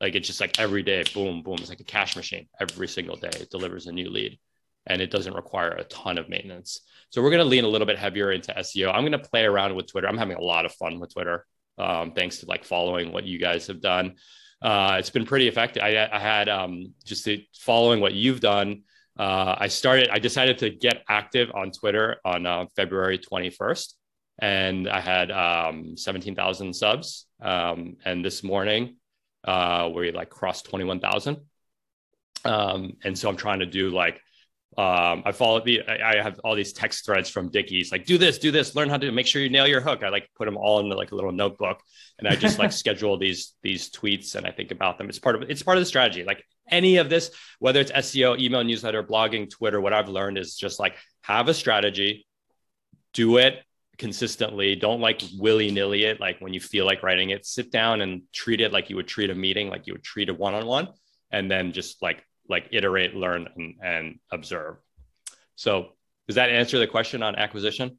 Like 0.01 0.15
it's 0.15 0.27
just 0.27 0.41
like 0.41 0.59
every 0.59 0.84
day, 0.84 1.03
boom, 1.13 1.43
boom. 1.43 1.57
It's 1.59 1.69
like 1.69 1.79
a 1.79 1.86
cash 1.86 2.15
machine. 2.15 2.47
Every 2.59 2.88
single 2.88 3.15
day, 3.15 3.29
it 3.29 3.51
delivers 3.51 3.86
a 3.88 3.91
new 3.91 4.09
lead, 4.09 4.39
and 4.88 5.01
it 5.01 5.11
doesn't 5.11 5.34
require 5.34 5.71
a 5.71 5.84
ton 5.86 6.17
of 6.17 6.29
maintenance. 6.29 6.81
So 7.09 7.21
we're 7.21 7.29
going 7.29 7.39
to 7.39 7.45
lean 7.45 7.63
a 7.63 7.67
little 7.67 7.88
bit 7.88 7.97
heavier 7.97 8.31
into 8.31 8.53
SEO. 8.53 8.93
I'm 8.93 9.01
going 9.01 9.11
to 9.11 9.19
play 9.19 9.45
around 9.45 9.75
with 9.75 9.88
Twitter. 9.88 10.07
I'm 10.07 10.17
having 10.17 10.38
a 10.38 10.41
lot 10.41 10.65
of 10.65 10.73
fun 10.73 10.99
with 10.99 11.13
Twitter 11.13 11.45
um, 11.77 12.11
thanks 12.11 12.39
to 12.39 12.45
like 12.45 12.63
following 12.63 13.11
what 13.11 13.25
you 13.25 13.39
guys 13.39 13.67
have 13.67 13.81
done. 13.81 14.15
Uh, 14.61 14.95
it's 14.99 15.09
been 15.09 15.25
pretty 15.25 15.47
effective. 15.47 15.84
I, 15.84 16.09
I 16.11 16.19
had 16.19 16.47
um, 16.49 16.93
just 17.03 17.27
following 17.55 17.99
what 17.99 18.13
you've 18.13 18.39
done. 18.39 18.84
Uh, 19.17 19.55
I 19.57 19.67
started, 19.67 20.09
I 20.09 20.19
decided 20.19 20.57
to 20.59 20.69
get 20.69 21.03
active 21.09 21.51
on 21.53 21.71
Twitter 21.71 22.17
on 22.25 22.45
uh, 22.45 22.65
February 22.75 23.19
21st, 23.19 23.93
and 24.39 24.89
I 24.89 24.99
had 24.99 25.31
um, 25.31 25.97
17,000 25.97 26.73
subs. 26.73 27.27
Um, 27.41 27.97
and 28.05 28.23
this 28.23 28.43
morning, 28.43 28.95
uh, 29.43 29.89
we 29.93 30.11
like 30.11 30.29
crossed 30.29 30.65
21,000. 30.69 31.38
Um, 32.45 32.93
and 33.03 33.17
so 33.17 33.29
I'm 33.29 33.38
trying 33.38 33.59
to 33.59 33.65
do 33.65 33.89
like 33.89 34.21
um, 34.78 35.24
I 35.26 35.32
follow 35.32 35.63
the, 35.63 35.82
I 35.88 36.21
have 36.21 36.39
all 36.43 36.55
these 36.55 36.74
text 36.74 37.05
threads 37.05 37.30
from 37.30 37.49
Dickie's, 37.49 37.91
like 37.91 38.05
do 38.05 38.17
this, 38.17 38.39
do 38.39 38.51
this, 38.51 38.76
learn 38.76 38.89
how 38.89 38.97
to 38.97 39.11
make 39.11 39.28
sure 39.28 39.41
you 39.41 39.49
nail 39.49 39.67
your 39.67 39.82
hook. 39.82 40.03
I 40.03 40.09
like 40.09 40.30
put 40.36 40.45
them 40.45 40.57
all 40.57 40.80
into 40.80 40.95
like 40.95 41.11
a 41.11 41.15
little 41.15 41.32
notebook 41.32 41.80
and 42.17 42.28
I 42.28 42.36
just 42.36 42.59
like 42.59 42.71
schedule 42.84 43.17
these, 43.17 43.53
these 43.61 43.91
tweets 43.91 44.36
and 44.36 44.47
I 44.47 44.51
think 44.51 44.71
about 44.71 44.97
them. 44.97 45.09
It's 45.09 45.19
part 45.19 45.36
of, 45.36 45.49
it's 45.49 45.61
part 45.61 45.78
of 45.78 45.82
the 45.82 45.86
strategy. 45.86 46.24
Like 46.24 46.43
any 46.69 46.97
of 46.97 47.09
this, 47.09 47.32
whether 47.59 47.80
it's 47.80 47.91
SEO, 47.91 48.39
email, 48.39 48.63
newsletter, 48.63 49.03
blogging, 49.03 49.49
Twitter, 49.49 49.80
what 49.80 49.93
I've 49.93 50.09
learned 50.09 50.38
is 50.38 50.55
just 50.55 50.80
like 50.80 50.95
have 51.21 51.49
a 51.49 51.53
strategy, 51.53 52.26
do 53.13 53.38
it 53.38 53.63
consistently. 53.97 54.76
Don't 54.76 55.01
like 55.01 55.21
willy 55.38 55.71
nilly 55.71 56.05
it. 56.05 56.19
Like 56.19 56.39
when 56.39 56.53
you 56.53 56.59
feel 56.59 56.86
like 56.86 57.03
writing 57.03 57.30
it, 57.30 57.45
sit 57.45 57.71
down 57.71 58.01
and 58.01 58.24
treat 58.32 58.59
it 58.59 58.74
like 58.74 58.89
you 58.89 58.95
would 58.95 59.07
treat 59.07 59.30
a 59.30 59.36
meeting, 59.36 59.69
like 59.69 59.88
you 59.88 59.93
would 59.93 60.03
treat 60.03 60.30
a 60.30 60.34
one-on-one 60.34 60.88
and 61.32 61.49
then 61.49 61.74
just 61.74 62.01
like 62.01 62.24
like 62.49 62.69
iterate, 62.71 63.15
learn, 63.15 63.47
and, 63.55 63.75
and 63.81 64.19
observe. 64.31 64.77
So 65.55 65.89
does 66.27 66.35
that 66.35 66.49
answer 66.49 66.79
the 66.79 66.87
question 66.87 67.23
on 67.23 67.35
acquisition? 67.35 67.97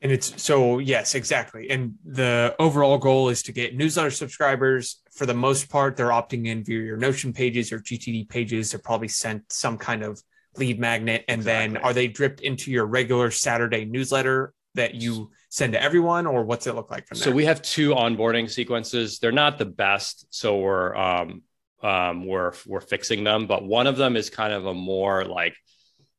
And 0.00 0.12
it's 0.12 0.40
so 0.40 0.78
yes, 0.78 1.14
exactly. 1.16 1.70
And 1.70 1.94
the 2.04 2.54
overall 2.60 2.98
goal 2.98 3.30
is 3.30 3.42
to 3.44 3.52
get 3.52 3.76
newsletter 3.76 4.12
subscribers. 4.12 5.00
For 5.12 5.26
the 5.26 5.34
most 5.34 5.68
part, 5.68 5.96
they're 5.96 6.10
opting 6.10 6.46
in 6.46 6.62
via 6.62 6.80
your 6.80 6.96
Notion 6.96 7.32
pages 7.32 7.72
or 7.72 7.80
GTD 7.80 8.28
pages. 8.28 8.70
They're 8.70 8.80
probably 8.80 9.08
sent 9.08 9.52
some 9.52 9.76
kind 9.76 10.04
of 10.04 10.22
lead 10.56 10.78
magnet, 10.78 11.24
and 11.28 11.40
exactly. 11.40 11.74
then 11.74 11.82
are 11.82 11.92
they 11.92 12.06
dripped 12.06 12.40
into 12.40 12.70
your 12.70 12.86
regular 12.86 13.32
Saturday 13.32 13.84
newsletter 13.84 14.52
that 14.74 14.94
you 14.94 15.30
send 15.48 15.72
to 15.72 15.82
everyone, 15.82 16.26
or 16.26 16.44
what's 16.44 16.68
it 16.68 16.76
look 16.76 16.92
like 16.92 17.06
from 17.06 17.18
there? 17.18 17.24
So 17.24 17.32
we 17.32 17.44
have 17.46 17.60
two 17.62 17.90
onboarding 17.90 18.48
sequences. 18.48 19.18
They're 19.18 19.32
not 19.32 19.58
the 19.58 19.66
best, 19.66 20.26
so 20.30 20.58
we're 20.58 20.94
um, 20.94 21.42
um, 21.82 22.26
we're 22.26 22.52
we're 22.66 22.80
fixing 22.80 23.24
them. 23.24 23.46
But 23.46 23.64
one 23.64 23.86
of 23.86 23.96
them 23.96 24.16
is 24.16 24.30
kind 24.30 24.52
of 24.52 24.66
a 24.66 24.74
more 24.74 25.24
like, 25.24 25.54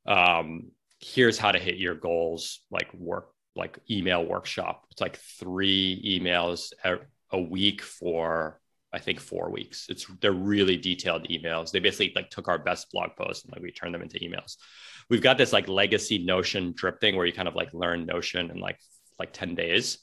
um, 0.06 0.72
here's 1.00 1.38
how 1.38 1.52
to 1.52 1.60
hit 1.60 1.78
your 1.78 1.96
goals, 1.96 2.62
like 2.72 2.94
work, 2.94 3.30
like 3.56 3.80
email 3.90 4.26
workshop. 4.26 4.86
It's 4.92 5.02
like 5.02 5.18
three 5.18 6.20
emails 6.22 6.72
a, 6.84 7.40
week 7.40 7.82
for 7.82 8.60
I 8.92 9.00
think 9.00 9.20
four 9.20 9.52
weeks. 9.52 9.88
It's 9.90 10.08
they're 10.22 10.32
really 10.32 10.78
detailed 10.78 11.28
emails. 11.28 11.72
They 11.72 11.80
basically 11.80 12.14
like 12.16 12.30
took 12.30 12.48
our 12.48 12.58
best 12.58 12.92
blog 12.92 13.12
posts 13.18 13.44
and 13.44 13.54
like 13.54 13.62
we 13.62 13.72
turned 13.72 13.94
them 13.94 14.02
into 14.02 14.20
emails. 14.20 14.56
We've 15.10 15.22
got 15.22 15.38
this 15.38 15.54
like 15.54 15.68
legacy 15.68 16.20
Notion 16.20 16.74
drip 16.76 17.00
thing 17.00 17.16
where 17.16 17.26
you 17.26 17.34
kind 17.34 17.48
of 17.48 17.56
like 17.56 17.74
learn 17.74 18.06
Notion 18.06 18.50
in 18.50 18.60
like 18.60 18.80
like 19.20 19.34
10 19.34 19.56
days. 19.56 20.00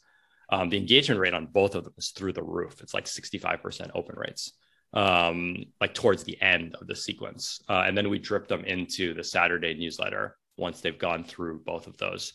Um, 0.49 0.69
the 0.69 0.77
engagement 0.77 1.21
rate 1.21 1.35
on 1.35 1.47
both 1.47 1.75
of 1.75 1.83
them 1.83 1.95
is 1.99 2.11
through 2.11 2.35
the 2.35 2.43
roof. 2.43 2.81
It's 2.81 2.95
like 2.95 3.07
65% 3.07 3.91
open 3.95 4.15
rates 4.17 4.53
um, 4.93 5.64
like 5.80 5.95
towards 5.95 6.24
the 6.24 6.41
end 6.41 6.74
of 6.80 6.87
the 6.87 6.97
sequence. 6.97 7.61
Uh, 7.68 7.84
and 7.87 7.97
then 7.97 8.09
we 8.09 8.18
drip 8.18 8.49
them 8.49 8.64
into 8.64 9.14
the 9.14 9.24
Saturday 9.24 9.74
newsletter 9.74 10.37
once 10.57 10.80
they've 10.80 10.99
gone 10.99 11.24
through 11.24 11.61
both 11.64 11.87
of 11.87 11.97
those. 11.99 12.34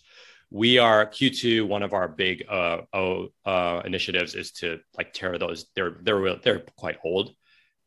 We 0.50 0.78
are 0.80 1.06
Q2. 1.06 1.66
One 1.66 1.82
of 1.82 1.94
our 1.94 2.10
big 2.10 2.46
uh, 2.50 2.82
uh, 2.94 3.82
initiatives 3.86 4.36
is 4.36 4.52
to 4.54 4.80
like 4.98 5.14
tear 5.14 5.38
those. 5.38 5.68
They're 5.76 5.96
they're 6.02 6.20
real, 6.20 6.40
they're 6.44 6.64
quite 6.76 6.98
old, 7.06 7.34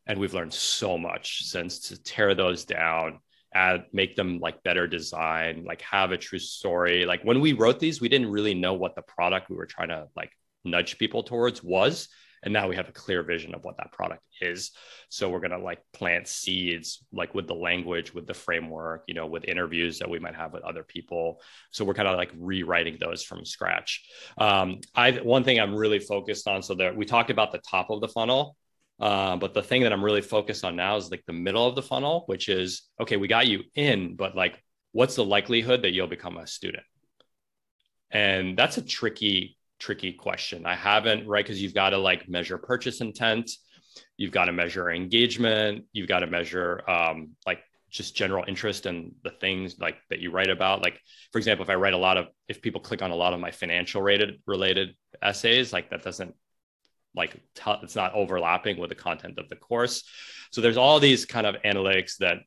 and 0.06 0.18
we've 0.18 0.32
learned 0.32 0.54
so 0.54 0.96
much 0.96 1.44
since 1.44 1.78
to 1.88 2.02
tear 2.02 2.34
those 2.34 2.64
down, 2.64 3.20
add 3.54 3.84
make 3.92 4.16
them 4.16 4.38
like 4.40 4.62
better 4.62 4.86
design, 4.86 5.64
like 5.66 5.82
have 5.82 6.10
a 6.10 6.16
true 6.16 6.38
story. 6.38 7.04
Like 7.04 7.22
when 7.22 7.42
we 7.42 7.52
wrote 7.52 7.80
these, 7.80 8.00
we 8.00 8.08
didn't 8.08 8.30
really 8.30 8.54
know 8.54 8.72
what 8.72 8.94
the 8.94 9.02
product 9.02 9.50
we 9.50 9.56
were 9.56 9.66
trying 9.66 9.90
to 9.90 10.08
like 10.16 10.32
nudge 10.64 10.96
people 10.96 11.22
towards 11.22 11.62
was 11.62 12.08
and 12.44 12.52
now 12.52 12.68
we 12.68 12.76
have 12.76 12.88
a 12.88 12.92
clear 12.92 13.22
vision 13.22 13.54
of 13.54 13.64
what 13.64 13.76
that 13.78 13.90
product 13.90 14.22
is. 14.40 14.70
So 15.08 15.28
we're 15.28 15.40
going 15.40 15.50
to 15.50 15.58
like 15.58 15.80
plant 15.92 16.28
seeds 16.28 17.04
like 17.12 17.34
with 17.34 17.48
the 17.48 17.54
language 17.54 18.14
with 18.14 18.26
the 18.26 18.34
framework 18.34 19.04
you 19.08 19.14
know 19.14 19.26
with 19.26 19.44
interviews 19.44 19.98
that 19.98 20.08
we 20.08 20.18
might 20.18 20.36
have 20.36 20.52
with 20.52 20.62
other 20.62 20.84
people. 20.84 21.40
So 21.72 21.84
we're 21.84 21.94
kind 21.94 22.08
of 22.08 22.16
like 22.16 22.30
rewriting 22.38 22.98
those 23.00 23.22
from 23.22 23.44
scratch. 23.44 24.04
Um, 24.38 24.80
i 24.94 25.12
one 25.12 25.44
thing 25.44 25.58
i'm 25.58 25.74
really 25.74 25.98
focused 25.98 26.46
on 26.46 26.62
so 26.62 26.74
that 26.74 26.96
we 26.96 27.04
talked 27.04 27.30
about 27.30 27.52
the 27.52 27.58
top 27.58 27.90
of 27.90 28.00
the 28.00 28.08
funnel 28.08 28.56
uh, 29.00 29.36
but 29.36 29.54
the 29.54 29.62
thing 29.62 29.82
that 29.82 29.92
i'm 29.92 30.04
really 30.04 30.20
focused 30.20 30.64
on 30.64 30.76
now 30.76 30.96
is 30.96 31.10
like 31.10 31.24
the 31.26 31.32
middle 31.32 31.66
of 31.66 31.74
the 31.74 31.82
funnel 31.82 32.24
which 32.26 32.48
is 32.48 32.82
okay 33.00 33.16
we 33.16 33.28
got 33.28 33.46
you 33.46 33.62
in 33.74 34.16
but 34.16 34.36
like 34.36 34.62
what's 34.94 35.16
the 35.16 35.24
likelihood 35.24 35.82
that 35.82 35.92
you'll 35.92 36.06
become 36.06 36.38
a 36.38 36.46
student? 36.46 36.84
And 38.12 38.56
that's 38.56 38.78
a 38.78 38.82
tricky 38.82 39.58
tricky 39.78 40.12
question. 40.12 40.66
I 40.66 40.74
haven't, 40.74 41.26
right? 41.26 41.44
Because 41.44 41.60
you've 41.62 41.74
got 41.74 41.90
to 41.90 41.98
like 41.98 42.28
measure 42.28 42.58
purchase 42.58 43.00
intent, 43.00 43.50
you've 44.16 44.32
got 44.32 44.46
to 44.46 44.52
measure 44.52 44.90
engagement, 44.90 45.84
you've 45.92 46.08
got 46.08 46.20
to 46.20 46.26
measure 46.26 46.88
um, 46.88 47.30
like 47.46 47.60
just 47.90 48.16
general 48.16 48.44
interest 48.48 48.86
in 48.86 49.14
the 49.22 49.30
things 49.30 49.78
like 49.78 49.96
that 50.10 50.18
you 50.18 50.30
write 50.30 50.50
about. 50.50 50.82
Like, 50.82 51.00
for 51.32 51.38
example, 51.38 51.62
if 51.62 51.70
I 51.70 51.74
write 51.74 51.94
a 51.94 51.98
lot 51.98 52.16
of, 52.16 52.26
if 52.48 52.60
people 52.60 52.80
click 52.80 53.02
on 53.02 53.12
a 53.12 53.16
lot 53.16 53.32
of 53.32 53.40
my 53.40 53.52
financial 53.52 54.02
rated 54.02 54.40
related 54.46 54.96
essays, 55.22 55.72
like 55.72 55.90
that 55.90 56.02
doesn't 56.02 56.34
like 57.14 57.34
t- 57.54 57.78
it's 57.82 57.94
not 57.94 58.12
overlapping 58.14 58.78
with 58.78 58.88
the 58.88 58.96
content 58.96 59.38
of 59.38 59.48
the 59.48 59.56
course. 59.56 60.02
So 60.50 60.60
there's 60.60 60.76
all 60.76 60.98
these 60.98 61.24
kind 61.24 61.46
of 61.46 61.56
analytics 61.64 62.16
that 62.18 62.38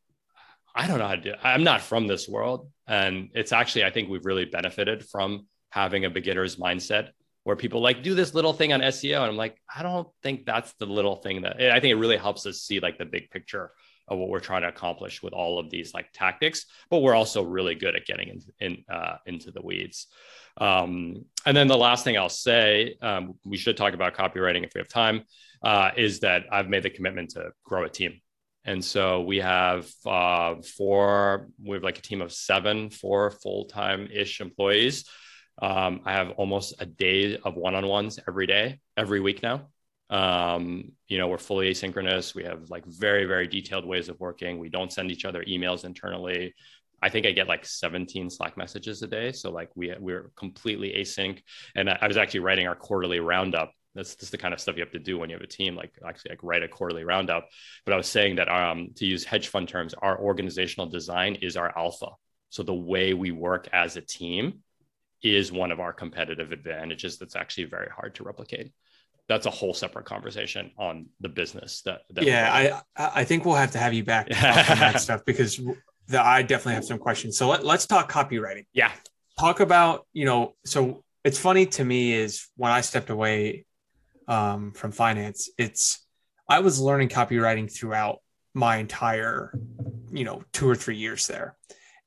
I 0.76 0.86
don't 0.86 1.00
know 1.00 1.08
how 1.08 1.16
to 1.16 1.22
do. 1.22 1.34
I'm 1.42 1.64
not 1.64 1.82
from 1.82 2.08
this 2.08 2.28
world, 2.28 2.70
and 2.86 3.30
it's 3.34 3.52
actually 3.52 3.86
I 3.86 3.90
think 3.90 4.10
we've 4.10 4.26
really 4.26 4.46
benefited 4.46 5.06
from 5.06 5.48
having 5.70 6.06
a 6.06 6.10
beginner's 6.10 6.58
mindset 6.58 7.10
where 7.48 7.56
people 7.56 7.80
like 7.80 8.04
do 8.04 8.14
this 8.14 8.34
little 8.34 8.52
thing 8.52 8.74
on 8.74 8.82
SEO, 8.82 9.22
and 9.22 9.28
I'm 9.28 9.38
like, 9.38 9.56
I 9.74 9.82
don't 9.82 10.06
think 10.22 10.46
that's 10.46 10.74
the 10.80 10.86
little 10.86 11.16
thing 11.16 11.44
that 11.44 11.56
I 11.56 11.80
think 11.80 11.94
it 11.94 11.96
really 11.96 12.18
helps 12.18 12.46
us 12.46 12.58
see 12.58 12.82
like 12.82 12.98
the 12.98 13.06
big 13.06 13.30
picture 13.30 13.72
of 14.10 14.20
what 14.20 14.28
we're 14.28 14.42
trying 14.42 14.64
to 14.64 14.68
accomplish 14.68 15.24
with 15.24 15.32
all 15.32 15.58
of 15.58 15.70
these 15.70 15.94
like 15.94 16.08
tactics, 16.12 16.66
but 16.90 16.98
we're 16.98 17.14
also 17.14 17.42
really 17.42 17.74
good 17.74 17.96
at 17.96 18.06
getting 18.06 18.28
in, 18.28 18.42
in 18.60 18.84
uh, 18.94 19.16
into 19.26 19.52
the 19.52 19.62
weeds. 19.62 20.08
Um, 20.58 21.24
and 21.46 21.56
then 21.56 21.70
the 21.70 21.78
last 21.78 22.04
thing 22.04 22.18
I'll 22.18 22.28
say, 22.28 22.98
um, 23.02 23.36
we 23.46 23.56
should 23.56 23.78
talk 23.78 23.94
about 23.94 24.14
copywriting 24.14 24.66
if 24.66 24.72
we 24.76 24.80
have 24.80 24.90
time, 24.90 25.24
uh, 25.64 25.92
is 25.96 26.20
that 26.20 26.48
I've 26.52 26.68
made 26.68 26.84
the 26.84 26.90
commitment 26.90 27.30
to 27.30 27.52
grow 27.64 27.86
a 27.86 27.90
team. 27.90 28.20
And 28.66 28.84
so 28.84 29.22
we 29.22 29.38
have 29.38 29.90
uh, 30.06 30.56
four, 30.76 31.48
we 31.64 31.78
have 31.78 31.84
like 31.84 31.98
a 31.98 32.02
team 32.02 32.22
of 32.22 32.34
seven, 32.34 32.90
four 32.90 33.32
full 33.32 33.68
time 33.68 34.10
ish 34.12 34.42
employees. 34.42 35.06
Um, 35.60 36.02
I 36.06 36.14
have 36.14 36.32
almost 36.32 36.76
a 36.80 36.86
day 36.86 37.38
of 37.38 37.56
one 37.56 37.76
on 37.76 37.88
ones 37.88 38.20
every 38.28 38.48
day, 38.48 38.80
every 38.96 39.20
week 39.20 39.42
now. 39.42 39.68
Um, 40.10 40.92
you 41.08 41.18
know, 41.18 41.28
we're 41.28 41.38
fully 41.38 41.72
asynchronous. 41.72 42.36
We 42.36 42.44
have 42.44 42.70
like 42.70 42.86
very, 42.86 43.26
very 43.26 43.48
detailed 43.48 43.86
ways 43.86 44.10
of 44.10 44.20
working. 44.20 44.60
We 44.60 44.70
don't 44.70 44.92
send 44.92 45.12
each 45.12 45.26
other 45.26 45.44
emails 45.44 45.84
internally. 45.84 46.54
I 47.02 47.10
think 47.10 47.26
I 47.26 47.32
get 47.32 47.48
like 47.48 47.66
17 47.66 48.30
Slack 48.30 48.58
messages 48.58 49.02
a 49.04 49.08
day. 49.08 49.32
So 49.32 49.52
like 49.52 49.70
we 49.76 49.94
we're 50.00 50.32
completely 50.36 50.94
async. 50.98 51.42
And 51.76 51.90
I, 51.90 52.08
was 52.08 52.18
actually 52.18 52.40
writing 52.42 52.68
our 52.68 52.76
quarterly 52.76 53.20
roundup. 53.20 53.72
That's 53.94 54.16
just 54.16 54.32
the 54.32 54.38
kind 54.38 54.54
of 54.54 54.60
stuff 54.60 54.76
you 54.78 54.84
have 54.84 54.92
to 54.92 55.00
do 55.00 55.18
when 55.18 55.30
you 55.30 55.36
have 55.36 55.44
a 55.44 55.48
team, 55.48 55.76
like 55.76 55.94
actually 56.08 56.30
like 56.30 56.44
write 56.44 56.64
a 56.64 56.68
quarterly 56.68 57.04
roundup. 57.04 57.48
But 57.86 57.94
I 57.94 57.98
was 57.98 58.08
saying 58.08 58.38
that 58.38 58.50
um, 58.50 58.90
to 58.96 59.06
use 59.06 59.24
hedge 59.24 59.48
fund 59.48 59.68
terms, 59.68 59.94
our 59.96 60.20
organizational 60.20 60.88
design 60.88 61.36
is 61.36 61.58
our 61.58 61.76
alpha. 61.78 62.10
So 62.50 62.64
the 62.64 62.74
way 62.74 63.14
we 63.14 63.32
work 63.32 63.68
as 63.74 63.98
a 63.98 64.02
team 64.02 64.62
is 65.24 65.52
one 65.52 65.72
of 65.72 65.80
our 65.80 65.94
competitive 65.94 66.52
advantages 66.52 67.18
that's 67.18 67.36
actually 67.36 67.66
very 67.66 67.90
hard 67.90 68.16
to 68.16 68.24
replicate. 68.24 68.72
That's 69.28 69.46
a 69.46 69.52
whole 69.52 69.74
separate 69.74 70.06
conversation 70.06 70.72
on 70.78 71.08
the 71.20 71.28
business 71.28 71.82
that, 71.82 72.02
that 72.12 72.24
yeah 72.24 72.82
i 72.96 73.20
i 73.20 73.24
think 73.26 73.44
we'll 73.44 73.56
have 73.56 73.72
to 73.72 73.78
have 73.78 73.94
you 73.94 74.06
back 74.06 74.28
on 74.28 74.80
that 74.80 75.02
stuff 75.02 75.26
because 75.26 75.60
the, 76.08 76.22
i 76.22 76.42
definitely 76.42 76.76
have 76.76 76.86
some 76.86 76.98
questions. 76.98 77.38
So 77.38 77.50
let, 77.50 77.66
let's 77.66 77.86
talk 77.86 78.10
copywriting. 78.12 78.66
Yeah. 78.74 78.92
Talk 79.38 79.60
about 79.60 80.08
you 80.14 80.26
know 80.26 80.56
so 80.66 81.04
it's 81.24 81.38
funny 81.38 81.66
to 81.66 81.84
me 81.84 82.14
is 82.14 82.48
when 82.56 82.72
i 82.72 82.82
stepped 82.82 83.10
away 83.10 83.66
um, 84.30 84.72
from 84.72 84.92
finance 84.92 85.50
it's 85.58 86.06
i 86.50 86.60
was 86.60 86.80
learning 86.80 87.10
copywriting 87.10 87.72
throughout 87.72 88.20
my 88.54 88.78
entire 88.78 89.54
you 90.12 90.24
know 90.24 90.44
two 90.52 90.68
or 90.68 90.76
three 90.76 90.98
years 90.98 91.28
there. 91.28 91.56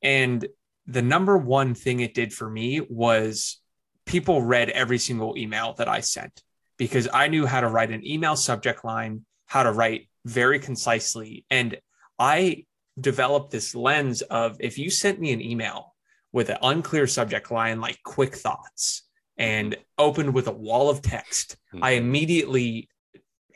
And 0.02 0.46
the 0.90 1.02
number 1.02 1.36
one 1.36 1.74
thing 1.74 2.00
it 2.00 2.14
did 2.14 2.32
for 2.32 2.48
me 2.48 2.80
was 2.88 3.60
people 4.06 4.42
read 4.42 4.70
every 4.70 4.98
single 4.98 5.36
email 5.36 5.74
that 5.74 5.88
i 5.88 6.00
sent 6.00 6.42
because 6.80 7.06
I 7.12 7.28
knew 7.28 7.44
how 7.44 7.60
to 7.60 7.68
write 7.68 7.90
an 7.90 8.06
email 8.06 8.36
subject 8.36 8.86
line, 8.86 9.26
how 9.44 9.64
to 9.64 9.70
write 9.70 10.08
very 10.24 10.58
concisely. 10.58 11.44
And 11.50 11.78
I 12.18 12.64
developed 12.98 13.50
this 13.50 13.74
lens 13.74 14.22
of 14.22 14.56
if 14.60 14.78
you 14.78 14.88
sent 14.88 15.20
me 15.20 15.34
an 15.34 15.42
email 15.42 15.94
with 16.32 16.48
an 16.48 16.56
unclear 16.62 17.06
subject 17.06 17.50
line, 17.50 17.82
like 17.82 18.02
quick 18.02 18.34
thoughts, 18.34 19.02
and 19.36 19.76
opened 19.98 20.32
with 20.32 20.46
a 20.46 20.52
wall 20.52 20.88
of 20.88 21.02
text, 21.02 21.58
mm-hmm. 21.74 21.84
I 21.84 21.90
immediately 21.90 22.88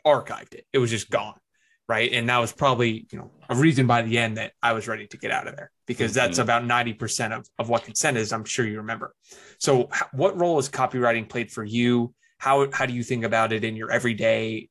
archived 0.05 0.53
it. 0.53 0.67
It 0.71 0.77
was 0.77 0.91
just 0.91 1.09
gone. 1.09 1.39
Right. 1.87 2.11
And 2.11 2.27
that 2.29 2.39
was 2.39 2.51
probably, 2.51 3.05
you 3.11 3.19
know, 3.19 3.31
a 3.47 3.55
reason 3.55 3.85
by 3.85 4.01
the 4.01 4.17
end 4.17 4.37
that 4.37 4.53
I 4.63 4.73
was 4.73 4.87
ready 4.87 5.05
to 5.05 5.17
get 5.17 5.29
out 5.29 5.47
of 5.47 5.55
there 5.55 5.69
because 5.85 6.11
mm-hmm. 6.11 6.25
that's 6.25 6.39
about 6.39 6.63
90% 6.63 7.37
of, 7.37 7.47
of 7.59 7.69
what 7.69 7.83
consent 7.83 8.17
is. 8.17 8.33
I'm 8.33 8.43
sure 8.43 8.65
you 8.65 8.77
remember. 8.77 9.13
So, 9.59 9.89
what 10.11 10.39
role 10.39 10.55
has 10.55 10.67
copywriting 10.67 11.29
played 11.29 11.51
for 11.51 11.63
you? 11.63 12.15
how 12.37 12.69
how 12.71 12.85
do 12.85 12.93
you 12.93 13.03
think 13.03 13.23
about 13.23 13.51
it 13.53 13.63
in 13.63 13.75
your 13.75 13.91
everyday 13.91 14.69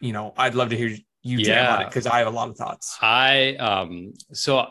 you 0.00 0.12
know 0.12 0.32
i'd 0.38 0.54
love 0.54 0.70
to 0.70 0.76
hear 0.76 0.88
you 1.22 1.38
yeah. 1.38 1.64
about 1.64 1.82
it 1.82 1.88
because 1.88 2.06
i 2.06 2.18
have 2.18 2.26
a 2.26 2.30
lot 2.30 2.48
of 2.48 2.56
thoughts 2.56 2.96
i 3.02 3.54
um 3.56 4.12
so 4.32 4.66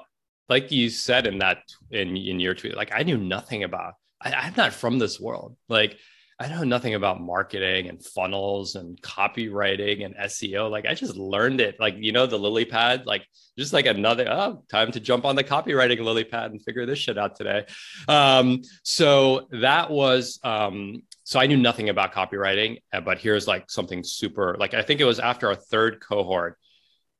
like 0.50 0.72
you 0.72 0.90
said 0.90 1.28
in 1.28 1.40
that 1.40 1.60
in 1.92 2.16
in 2.16 2.40
your 2.40 2.54
tweet 2.54 2.76
like 2.76 2.92
i 2.94 3.04
knew 3.04 3.18
nothing 3.18 3.64
about 3.64 3.94
I, 4.22 4.34
i'm 4.34 4.54
not 4.56 4.74
from 4.74 4.98
this 5.00 5.20
world 5.20 5.56
like 5.70 5.98
I 6.38 6.50
know 6.50 6.64
nothing 6.64 6.96
about 6.96 7.22
marketing 7.22 7.88
and 7.88 8.04
funnels 8.04 8.76
and 8.76 9.02
copywriting 9.02 10.04
and 10.04 10.16
SEO. 10.16 10.70
Like 10.70 10.86
I 10.86 10.94
just 10.94 11.16
learned 11.16 11.62
it. 11.62 11.80
Like, 11.80 11.96
you 11.98 12.12
know, 12.12 12.26
the 12.26 12.38
lily 12.38 12.66
pad, 12.66 13.06
like 13.06 13.26
just 13.58 13.72
like 13.72 13.86
another, 13.86 14.28
oh, 14.30 14.64
time 14.70 14.92
to 14.92 15.00
jump 15.00 15.24
on 15.24 15.38
the 15.38 15.46
copywriting 15.46 16.04
lily 16.04 16.26
pad 16.26 16.52
and 16.52 16.62
figure 16.62 16.86
this 16.86 17.00
shit 17.00 17.18
out 17.18 17.38
today. 17.38 17.66
Um, 18.10 18.64
so 18.84 19.48
that 19.52 19.90
was, 19.90 20.40
um, 20.44 21.04
so 21.24 21.40
I 21.40 21.48
knew 21.48 21.58
nothing 21.58 21.88
about 21.88 22.14
copywriting, 22.14 22.82
uh, 22.92 23.00
but 23.00 23.18
here's 23.18 23.48
like 23.48 23.72
something 23.72 24.04
super, 24.04 24.58
like, 24.60 24.74
I 24.74 24.82
think 24.82 25.00
it 25.00 25.06
was 25.06 25.20
after 25.20 25.48
our 25.48 25.56
third 25.56 26.02
cohort. 26.02 26.58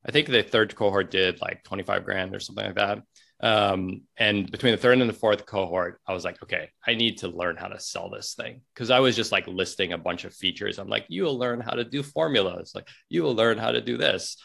I 0.06 0.12
think 0.12 0.28
the 0.28 0.44
third 0.44 0.76
cohort 0.76 1.10
did 1.10 1.42
like 1.42 1.64
25 1.64 2.04
grand 2.04 2.36
or 2.36 2.42
something 2.42 2.66
like 2.66 2.76
that. 2.76 3.00
Um, 3.42 4.04
and 4.18 4.50
between 4.50 4.72
the 4.72 4.78
third 4.78 4.98
and 4.98 5.10
the 5.10 5.14
fourth 5.14 5.46
cohort, 5.46 6.00
I 6.08 6.14
was 6.14 6.24
like, 6.24 6.42
okay, 6.44 6.70
I 6.88 6.96
need 6.96 7.18
to 7.20 7.28
learn 7.28 7.58
how 7.58 7.68
to 7.68 7.80
sell 7.80 8.10
this 8.10 8.34
thing 8.34 8.62
because 8.74 8.90
I 8.92 9.00
was 9.00 9.16
just 9.16 9.32
like 9.32 9.46
listing 9.48 9.94
a 9.94 9.98
bunch 9.98 10.24
of 10.24 10.34
features. 10.34 10.80
I'm 10.80 10.88
like, 10.88 11.06
you 11.10 11.24
will 11.24 11.38
learn 11.38 11.60
how 11.60 11.72
to 11.72 11.84
do 11.84 12.02
formulas, 12.02 12.72
like 12.74 12.88
you 13.10 13.24
will 13.24 13.36
learn 13.36 13.58
how 13.58 13.72
to 13.72 13.82
do 13.82 13.98
this. 13.98 14.38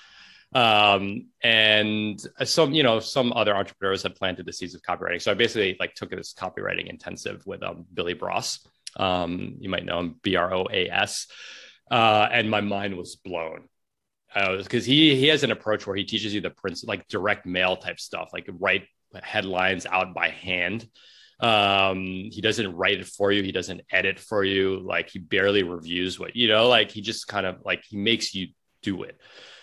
Um, 0.53 1.29
and 1.45 2.21
some, 2.43 2.73
you 2.73 2.83
know, 2.83 2.99
some 2.99 3.33
other 3.33 3.55
entrepreneurs 3.55 4.03
had 4.03 4.17
planted 4.17 4.47
the 4.47 4.53
seeds 4.53 4.75
of 4.75 4.83
copywriting. 4.83 5.23
So 5.23 5.31
I 5.31 5.35
basically 5.35 5.77
like 5.79 5.95
took 5.95 6.11
this 6.11 6.35
copywriting 6.35 6.89
intensive 6.89 7.47
with 7.47 7.63
um, 7.63 7.87
Billy 7.95 8.15
Broas. 8.15 8.59
Um, 8.97 9.55
you 9.61 9.69
might 9.69 9.85
know 9.85 10.01
him, 10.01 10.17
B 10.23 10.35
R 10.35 10.53
O 10.53 10.67
A 10.71 10.91
S. 10.91 11.29
Uh, 11.89 12.29
and 12.31 12.51
my 12.51 12.61
mind 12.61 12.97
was 12.97 13.17
blown 13.17 13.69
because 14.35 14.85
uh, 14.85 14.87
he 14.87 15.17
he 15.17 15.27
has 15.29 15.43
an 15.43 15.51
approach 15.51 15.87
where 15.87 15.97
he 15.97 16.05
teaches 16.05 16.33
you 16.35 16.41
the 16.41 16.51
principle 16.51 16.93
like 16.93 17.09
direct 17.09 17.47
mail 17.47 17.77
type 17.77 17.99
stuff, 17.99 18.31
like 18.33 18.49
write 18.59 18.87
headlines 19.23 19.87
out 19.87 20.15
by 20.15 20.29
hand. 20.29 20.87
Um, 21.41 22.05
he 22.05 22.41
doesn't 22.43 22.77
write 22.77 23.01
it 23.01 23.07
for 23.07 23.33
you. 23.33 23.43
He 23.43 23.53
doesn't 23.53 23.81
edit 23.91 24.19
for 24.19 24.45
you. 24.45 24.79
Like 24.81 25.11
he 25.11 25.19
barely 25.19 25.63
reviews 25.63 26.19
what 26.19 26.37
you 26.37 26.49
know. 26.49 26.69
Like 26.69 26.91
he 26.91 27.01
just 27.01 27.27
kind 27.27 27.47
of 27.47 27.63
like 27.65 27.83
he 27.89 27.97
makes 27.97 28.35
you 28.35 28.49
do 28.83 29.03
it. 29.03 29.19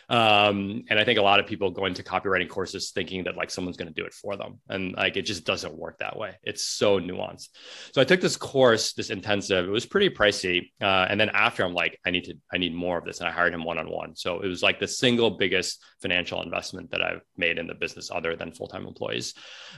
Um, 0.09 0.83
and 0.89 0.97
I 0.97 1.03
think 1.03 1.19
a 1.19 1.21
lot 1.21 1.39
of 1.39 1.47
people 1.47 1.69
go 1.71 1.85
into 1.85 2.01
copywriting 2.01 2.47
courses 2.47 2.91
thinking 2.91 3.25
that 3.25 3.35
like 3.35 3.51
someone's 3.51 3.75
going 3.75 3.89
to 3.89 3.93
do 3.93 4.05
it 4.05 4.13
for 4.13 4.37
them. 4.37 4.59
And 4.69 4.93
like 4.95 5.17
it 5.17 5.23
just 5.23 5.45
doesn't 5.45 5.75
work 5.75 5.99
that 5.99 6.17
way. 6.17 6.35
It's 6.43 6.63
so 6.63 6.99
nuanced. 6.99 7.49
So 7.93 7.99
I 7.99 8.05
took 8.05 8.21
this 8.21 8.37
course, 8.37 8.93
this 8.93 9.09
intensive, 9.09 9.67
it 9.67 9.71
was 9.71 9.85
pretty 9.85 10.09
pricey. 10.09 10.71
Uh, 10.81 11.07
and 11.09 11.19
then 11.19 11.29
after 11.29 11.63
I'm 11.63 11.73
like, 11.73 11.99
I 12.05 12.11
need 12.11 12.25
to, 12.25 12.35
I 12.51 12.57
need 12.57 12.73
more 12.73 12.97
of 12.97 13.05
this. 13.05 13.19
And 13.19 13.27
I 13.27 13.31
hired 13.31 13.53
him 13.53 13.65
one 13.65 13.77
on 13.77 13.89
one. 13.89 14.15
So 14.15 14.39
it 14.39 14.47
was 14.47 14.63
like 14.63 14.79
the 14.79 14.87
single 14.87 15.31
biggest 15.31 15.83
financial 16.01 16.41
investment 16.41 16.91
that 16.91 17.01
I've 17.01 17.21
made 17.35 17.57
in 17.57 17.67
the 17.67 17.75
business 17.75 18.09
other 18.09 18.35
than 18.35 18.53
full 18.53 18.67
time 18.67 18.87
employees 18.87 19.33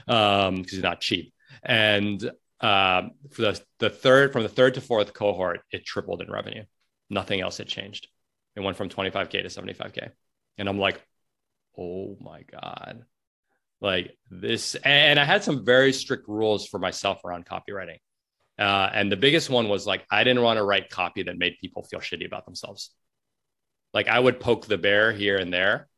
because 0.06 0.48
um, 0.48 0.64
he's 0.64 0.82
not 0.82 1.00
cheap. 1.00 1.32
And 1.64 2.22
um, 2.60 3.12
for 3.30 3.42
the, 3.42 3.60
the 3.78 3.90
third, 3.90 4.32
from 4.32 4.44
the 4.44 4.48
third 4.48 4.74
to 4.74 4.80
fourth 4.80 5.12
cohort, 5.12 5.62
it 5.72 5.84
tripled 5.84 6.22
in 6.22 6.30
revenue. 6.30 6.64
Nothing 7.08 7.40
else 7.40 7.58
had 7.58 7.66
changed. 7.66 8.06
It 8.56 8.60
went 8.60 8.76
from 8.76 8.88
25K 8.88 9.42
to 9.42 9.44
75K. 9.44 10.10
And 10.58 10.68
I'm 10.68 10.78
like, 10.78 11.00
oh 11.78 12.16
my 12.20 12.42
God. 12.42 13.04
Like 13.80 14.16
this. 14.30 14.74
And 14.74 15.18
I 15.18 15.24
had 15.24 15.44
some 15.44 15.64
very 15.64 15.92
strict 15.92 16.28
rules 16.28 16.66
for 16.66 16.78
myself 16.78 17.24
around 17.24 17.46
copywriting. 17.46 17.98
Uh, 18.58 18.90
and 18.92 19.10
the 19.10 19.16
biggest 19.16 19.48
one 19.48 19.68
was 19.68 19.86
like, 19.86 20.04
I 20.10 20.22
didn't 20.22 20.42
want 20.42 20.58
to 20.58 20.64
write 20.64 20.90
copy 20.90 21.22
that 21.22 21.38
made 21.38 21.56
people 21.60 21.82
feel 21.82 22.00
shitty 22.00 22.26
about 22.26 22.44
themselves. 22.44 22.90
Like 23.94 24.08
I 24.08 24.18
would 24.18 24.38
poke 24.38 24.66
the 24.66 24.76
bear 24.76 25.12
here 25.12 25.38
and 25.38 25.52
there 25.52 25.88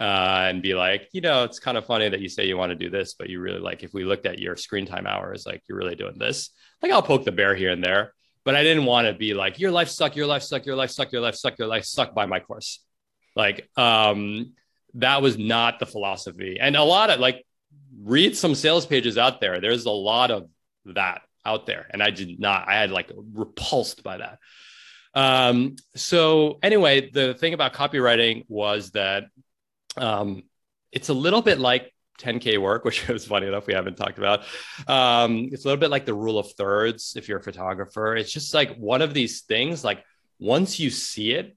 uh, 0.00 0.46
and 0.48 0.62
be 0.62 0.74
like, 0.74 1.08
you 1.12 1.20
know, 1.20 1.44
it's 1.44 1.58
kind 1.58 1.76
of 1.76 1.84
funny 1.84 2.08
that 2.08 2.20
you 2.20 2.30
say 2.30 2.46
you 2.46 2.56
want 2.56 2.70
to 2.70 2.76
do 2.76 2.88
this, 2.88 3.14
but 3.18 3.28
you 3.28 3.40
really 3.40 3.60
like, 3.60 3.82
if 3.82 3.92
we 3.92 4.04
looked 4.04 4.24
at 4.24 4.38
your 4.38 4.56
screen 4.56 4.86
time 4.86 5.06
hours, 5.06 5.44
like 5.44 5.62
you're 5.68 5.76
really 5.76 5.94
doing 5.94 6.18
this. 6.18 6.48
Like 6.80 6.92
I'll 6.92 7.02
poke 7.02 7.24
the 7.24 7.32
bear 7.32 7.54
here 7.54 7.70
and 7.70 7.84
there 7.84 8.14
but 8.44 8.54
I 8.56 8.62
didn't 8.62 8.84
want 8.84 9.06
to 9.06 9.14
be 9.14 9.34
like 9.34 9.58
your 9.58 9.70
life 9.70 9.88
suck, 9.88 10.16
your 10.16 10.26
life 10.26 10.42
suck, 10.42 10.66
your 10.66 10.76
life 10.76 10.90
suck, 10.90 11.12
your 11.12 11.20
life 11.20 11.34
suck, 11.34 11.58
your 11.58 11.68
life 11.68 11.84
suck 11.84 12.14
by 12.14 12.26
my 12.26 12.40
course. 12.40 12.80
Like 13.36 13.68
um, 13.76 14.52
that 14.94 15.22
was 15.22 15.38
not 15.38 15.78
the 15.78 15.86
philosophy. 15.86 16.58
And 16.60 16.76
a 16.76 16.82
lot 16.84 17.10
of 17.10 17.20
like 17.20 17.44
read 18.02 18.36
some 18.36 18.54
sales 18.54 18.86
pages 18.86 19.16
out 19.18 19.40
there. 19.40 19.60
There's 19.60 19.86
a 19.86 19.90
lot 19.90 20.30
of 20.30 20.48
that. 20.86 21.22
out 21.44 21.66
there. 21.66 21.86
And 21.90 22.00
I 22.02 22.10
did 22.10 22.38
not, 22.38 22.68
I 22.68 22.74
had 22.74 22.90
like 22.92 23.10
repulsed 23.34 24.04
by 24.04 24.18
that. 24.18 24.38
Um, 25.14 25.74
so 25.96 26.58
anyway, 26.62 27.10
the 27.10 27.34
thing 27.34 27.52
about 27.52 27.74
copywriting 27.74 28.44
was 28.48 28.92
that 28.92 29.24
um, 29.96 30.44
it's 30.92 31.08
a 31.08 31.14
little 31.14 31.42
bit 31.42 31.58
like 31.58 31.92
10K 32.20 32.58
work, 32.58 32.84
which 32.86 33.08
is 33.08 33.24
funny 33.24 33.46
enough, 33.46 33.66
we 33.66 33.74
haven't 33.74 33.96
talked 33.96 34.18
about. 34.18 34.40
Um, 34.86 35.48
it's 35.52 35.64
a 35.64 35.68
little 35.68 35.80
bit 35.80 35.90
like 35.90 36.06
the 36.06 36.14
rule 36.14 36.38
of 36.38 36.52
thirds 36.52 37.14
if 37.16 37.28
you're 37.28 37.38
a 37.38 37.42
photographer. 37.42 38.16
It's 38.16 38.32
just 38.32 38.54
like 38.54 38.76
one 38.76 39.02
of 39.02 39.14
these 39.14 39.42
things, 39.42 39.84
like 39.84 40.04
once 40.38 40.80
you 40.80 40.90
see 40.90 41.32
it 41.32 41.56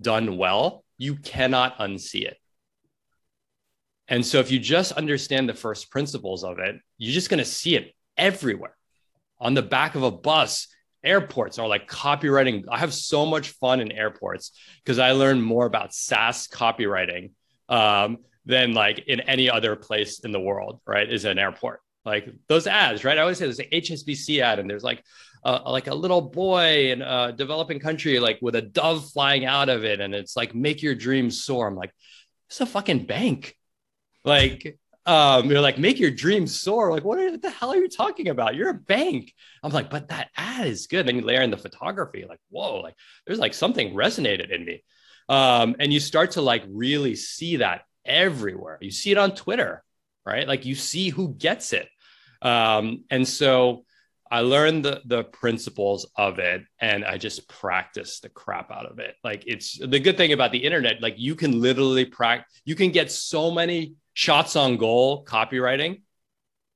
done 0.00 0.36
well, 0.36 0.84
you 0.96 1.16
cannot 1.16 1.78
unsee 1.78 2.26
it. 2.26 2.36
And 4.08 4.24
so 4.24 4.38
if 4.38 4.50
you 4.50 4.58
just 4.58 4.92
understand 4.92 5.48
the 5.48 5.54
first 5.54 5.90
principles 5.90 6.42
of 6.42 6.58
it, 6.58 6.76
you're 6.96 7.12
just 7.12 7.28
going 7.28 7.38
to 7.38 7.44
see 7.44 7.76
it 7.76 7.94
everywhere 8.16 8.74
on 9.38 9.54
the 9.54 9.62
back 9.62 9.94
of 9.94 10.02
a 10.02 10.10
bus. 10.10 10.68
Airports 11.04 11.58
are 11.58 11.68
like 11.68 11.88
copywriting. 11.88 12.64
I 12.70 12.78
have 12.78 12.92
so 12.92 13.24
much 13.24 13.50
fun 13.50 13.80
in 13.80 13.92
airports 13.92 14.52
because 14.82 14.98
I 14.98 15.12
learn 15.12 15.40
more 15.40 15.66
about 15.66 15.94
SaaS 15.94 16.48
copywriting 16.48 17.30
um, 17.68 18.18
than 18.48 18.72
like 18.72 19.04
in 19.06 19.20
any 19.20 19.48
other 19.48 19.76
place 19.76 20.20
in 20.20 20.32
the 20.32 20.40
world, 20.40 20.80
right? 20.86 21.08
Is 21.08 21.24
an 21.24 21.38
airport. 21.38 21.80
Like 22.04 22.28
those 22.48 22.66
ads, 22.66 23.04
right? 23.04 23.18
I 23.18 23.20
always 23.20 23.38
say 23.38 23.44
there's 23.44 23.58
an 23.58 23.66
HSBC 23.70 24.40
ad 24.40 24.58
and 24.58 24.68
there's 24.68 24.82
like 24.82 25.04
like 25.44 25.86
a 25.86 25.94
little 25.94 26.22
boy 26.22 26.90
in 26.90 27.02
a 27.02 27.32
developing 27.32 27.78
country, 27.78 28.18
like 28.18 28.38
with 28.42 28.56
a 28.56 28.62
dove 28.62 29.08
flying 29.10 29.44
out 29.44 29.68
of 29.68 29.84
it. 29.84 30.00
And 30.00 30.14
it's 30.14 30.36
like, 30.36 30.54
make 30.54 30.82
your 30.82 30.94
dreams 30.94 31.44
soar. 31.44 31.68
I'm 31.68 31.76
like, 31.76 31.92
it's 32.48 32.60
a 32.60 32.66
fucking 32.66 33.06
bank. 33.06 33.56
Like, 34.24 34.78
um, 35.06 35.50
you're 35.50 35.60
like, 35.60 35.78
make 35.78 35.98
your 35.98 36.10
dreams 36.10 36.58
soar. 36.58 36.90
Like, 36.90 37.04
what, 37.04 37.18
are, 37.18 37.30
what 37.30 37.42
the 37.42 37.50
hell 37.50 37.72
are 37.72 37.76
you 37.76 37.88
talking 37.88 38.28
about? 38.28 38.56
You're 38.56 38.70
a 38.70 38.74
bank. 38.74 39.32
I'm 39.62 39.72
like, 39.72 39.90
but 39.90 40.08
that 40.08 40.30
ad 40.36 40.66
is 40.66 40.86
good. 40.86 41.06
Then 41.06 41.16
you 41.16 41.22
layer 41.22 41.40
in 41.40 41.50
the 41.50 41.56
photography, 41.56 42.26
like, 42.28 42.40
whoa, 42.50 42.80
like 42.80 42.94
there's 43.26 43.38
like 43.38 43.54
something 43.54 43.94
resonated 43.94 44.50
in 44.50 44.64
me. 44.64 44.82
Um, 45.28 45.76
and 45.78 45.92
you 45.92 46.00
start 46.00 46.32
to 46.32 46.42
like 46.42 46.64
really 46.68 47.14
see 47.14 47.56
that 47.56 47.82
everywhere. 48.08 48.78
You 48.80 48.90
see 48.90 49.12
it 49.12 49.18
on 49.18 49.34
Twitter, 49.34 49.84
right? 50.26 50.48
Like 50.48 50.64
you 50.64 50.74
see 50.74 51.10
who 51.10 51.34
gets 51.34 51.72
it. 51.72 51.88
Um, 52.42 53.04
and 53.10 53.26
so 53.26 53.84
I 54.30 54.40
learned 54.40 54.84
the 54.84 55.02
the 55.04 55.24
principles 55.24 56.06
of 56.16 56.38
it 56.38 56.62
and 56.80 57.04
I 57.04 57.16
just 57.18 57.48
practiced 57.48 58.22
the 58.22 58.28
crap 58.28 58.70
out 58.70 58.86
of 58.86 58.98
it. 58.98 59.14
Like 59.24 59.44
it's 59.46 59.78
the 59.78 60.00
good 60.00 60.16
thing 60.16 60.32
about 60.32 60.52
the 60.52 60.64
internet, 60.64 61.00
like 61.00 61.14
you 61.18 61.34
can 61.34 61.60
literally 61.60 62.04
practice, 62.04 62.60
you 62.64 62.74
can 62.74 62.90
get 62.90 63.10
so 63.10 63.50
many 63.50 63.94
shots 64.12 64.56
on 64.56 64.76
goal 64.76 65.24
copywriting. 65.24 66.02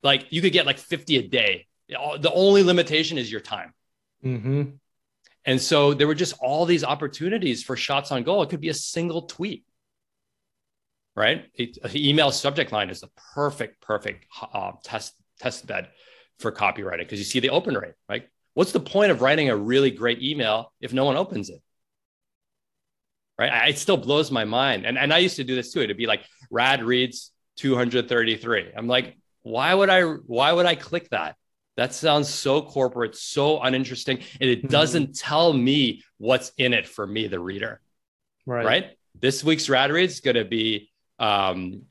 Like 0.02 0.26
you 0.30 0.40
could 0.40 0.52
get 0.52 0.66
like 0.66 0.78
50 0.78 1.16
a 1.18 1.28
day. 1.28 1.66
The 1.88 2.32
only 2.32 2.62
limitation 2.62 3.18
is 3.18 3.30
your 3.30 3.40
time. 3.40 3.74
Mm-hmm. 4.24 4.62
And 5.44 5.60
so 5.60 5.92
there 5.92 6.06
were 6.06 6.14
just 6.14 6.34
all 6.40 6.64
these 6.64 6.84
opportunities 6.84 7.62
for 7.62 7.76
shots 7.76 8.12
on 8.12 8.22
goal. 8.22 8.42
It 8.42 8.48
could 8.48 8.60
be 8.60 8.68
a 8.68 8.74
single 8.74 9.22
tweet, 9.22 9.64
right? 11.14 11.44
It, 11.54 11.78
email 11.94 12.30
subject 12.30 12.72
line 12.72 12.90
is 12.90 13.02
a 13.02 13.08
perfect, 13.34 13.80
perfect 13.80 14.26
uh, 14.52 14.72
test 14.82 15.14
test 15.40 15.66
bed 15.66 15.88
for 16.38 16.52
copywriting 16.52 17.00
because 17.00 17.18
you 17.18 17.24
see 17.24 17.40
the 17.40 17.50
open 17.50 17.76
rate, 17.76 17.94
right? 18.08 18.28
What's 18.54 18.72
the 18.72 18.80
point 18.80 19.10
of 19.10 19.22
writing 19.22 19.48
a 19.48 19.56
really 19.56 19.90
great 19.90 20.22
email 20.22 20.72
if 20.80 20.92
no 20.92 21.04
one 21.04 21.16
opens 21.16 21.48
it? 21.48 21.60
Right. 23.38 23.70
It 23.70 23.78
still 23.78 23.96
blows 23.96 24.30
my 24.30 24.44
mind. 24.44 24.84
And, 24.84 24.98
and 24.98 25.12
I 25.12 25.18
used 25.18 25.36
to 25.36 25.44
do 25.44 25.54
this 25.54 25.72
too. 25.72 25.80
It'd 25.80 25.96
be 25.96 26.06
like 26.06 26.22
rad 26.50 26.84
reads 26.84 27.32
233. 27.56 28.72
I'm 28.76 28.86
like, 28.86 29.16
why 29.42 29.74
would 29.74 29.90
I 29.90 30.02
why 30.02 30.52
would 30.52 30.66
I 30.66 30.74
click 30.74 31.08
that? 31.10 31.36
That 31.76 31.94
sounds 31.94 32.28
so 32.28 32.60
corporate, 32.62 33.16
so 33.16 33.60
uninteresting. 33.60 34.18
And 34.40 34.50
it 34.50 34.58
mm-hmm. 34.58 34.68
doesn't 34.68 35.16
tell 35.16 35.52
me 35.52 36.02
what's 36.18 36.52
in 36.58 36.74
it 36.74 36.86
for 36.86 37.06
me, 37.06 37.26
the 37.26 37.40
reader. 37.40 37.80
Right. 38.46 38.64
Right. 38.64 38.90
This 39.18 39.42
week's 39.42 39.68
rad 39.68 39.90
read 39.90 40.10
is 40.10 40.20
going 40.20 40.36
to 40.36 40.44
be 40.44 40.91
um, 41.22 41.82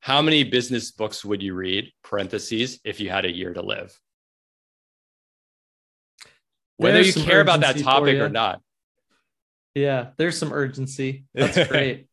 how 0.00 0.20
many 0.20 0.44
business 0.44 0.90
books 0.90 1.24
would 1.24 1.42
you 1.42 1.54
read 1.54 1.90
parentheses 2.02 2.78
if 2.84 3.00
you 3.00 3.08
had 3.08 3.24
a 3.24 3.32
year 3.32 3.54
to 3.54 3.62
live? 3.62 3.98
Whether 6.76 7.02
there's 7.02 7.16
you 7.16 7.24
care 7.24 7.40
about 7.40 7.60
that 7.60 7.78
topic 7.78 8.20
or 8.20 8.28
not. 8.28 8.60
Yeah 9.74 10.08
there's 10.18 10.38
some 10.38 10.52
urgency. 10.52 11.24
That's 11.32 11.66
great. 11.68 12.06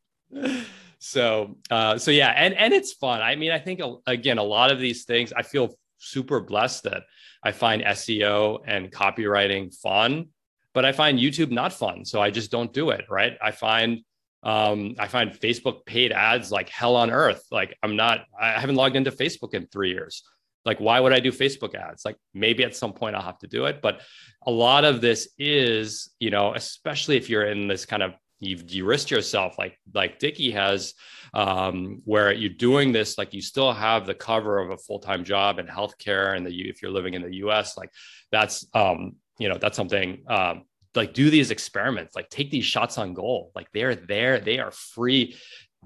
So 0.99 1.57
uh, 1.69 1.97
so 1.97 2.11
yeah 2.11 2.29
and 2.29 2.53
and 2.53 2.73
it's 2.73 2.93
fun. 2.93 3.21
I 3.21 3.36
mean 3.36 3.51
i 3.51 3.59
think 3.59 3.82
again 4.07 4.38
a 4.38 4.43
lot 4.43 4.71
of 4.71 4.79
these 4.79 5.03
things 5.03 5.34
i 5.36 5.41
feel 5.41 5.75
super 5.97 6.39
blessed 6.39 6.84
that 6.84 7.03
i 7.43 7.51
find 7.51 7.84
seo 7.84 8.59
and 8.65 8.91
copywriting 8.91 9.71
fun 9.75 10.29
but 10.73 10.84
i 10.84 10.91
find 10.91 11.19
youtube 11.19 11.51
not 11.51 11.71
fun 11.71 12.03
so 12.03 12.19
i 12.19 12.32
just 12.32 12.49
don't 12.49 12.73
do 12.73 12.89
it 12.89 13.05
right? 13.07 13.38
I 13.39 13.51
find 13.51 14.03
um, 14.43 14.95
I 14.97 15.07
find 15.07 15.31
Facebook 15.31 15.85
paid 15.85 16.11
ads 16.11 16.51
like 16.51 16.69
hell 16.69 16.95
on 16.95 17.11
earth. 17.11 17.45
Like 17.51 17.77
I'm 17.83 17.95
not, 17.95 18.25
I 18.39 18.59
haven't 18.59 18.75
logged 18.75 18.95
into 18.95 19.11
Facebook 19.11 19.53
in 19.53 19.67
three 19.67 19.91
years. 19.91 20.23
Like, 20.63 20.79
why 20.79 20.99
would 20.99 21.13
I 21.13 21.19
do 21.19 21.31
Facebook 21.31 21.75
ads? 21.75 22.05
Like 22.05 22.17
maybe 22.33 22.63
at 22.63 22.75
some 22.75 22.93
point 22.93 23.15
I'll 23.15 23.21
have 23.21 23.39
to 23.39 23.47
do 23.47 23.65
it. 23.65 23.81
But 23.81 24.01
a 24.45 24.51
lot 24.51 24.83
of 24.83 25.01
this 25.01 25.29
is, 25.37 26.13
you 26.19 26.29
know, 26.29 26.53
especially 26.53 27.17
if 27.17 27.29
you're 27.29 27.45
in 27.45 27.67
this 27.67 27.85
kind 27.85 28.03
of 28.03 28.13
you've 28.39 28.65
de-risked 28.65 29.11
yourself 29.11 29.57
like 29.59 29.77
like 29.93 30.17
Dickie 30.17 30.51
has, 30.51 30.95
um, 31.33 32.01
where 32.05 32.33
you're 32.33 32.49
doing 32.49 32.91
this, 32.91 33.17
like 33.17 33.33
you 33.33 33.41
still 33.41 33.71
have 33.71 34.05
the 34.05 34.15
cover 34.15 34.57
of 34.57 34.71
a 34.71 34.77
full-time 34.77 35.23
job 35.23 35.59
in 35.59 35.67
healthcare 35.67 36.35
and 36.35 36.45
the 36.45 36.69
if 36.69 36.81
you're 36.81 36.91
living 36.91 37.13
in 37.13 37.21
the 37.21 37.35
US, 37.35 37.77
like 37.77 37.91
that's 38.31 38.65
um, 38.73 39.15
you 39.37 39.49
know, 39.49 39.57
that's 39.57 39.77
something 39.77 40.23
um, 40.27 40.63
like 40.95 41.13
do 41.13 41.29
these 41.29 41.51
experiments 41.51 42.15
like 42.15 42.29
take 42.29 42.51
these 42.51 42.65
shots 42.65 42.97
on 42.97 43.13
goal. 43.13 43.51
Like 43.55 43.67
they're 43.73 43.95
there. 43.95 44.39
They 44.39 44.59
are 44.59 44.71
free. 44.71 45.35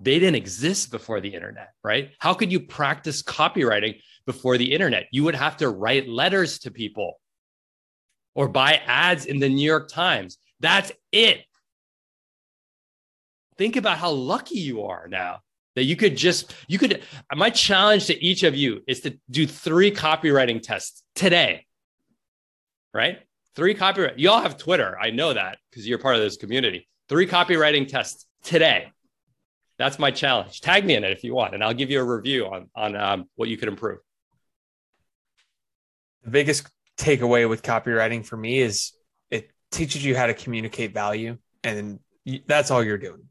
They 0.02 0.20
didn't 0.20 0.36
exist 0.36 0.92
before 0.92 1.22
the 1.22 1.34
internet 1.34 1.70
right? 1.84 2.12
How 2.20 2.34
could 2.34 2.52
you 2.52 2.60
practice 2.60 3.22
copywriting 3.22 4.00
before 4.26 4.58
the 4.58 4.74
internet? 4.74 5.08
You 5.12 5.24
would 5.24 5.36
have 5.36 5.58
to 5.58 5.70
write 5.70 6.08
letters 6.08 6.60
to 6.60 6.72
people 6.72 7.20
or 8.34 8.48
buy 8.50 8.82
ads 8.86 9.26
in 9.26 9.40
the 9.40 9.50
new 9.50 9.66
york 9.66 9.88
times. 9.88 10.38
That's 10.60 10.92
it. 11.12 11.46
Think 13.58 13.78
about 13.78 13.98
how 13.98 14.12
lucky 14.12 14.60
you 14.60 14.84
are 14.84 15.08
now 15.08 15.40
that 15.76 15.84
you 15.84 15.96
could 15.96 16.18
just 16.18 16.54
you 16.68 16.78
could 16.78 17.04
my 17.34 17.50
challenge 17.50 18.08
to 18.08 18.24
each 18.24 18.44
of 18.44 18.56
you 18.56 18.82
is 18.88 19.02
to 19.02 19.18
do 19.30 19.46
three 19.46 19.92
copywriting 19.92 20.62
tests 20.62 21.04
today 21.16 21.66
right 22.94 23.20
Three 23.56 23.74
copyright. 23.74 24.20
Y'all 24.20 24.42
have 24.42 24.58
Twitter. 24.58 24.98
I 25.00 25.12
know 25.12 25.34
that 25.34 25.58
because 25.70 25.88
you're 25.88 25.98
part 25.98 26.16
of 26.16 26.22
this 26.22 26.38
community. 26.38 26.88
Three 27.08 27.28
copywriting 27.28 27.88
tests 27.88 28.26
today. 28.44 28.92
That's 29.78 30.00
my 30.00 30.12
challenge. 30.12 30.62
Tag 30.62 30.86
me 30.86 30.96
in 30.96 31.04
it 31.04 31.12
if 31.12 31.24
you 31.24 31.34
want, 31.34 31.54
and 31.54 31.64
I'll 31.64 31.74
give 31.74 31.90
you 31.90 32.00
a 32.00 32.04
review 32.04 32.48
on 32.48 32.70
on 32.76 32.96
um, 32.96 33.30
what 33.36 33.50
you 33.50 33.58
could 33.58 33.68
improve. 33.68 34.00
The 36.24 36.32
biggest 36.32 36.68
takeaway 36.98 37.48
with 37.48 37.62
copywriting 37.62 38.26
for 38.26 38.38
me 38.38 38.60
is 38.60 38.94
it 39.30 39.52
teaches 39.72 40.04
you 40.04 40.16
how 40.16 40.28
to 40.28 40.34
communicate 40.34 40.94
value, 40.94 41.38
and 41.64 42.00
that's 42.48 42.72
all 42.72 42.84
you're 42.84 42.98
doing 42.98 43.24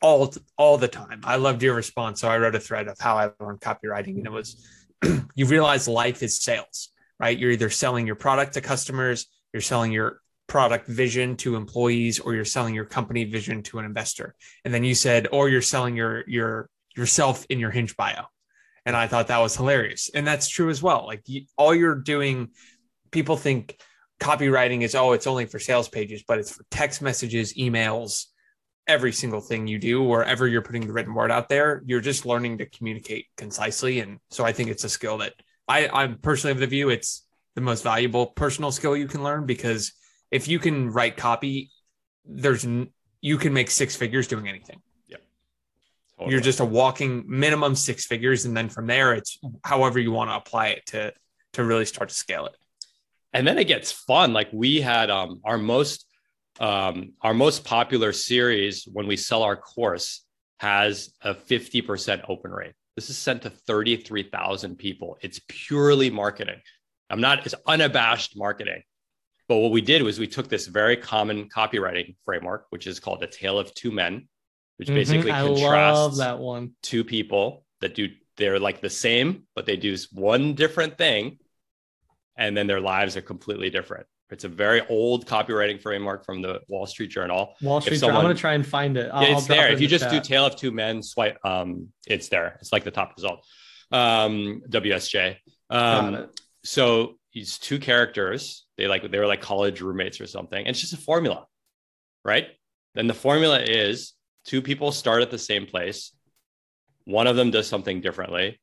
all 0.00 0.32
all 0.56 0.78
the 0.78 0.88
time. 0.88 1.20
I 1.24 1.36
loved 1.36 1.62
your 1.62 1.74
response, 1.74 2.20
so 2.20 2.28
I 2.28 2.38
wrote 2.38 2.54
a 2.54 2.60
thread 2.60 2.88
of 2.88 2.98
how 2.98 3.16
I 3.16 3.30
learned 3.40 3.60
copywriting, 3.60 4.18
and 4.18 4.26
it 4.26 4.32
was 4.32 4.66
you 5.34 5.46
realize 5.46 5.88
life 5.88 6.22
is 6.22 6.40
sales, 6.40 6.90
right? 7.18 7.38
You're 7.38 7.50
either 7.50 7.70
selling 7.70 8.06
your 8.06 8.16
product 8.16 8.54
to 8.54 8.60
customers, 8.60 9.26
you're 9.52 9.60
selling 9.60 9.92
your 9.92 10.20
product 10.50 10.88
vision 10.88 11.36
to 11.36 11.54
employees 11.54 12.18
or 12.18 12.34
you're 12.34 12.44
selling 12.44 12.74
your 12.74 12.84
company 12.84 13.24
vision 13.24 13.62
to 13.62 13.78
an 13.78 13.84
investor. 13.84 14.34
And 14.64 14.74
then 14.74 14.82
you 14.82 14.96
said 14.96 15.28
or 15.30 15.48
you're 15.48 15.62
selling 15.62 15.96
your 15.96 16.24
your 16.28 16.68
yourself 16.96 17.46
in 17.48 17.60
your 17.60 17.70
hinge 17.70 17.96
bio. 17.96 18.24
And 18.84 18.96
i 18.96 19.06
thought 19.06 19.28
that 19.28 19.38
was 19.38 19.56
hilarious. 19.56 20.10
And 20.12 20.26
that's 20.26 20.48
true 20.48 20.70
as 20.70 20.82
well. 20.82 21.06
Like 21.06 21.22
you, 21.26 21.42
all 21.56 21.74
you're 21.74 21.94
doing 21.94 22.48
people 23.12 23.36
think 23.36 23.78
copywriting 24.20 24.82
is 24.82 24.94
oh 24.94 25.12
it's 25.12 25.26
only 25.26 25.46
for 25.46 25.58
sales 25.58 25.88
pages 25.88 26.22
but 26.28 26.38
it's 26.38 26.54
for 26.54 26.62
text 26.70 27.00
messages 27.00 27.54
emails 27.54 28.26
every 28.86 29.12
single 29.12 29.40
thing 29.40 29.66
you 29.66 29.78
do 29.78 30.02
wherever 30.02 30.46
you're 30.46 30.60
putting 30.60 30.86
the 30.86 30.92
written 30.92 31.14
word 31.14 31.30
out 31.30 31.48
there 31.48 31.82
you're 31.86 32.02
just 32.02 32.26
learning 32.26 32.58
to 32.58 32.66
communicate 32.66 33.26
concisely. 33.36 34.00
And 34.00 34.18
so 34.30 34.44
i 34.44 34.52
think 34.52 34.68
it's 34.68 34.84
a 34.84 34.88
skill 34.88 35.18
that 35.18 35.32
i 35.68 35.88
i'm 35.88 36.18
personally 36.18 36.52
of 36.52 36.58
the 36.58 36.66
view 36.66 36.90
it's 36.90 37.24
the 37.54 37.60
most 37.60 37.82
valuable 37.82 38.26
personal 38.26 38.70
skill 38.72 38.96
you 38.96 39.06
can 39.06 39.22
learn 39.22 39.46
because 39.46 39.92
if 40.30 40.48
you 40.48 40.58
can 40.58 40.90
write 40.90 41.16
copy, 41.16 41.70
there's 42.24 42.66
you 43.20 43.36
can 43.36 43.52
make 43.52 43.70
six 43.70 43.96
figures 43.96 44.28
doing 44.28 44.48
anything. 44.48 44.80
Yeah. 45.08 45.16
Totally. 46.16 46.32
You're 46.32 46.40
just 46.40 46.60
a 46.60 46.64
walking 46.64 47.24
minimum 47.26 47.74
six 47.74 48.06
figures. 48.06 48.44
And 48.44 48.56
then 48.56 48.68
from 48.68 48.86
there, 48.86 49.14
it's 49.14 49.38
however 49.64 49.98
you 49.98 50.12
want 50.12 50.30
to 50.30 50.36
apply 50.36 50.68
it 50.68 50.86
to 50.86 51.12
to 51.54 51.64
really 51.64 51.84
start 51.84 52.08
to 52.08 52.14
scale 52.14 52.46
it. 52.46 52.56
And 53.32 53.46
then 53.46 53.58
it 53.58 53.64
gets 53.64 53.90
fun. 53.92 54.32
Like 54.32 54.48
we 54.52 54.80
had 54.80 55.10
um 55.10 55.40
our 55.44 55.58
most 55.58 56.06
um 56.60 57.12
our 57.20 57.34
most 57.34 57.64
popular 57.64 58.12
series 58.12 58.84
when 58.90 59.06
we 59.06 59.16
sell 59.16 59.42
our 59.42 59.56
course 59.56 60.24
has 60.58 61.14
a 61.22 61.34
50% 61.34 62.22
open 62.28 62.50
rate. 62.50 62.74
This 62.94 63.08
is 63.08 63.16
sent 63.16 63.42
to 63.42 63.50
33,000 63.50 64.76
people. 64.76 65.16
It's 65.22 65.40
purely 65.48 66.10
marketing 66.10 66.60
I'm 67.10 67.20
not, 67.20 67.44
it's 67.44 67.54
unabashed 67.66 68.36
marketing. 68.36 68.82
But 69.48 69.56
what 69.56 69.72
we 69.72 69.80
did 69.80 70.02
was 70.02 70.20
we 70.20 70.28
took 70.28 70.48
this 70.48 70.68
very 70.68 70.96
common 70.96 71.48
copywriting 71.48 72.14
framework, 72.24 72.66
which 72.70 72.86
is 72.86 73.00
called 73.00 73.22
a 73.24 73.26
tale 73.26 73.58
of 73.58 73.74
two 73.74 73.90
men, 73.90 74.28
which 74.76 74.86
mm-hmm. 74.86 74.94
basically 74.94 75.32
I 75.32 75.42
contrasts 75.42 76.18
that 76.18 76.38
one. 76.38 76.72
two 76.82 77.02
people 77.02 77.64
that 77.80 77.96
do 77.96 78.10
they're 78.36 78.60
like 78.60 78.80
the 78.80 78.88
same, 78.88 79.42
but 79.54 79.66
they 79.66 79.76
do 79.76 79.96
one 80.12 80.54
different 80.54 80.96
thing, 80.96 81.38
and 82.36 82.56
then 82.56 82.66
their 82.66 82.80
lives 82.80 83.16
are 83.16 83.22
completely 83.22 83.70
different. 83.70 84.06
It's 84.30 84.44
a 84.44 84.48
very 84.48 84.86
old 84.86 85.26
copywriting 85.26 85.82
framework 85.82 86.24
from 86.24 86.40
the 86.40 86.60
Wall 86.68 86.86
Street 86.86 87.10
Journal. 87.10 87.54
Wall 87.60 87.80
Street 87.80 87.98
Journal. 87.98 88.16
I'm 88.16 88.22
going 88.22 88.34
to 88.34 88.40
try 88.40 88.54
and 88.54 88.64
find 88.64 88.96
it. 88.96 89.10
I'll, 89.12 89.22
yeah, 89.22 89.36
it's 89.36 89.46
there. 89.46 89.68
It 89.68 89.74
if 89.74 89.80
you 89.80 89.88
the 89.88 89.90
just 89.90 90.04
chat. 90.04 90.12
do 90.12 90.20
Tale 90.20 90.46
of 90.46 90.56
Two 90.56 90.70
Men, 90.70 91.02
swipe, 91.02 91.38
um, 91.44 91.88
it's 92.06 92.28
there. 92.28 92.56
It's 92.60 92.72
like 92.72 92.84
the 92.84 92.92
top 92.92 93.14
result. 93.16 93.44
Um, 93.90 94.62
WSJ. 94.70 95.36
Um, 95.68 96.28
so 96.64 97.14
these 97.32 97.58
two 97.58 97.78
characters, 97.78 98.66
they 98.76 98.86
like 98.86 99.08
they 99.10 99.18
were 99.18 99.26
like 99.26 99.40
college 99.40 99.80
roommates 99.80 100.20
or 100.20 100.26
something. 100.26 100.58
And 100.58 100.68
it's 100.68 100.80
just 100.80 100.92
a 100.92 100.98
formula, 100.98 101.46
right? 102.24 102.48
Then 102.94 103.06
the 103.06 103.14
formula 103.14 103.60
is 103.60 104.14
two 104.44 104.62
people 104.62 104.92
start 104.92 105.22
at 105.22 105.30
the 105.30 105.38
same 105.38 105.66
place. 105.66 106.12
One 107.04 107.26
of 107.26 107.36
them 107.36 107.50
does 107.50 107.68
something 107.68 108.00
differently 108.00 108.60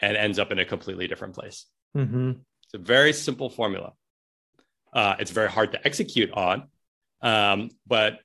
and 0.00 0.16
ends 0.16 0.38
up 0.38 0.52
in 0.52 0.58
a 0.58 0.64
completely 0.64 1.08
different 1.08 1.34
place. 1.34 1.66
Mm-hmm. 1.96 2.32
It's 2.64 2.74
a 2.74 2.78
very 2.78 3.12
simple 3.12 3.48
formula. 3.48 3.92
Uh, 4.92 5.16
it's 5.18 5.30
very 5.30 5.48
hard 5.48 5.72
to 5.72 5.86
execute 5.86 6.30
on. 6.32 6.68
Um, 7.22 7.70
but 7.86 8.20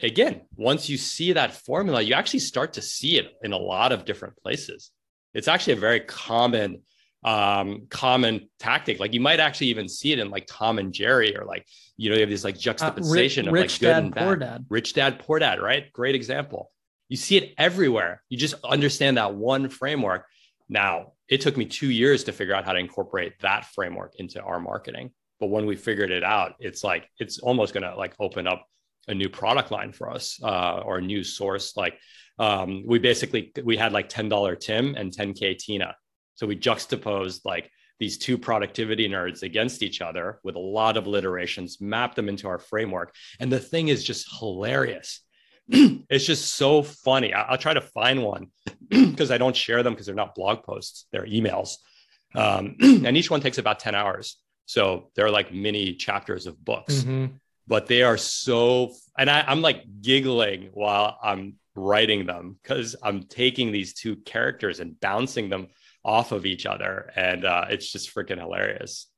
again, 0.00 0.42
once 0.56 0.88
you 0.88 0.96
see 0.96 1.32
that 1.32 1.52
formula, 1.52 2.02
you 2.02 2.14
actually 2.14 2.40
start 2.40 2.74
to 2.74 2.82
see 2.82 3.18
it 3.18 3.32
in 3.42 3.52
a 3.52 3.58
lot 3.58 3.92
of 3.92 4.04
different 4.04 4.36
places. 4.36 4.90
It's 5.34 5.48
actually 5.48 5.74
a 5.74 5.76
very 5.76 6.00
common 6.00 6.82
um 7.24 7.86
common 7.88 8.48
tactic. 8.58 8.98
Like 8.98 9.14
you 9.14 9.20
might 9.20 9.40
actually 9.40 9.68
even 9.68 9.88
see 9.88 10.12
it 10.12 10.18
in 10.18 10.30
like 10.30 10.46
tom 10.48 10.78
and 10.78 10.92
jerry 10.92 11.36
or 11.36 11.44
like 11.44 11.66
you 11.96 12.10
know 12.10 12.16
you 12.16 12.22
have 12.22 12.30
this 12.30 12.44
like 12.44 12.58
juxtaposition 12.58 13.48
uh, 13.48 13.52
rich, 13.52 13.64
of 13.64 13.70
like 13.72 13.80
good 13.80 13.86
dad, 13.86 14.02
and 14.04 14.14
bad. 14.14 14.24
poor 14.24 14.36
dad. 14.36 14.66
rich 14.68 14.92
dad 14.94 15.18
poor 15.20 15.38
dad 15.38 15.60
right? 15.60 15.92
Great 15.92 16.14
example. 16.14 16.70
You 17.08 17.16
see 17.16 17.36
it 17.36 17.54
everywhere. 17.58 18.22
You 18.28 18.38
just 18.38 18.54
understand 18.64 19.18
that 19.18 19.34
one 19.34 19.68
framework. 19.68 20.26
Now 20.68 21.12
it 21.28 21.40
took 21.40 21.56
me 21.56 21.66
two 21.66 21.90
years 21.90 22.24
to 22.24 22.32
figure 22.32 22.54
out 22.54 22.64
how 22.64 22.72
to 22.72 22.78
incorporate 22.78 23.34
that 23.40 23.66
framework 23.66 24.14
into 24.16 24.42
our 24.42 24.58
marketing. 24.60 25.10
But 25.38 25.48
when 25.48 25.66
we 25.66 25.76
figured 25.76 26.10
it 26.10 26.22
out, 26.22 26.54
it's 26.58 26.84
like 26.84 27.08
it's 27.18 27.38
almost 27.38 27.74
going 27.74 27.82
to 27.82 27.96
like 27.96 28.14
open 28.20 28.46
up 28.46 28.66
a 29.08 29.14
new 29.14 29.28
product 29.28 29.70
line 29.70 29.92
for 29.92 30.10
us 30.10 30.38
uh, 30.42 30.82
or 30.84 30.98
a 30.98 31.02
new 31.02 31.24
source. 31.24 31.76
Like 31.76 31.98
um, 32.38 32.84
we 32.86 32.98
basically 32.98 33.52
we 33.64 33.76
had 33.76 33.92
like 33.92 34.08
ten 34.08 34.28
dollar 34.28 34.54
Tim 34.56 34.94
and 34.94 35.12
ten 35.12 35.32
k 35.32 35.54
Tina, 35.54 35.94
so 36.42 36.48
we 36.48 36.56
juxtaposed 36.56 37.44
like 37.44 37.70
these 38.00 38.18
two 38.18 38.36
productivity 38.36 39.08
nerds 39.08 39.44
against 39.44 39.80
each 39.80 40.00
other 40.00 40.40
with 40.42 40.56
a 40.56 40.58
lot 40.58 40.96
of 40.96 41.06
alliterations, 41.06 41.80
mapped 41.80 42.16
them 42.16 42.28
into 42.28 42.48
our 42.48 42.58
framework, 42.58 43.14
and 43.38 43.52
the 43.52 43.60
thing 43.60 43.86
is 43.86 44.02
just 44.02 44.26
hilarious. 44.40 45.20
it's 45.68 46.24
just 46.26 46.56
so 46.56 46.82
funny. 46.82 47.32
I- 47.32 47.52
will 47.52 47.58
try 47.58 47.74
to 47.74 47.80
find 47.80 48.24
one 48.24 48.48
because 48.88 49.30
I 49.30 49.38
don't 49.38 49.54
share 49.54 49.84
them 49.84 49.92
because 49.92 50.06
they're 50.06 50.16
not 50.16 50.34
blog 50.34 50.64
posts; 50.64 51.06
they're 51.12 51.26
emails, 51.26 51.76
um, 52.34 52.74
and 52.82 53.16
each 53.16 53.30
one 53.30 53.40
takes 53.40 53.58
about 53.58 53.78
ten 53.78 53.94
hours. 53.94 54.36
So 54.66 55.12
they're 55.14 55.30
like 55.30 55.54
mini 55.54 55.94
chapters 55.94 56.48
of 56.48 56.64
books, 56.64 56.94
mm-hmm. 56.94 57.36
but 57.68 57.86
they 57.86 58.02
are 58.02 58.16
so, 58.16 58.94
and 59.16 59.30
I, 59.30 59.44
I'm 59.46 59.62
like 59.62 59.84
giggling 60.00 60.70
while 60.72 61.18
I'm 61.22 61.54
writing 61.76 62.26
them 62.26 62.58
because 62.60 62.96
I'm 63.00 63.22
taking 63.22 63.70
these 63.70 63.94
two 63.94 64.16
characters 64.16 64.80
and 64.80 64.98
bouncing 64.98 65.48
them 65.48 65.68
off 66.04 66.32
of 66.32 66.46
each 66.46 66.66
other. 66.66 67.10
And 67.16 67.44
uh, 67.44 67.66
it's 67.70 67.90
just 67.90 68.14
freaking 68.14 68.38
hilarious. 68.38 69.08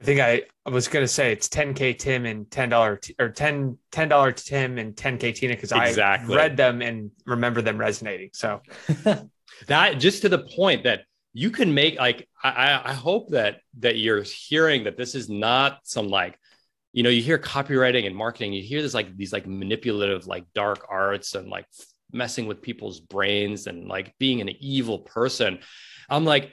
I 0.00 0.04
think 0.04 0.20
I, 0.20 0.42
I 0.64 0.70
was 0.70 0.86
going 0.86 1.02
to 1.02 1.08
say 1.08 1.32
it's 1.32 1.48
10K 1.48 1.98
Tim 1.98 2.24
and 2.24 2.46
$10 2.46 3.00
t- 3.00 3.16
or 3.18 3.30
10 3.30 3.78
$10 3.90 4.44
Tim 4.44 4.78
and 4.78 4.94
10K 4.94 5.34
Tina 5.34 5.54
because 5.54 5.72
exactly. 5.72 6.34
I 6.34 6.38
read 6.38 6.56
them 6.56 6.82
and 6.82 7.10
remember 7.26 7.62
them 7.62 7.78
resonating. 7.78 8.30
So 8.32 8.60
that 9.66 9.98
just 9.98 10.22
to 10.22 10.28
the 10.28 10.38
point 10.38 10.84
that 10.84 11.02
you 11.32 11.50
can 11.50 11.74
make 11.74 11.98
like 11.98 12.28
I, 12.42 12.80
I 12.84 12.92
hope 12.94 13.30
that 13.30 13.60
that 13.78 13.98
you're 13.98 14.22
hearing 14.22 14.84
that 14.84 14.96
this 14.96 15.14
is 15.14 15.28
not 15.28 15.80
some 15.84 16.08
like 16.08 16.38
you 16.92 17.02
know 17.02 17.10
you 17.10 17.22
hear 17.22 17.38
copywriting 17.38 18.06
and 18.06 18.16
marketing 18.16 18.52
you 18.52 18.62
hear 18.62 18.82
this 18.82 18.94
like 18.94 19.16
these 19.16 19.32
like 19.32 19.46
manipulative 19.46 20.26
like 20.26 20.44
dark 20.54 20.86
arts 20.88 21.34
and 21.34 21.48
like 21.48 21.66
messing 22.12 22.46
with 22.46 22.62
people's 22.62 23.00
brains 23.00 23.66
and 23.66 23.88
like 23.88 24.14
being 24.18 24.40
an 24.40 24.50
evil 24.60 25.00
person 25.00 25.58
i'm 26.08 26.24
like 26.24 26.52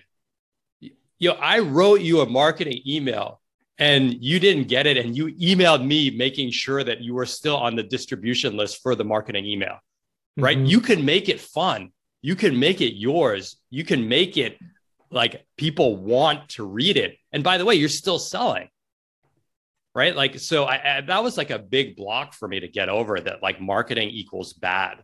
yo 1.20 1.32
i 1.34 1.60
wrote 1.60 2.02
you 2.02 2.22
a 2.22 2.30
marketing 2.30 2.82
email 2.86 3.42
and 3.78 4.24
you 4.24 4.40
didn't 4.40 4.68
get 4.68 4.88
it 4.88 4.98
and 4.98 5.18
you 5.18 5.28
emailed 5.36 5.86
me 5.86 6.10
making 6.10 6.50
sure 6.50 6.84
that 6.84 7.02
you 7.02 7.14
were 7.14 7.26
still 7.26 7.58
on 7.58 7.76
the 7.76 7.84
distribution 7.84 8.56
list 8.56 8.82
for 8.82 8.96
the 8.96 9.04
marketing 9.04 9.46
email 9.46 9.78
right 10.38 10.58
mm-hmm. 10.58 10.68
you 10.68 10.80
can 10.80 11.04
make 11.04 11.30
it 11.30 11.40
fun 11.40 11.92
you 12.26 12.36
can 12.36 12.60
make 12.60 12.82
it 12.82 12.96
yours. 12.96 13.58
You 13.70 13.84
can 13.84 14.10
make 14.10 14.36
it 14.36 14.58
like 15.12 15.46
people 15.58 15.96
want 15.96 16.50
to 16.50 16.66
read 16.66 16.98
it. 16.98 17.20
And 17.32 17.44
by 17.44 17.60
the 17.60 17.66
way, 17.66 17.76
you're 17.76 17.88
still 17.88 18.18
selling. 18.18 18.68
Right. 19.94 20.16
Like, 20.16 20.40
so 20.40 20.64
I, 20.64 20.98
I, 20.98 21.02
that 21.02 21.24
was 21.24 21.38
like 21.38 21.52
a 21.52 21.60
big 21.60 21.96
block 21.96 22.34
for 22.34 22.48
me 22.48 22.62
to 22.62 22.68
get 22.68 22.90
over 22.90 23.20
that 23.20 23.44
like 23.44 23.62
marketing 23.62 24.10
equals 24.10 24.54
bad. 24.54 25.04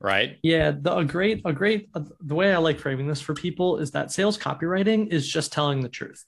Right. 0.00 0.38
Yeah. 0.42 0.72
The, 0.72 0.96
a 0.96 1.04
great, 1.04 1.42
a 1.44 1.52
great, 1.52 1.88
uh, 1.94 2.02
the 2.20 2.34
way 2.34 2.52
I 2.52 2.58
like 2.58 2.78
framing 2.78 3.08
this 3.08 3.20
for 3.20 3.34
people 3.34 3.78
is 3.78 3.92
that 3.92 4.12
sales 4.12 4.36
copywriting 4.36 5.08
is 5.08 5.26
just 5.26 5.52
telling 5.52 5.80
the 5.80 5.88
truth. 5.88 6.24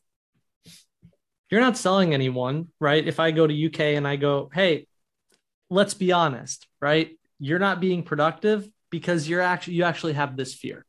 You're 1.50 1.60
not 1.60 1.76
selling 1.76 2.14
anyone, 2.14 2.68
right? 2.80 3.06
If 3.06 3.20
I 3.20 3.30
go 3.30 3.46
to 3.46 3.54
UK 3.54 3.80
and 3.80 4.06
I 4.06 4.16
go, 4.16 4.50
hey, 4.52 4.86
let's 5.70 5.94
be 5.94 6.12
honest, 6.12 6.66
right? 6.80 7.10
You're 7.38 7.58
not 7.58 7.80
being 7.80 8.02
productive 8.02 8.68
because 8.90 9.28
you're 9.28 9.40
actually 9.40 9.74
you 9.74 9.84
actually 9.84 10.14
have 10.14 10.36
this 10.36 10.54
fear 10.54 10.84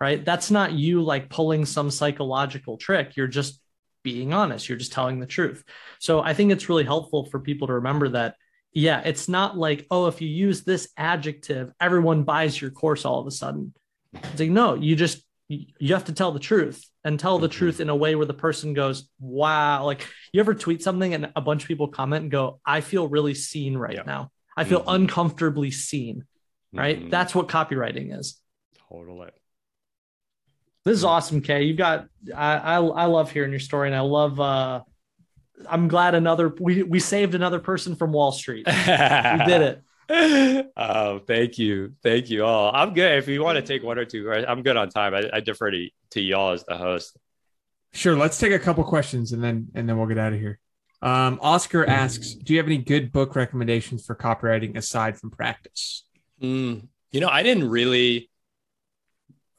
right 0.00 0.24
that's 0.24 0.50
not 0.50 0.72
you 0.72 1.02
like 1.02 1.28
pulling 1.28 1.64
some 1.64 1.90
psychological 1.90 2.76
trick 2.76 3.16
you're 3.16 3.26
just 3.26 3.60
being 4.02 4.32
honest 4.32 4.68
you're 4.68 4.78
just 4.78 4.92
telling 4.92 5.20
the 5.20 5.26
truth 5.26 5.64
so 6.00 6.20
i 6.20 6.34
think 6.34 6.50
it's 6.50 6.68
really 6.68 6.84
helpful 6.84 7.24
for 7.26 7.38
people 7.38 7.66
to 7.68 7.74
remember 7.74 8.08
that 8.08 8.34
yeah 8.72 9.00
it's 9.00 9.28
not 9.28 9.56
like 9.56 9.86
oh 9.90 10.06
if 10.06 10.20
you 10.20 10.28
use 10.28 10.62
this 10.62 10.88
adjective 10.96 11.72
everyone 11.80 12.22
buys 12.22 12.60
your 12.60 12.70
course 12.70 13.04
all 13.04 13.20
of 13.20 13.26
a 13.26 13.30
sudden 13.30 13.72
it's 14.14 14.40
like 14.40 14.50
no 14.50 14.74
you 14.74 14.96
just 14.96 15.22
you 15.48 15.92
have 15.92 16.06
to 16.06 16.12
tell 16.12 16.32
the 16.32 16.40
truth 16.40 16.88
and 17.04 17.20
tell 17.20 17.38
the 17.38 17.48
truth 17.48 17.80
in 17.80 17.90
a 17.90 17.96
way 17.96 18.14
where 18.14 18.26
the 18.26 18.32
person 18.32 18.72
goes 18.72 19.08
wow 19.20 19.84
like 19.84 20.06
you 20.32 20.40
ever 20.40 20.54
tweet 20.54 20.82
something 20.82 21.12
and 21.12 21.30
a 21.36 21.40
bunch 21.40 21.62
of 21.62 21.68
people 21.68 21.88
comment 21.88 22.22
and 22.22 22.30
go 22.30 22.60
i 22.64 22.80
feel 22.80 23.06
really 23.08 23.34
seen 23.34 23.76
right 23.76 23.96
yeah. 23.96 24.02
now 24.06 24.30
i 24.56 24.64
feel 24.64 24.80
mm-hmm. 24.80 25.02
uncomfortably 25.02 25.70
seen 25.70 26.24
right? 26.72 26.98
Mm-hmm. 26.98 27.10
That's 27.10 27.34
what 27.34 27.48
copywriting 27.48 28.18
is. 28.18 28.38
Totally. 28.88 29.30
This 30.84 30.98
is 30.98 31.04
awesome, 31.04 31.42
Khe. 31.42 31.62
You've 31.62 31.76
got 31.76 32.06
I, 32.34 32.56
I 32.56 32.76
I 32.76 33.04
love 33.04 33.30
hearing 33.30 33.50
your 33.50 33.60
story, 33.60 33.88
and 33.88 33.96
I 33.96 34.00
love. 34.00 34.40
uh 34.40 34.82
I'm 35.68 35.88
glad 35.88 36.14
another 36.14 36.54
we 36.60 36.82
we 36.82 37.00
saved 37.00 37.34
another 37.34 37.58
person 37.58 37.94
from 37.94 38.12
Wall 38.12 38.32
Street. 38.32 38.66
we 38.66 38.72
did 38.72 39.82
it. 40.10 40.72
Oh, 40.76 41.20
thank 41.20 41.58
you, 41.58 41.94
thank 42.02 42.28
you 42.28 42.44
all. 42.44 42.70
I'm 42.74 42.92
good. 42.92 43.18
If 43.18 43.28
you 43.28 43.42
want 43.42 43.56
to 43.56 43.62
take 43.62 43.82
one 43.82 43.98
or 43.98 44.04
two, 44.04 44.30
I'm 44.32 44.62
good 44.62 44.76
on 44.76 44.90
time. 44.90 45.14
I, 45.14 45.30
I 45.32 45.40
defer 45.40 45.70
to, 45.70 45.88
to 46.10 46.20
y'all 46.20 46.52
as 46.52 46.64
the 46.64 46.76
host. 46.76 47.16
Sure. 47.92 48.16
Let's 48.16 48.38
take 48.38 48.52
a 48.52 48.58
couple 48.58 48.84
questions 48.84 49.32
and 49.32 49.42
then 49.42 49.68
and 49.74 49.88
then 49.88 49.98
we'll 49.98 50.06
get 50.06 50.18
out 50.18 50.32
of 50.32 50.40
here. 50.40 50.58
Um, 51.02 51.40
Oscar 51.42 51.84
asks, 51.84 52.34
"Do 52.34 52.52
you 52.52 52.58
have 52.60 52.66
any 52.66 52.78
good 52.78 53.12
book 53.12 53.34
recommendations 53.34 54.06
for 54.06 54.14
copywriting 54.14 54.76
aside 54.76 55.18
from 55.18 55.30
practice?" 55.30 56.04
Mm, 56.40 56.88
you 57.10 57.20
know, 57.20 57.28
I 57.28 57.42
didn't 57.42 57.68
really. 57.68 58.30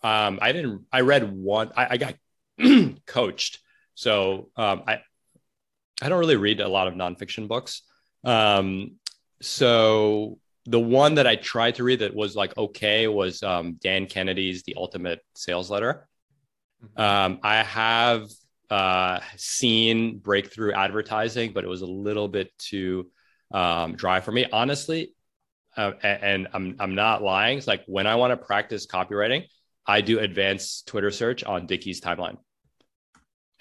Um, 0.01 0.39
I 0.41 0.51
didn't. 0.51 0.85
I 0.91 1.01
read 1.01 1.31
one. 1.31 1.71
I, 1.75 1.87
I 1.91 1.97
got 1.97 2.15
coached, 3.05 3.59
so 3.93 4.49
um, 4.55 4.83
I 4.87 5.01
I 6.01 6.09
don't 6.09 6.19
really 6.19 6.35
read 6.35 6.59
a 6.59 6.67
lot 6.67 6.87
of 6.87 6.93
nonfiction 6.93 7.47
books. 7.47 7.83
Um, 8.23 8.97
so 9.41 10.39
the 10.65 10.79
one 10.79 11.15
that 11.15 11.27
I 11.27 11.35
tried 11.35 11.75
to 11.75 11.83
read 11.83 11.99
that 11.99 12.15
was 12.15 12.35
like 12.35 12.57
okay 12.57 13.07
was 13.07 13.43
um, 13.43 13.73
Dan 13.81 14.05
Kennedy's 14.05 14.63
The 14.63 14.75
Ultimate 14.77 15.19
Sales 15.35 15.69
Letter. 15.69 16.07
Mm-hmm. 16.83 17.01
Um, 17.01 17.39
I 17.43 17.63
have 17.63 18.29
uh, 18.69 19.19
seen 19.35 20.17
breakthrough 20.19 20.73
advertising, 20.73 21.53
but 21.53 21.63
it 21.63 21.67
was 21.67 21.81
a 21.81 21.87
little 21.87 22.27
bit 22.27 22.51
too 22.57 23.11
um, 23.51 23.95
dry 23.95 24.19
for 24.21 24.31
me. 24.31 24.45
Honestly, 24.51 25.13
uh, 25.75 25.91
and 26.01 26.47
I'm 26.53 26.75
I'm 26.79 26.95
not 26.95 27.21
lying. 27.21 27.57
It's 27.57 27.67
like 27.67 27.83
when 27.85 28.07
I 28.07 28.15
want 28.15 28.31
to 28.31 28.37
practice 28.37 28.87
copywriting, 28.87 29.45
I 29.85 30.01
do 30.01 30.19
advanced 30.19 30.87
Twitter 30.87 31.11
search 31.11 31.43
on 31.43 31.65
Dickie's 31.67 32.01
timeline, 32.01 32.37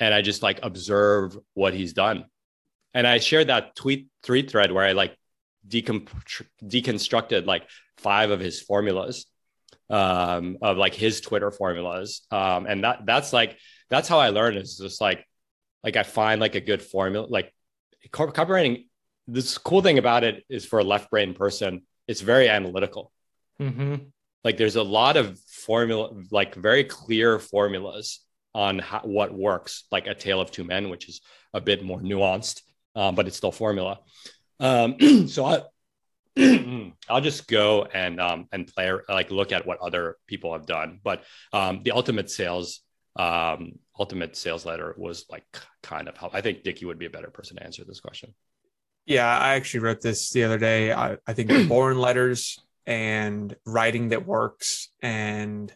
and 0.02 0.12
I 0.12 0.20
just 0.20 0.42
like 0.42 0.58
observe 0.64 1.38
what 1.54 1.74
he's 1.74 1.92
done. 1.92 2.24
And 2.92 3.06
I 3.06 3.18
shared 3.18 3.46
that 3.46 3.76
tweet 3.76 4.08
tweet 4.24 4.50
thread 4.50 4.72
where 4.72 4.84
I 4.84 4.92
like 4.92 5.16
decom- 5.66 6.08
deconstructed 6.62 7.46
like 7.46 7.68
five 7.98 8.32
of 8.32 8.40
his 8.40 8.60
formulas 8.60 9.26
um, 9.88 10.58
of 10.60 10.76
like 10.76 10.94
his 10.94 11.20
Twitter 11.20 11.52
formulas, 11.52 12.26
um, 12.32 12.66
and 12.66 12.82
that 12.82 13.06
that's 13.06 13.32
like 13.32 13.58
that's 13.90 14.08
how 14.08 14.18
I 14.18 14.30
learn 14.30 14.56
is 14.56 14.76
just 14.76 15.00
like, 15.00 15.24
like 15.84 15.96
I 15.96 16.02
find 16.02 16.40
like 16.40 16.56
a 16.56 16.60
good 16.60 16.82
formula, 16.82 17.26
like 17.28 17.54
copywriting. 18.10 18.86
This 19.28 19.56
cool 19.56 19.82
thing 19.82 19.98
about 19.98 20.24
it 20.24 20.44
is 20.48 20.64
for 20.64 20.80
a 20.80 20.84
left 20.84 21.10
brain 21.10 21.32
person, 21.32 21.82
it's 22.08 22.22
very 22.22 22.48
analytical. 22.48 23.12
Mm-hmm. 23.60 23.96
Like 24.42 24.56
there's 24.56 24.74
a 24.74 24.82
lot 24.82 25.16
of 25.16 25.38
formula, 25.38 26.10
like 26.32 26.56
very 26.56 26.82
clear 26.82 27.38
formulas 27.38 28.20
on 28.54 28.78
how, 28.78 29.00
what 29.00 29.32
works, 29.32 29.84
like 29.90 30.06
a 30.06 30.14
tale 30.14 30.40
of 30.40 30.50
two 30.50 30.64
men, 30.64 30.90
which 30.90 31.08
is 31.08 31.20
a 31.54 31.60
bit 31.60 31.82
more 31.84 32.00
nuanced, 32.00 32.62
um, 32.94 33.14
but 33.14 33.26
it's 33.26 33.36
still 33.36 33.52
formula. 33.52 34.00
Um, 34.60 35.26
so 35.28 35.44
I, 35.44 35.62
I'll 37.08 37.20
just 37.20 37.48
go 37.48 37.84
and 37.84 38.20
um, 38.20 38.48
and 38.52 38.66
play 38.66 38.92
like 39.08 39.30
look 39.30 39.52
at 39.52 39.66
what 39.66 39.78
other 39.80 40.16
people 40.26 40.52
have 40.52 40.66
done. 40.66 41.00
But 41.02 41.24
um, 41.52 41.82
the 41.82 41.92
ultimate 41.92 42.30
sales 42.30 42.80
um, 43.16 43.78
ultimate 43.98 44.36
sales 44.36 44.64
letter 44.64 44.94
was 44.96 45.26
like 45.30 45.44
kind 45.82 46.08
of 46.08 46.16
help. 46.16 46.34
I 46.34 46.40
think 46.40 46.62
Dickie 46.62 46.86
would 46.86 46.98
be 46.98 47.06
a 47.06 47.10
better 47.10 47.30
person 47.30 47.56
to 47.56 47.62
answer 47.62 47.84
this 47.84 48.00
question. 48.00 48.34
Yeah, 49.04 49.26
I 49.26 49.54
actually 49.54 49.80
wrote 49.80 50.00
this 50.00 50.30
the 50.30 50.44
other 50.44 50.58
day. 50.58 50.92
I, 50.92 51.18
I 51.26 51.32
think 51.32 51.50
Boron 51.68 51.98
letters 51.98 52.58
and 52.86 53.54
writing 53.66 54.08
that 54.10 54.26
works 54.26 54.88
and 55.02 55.72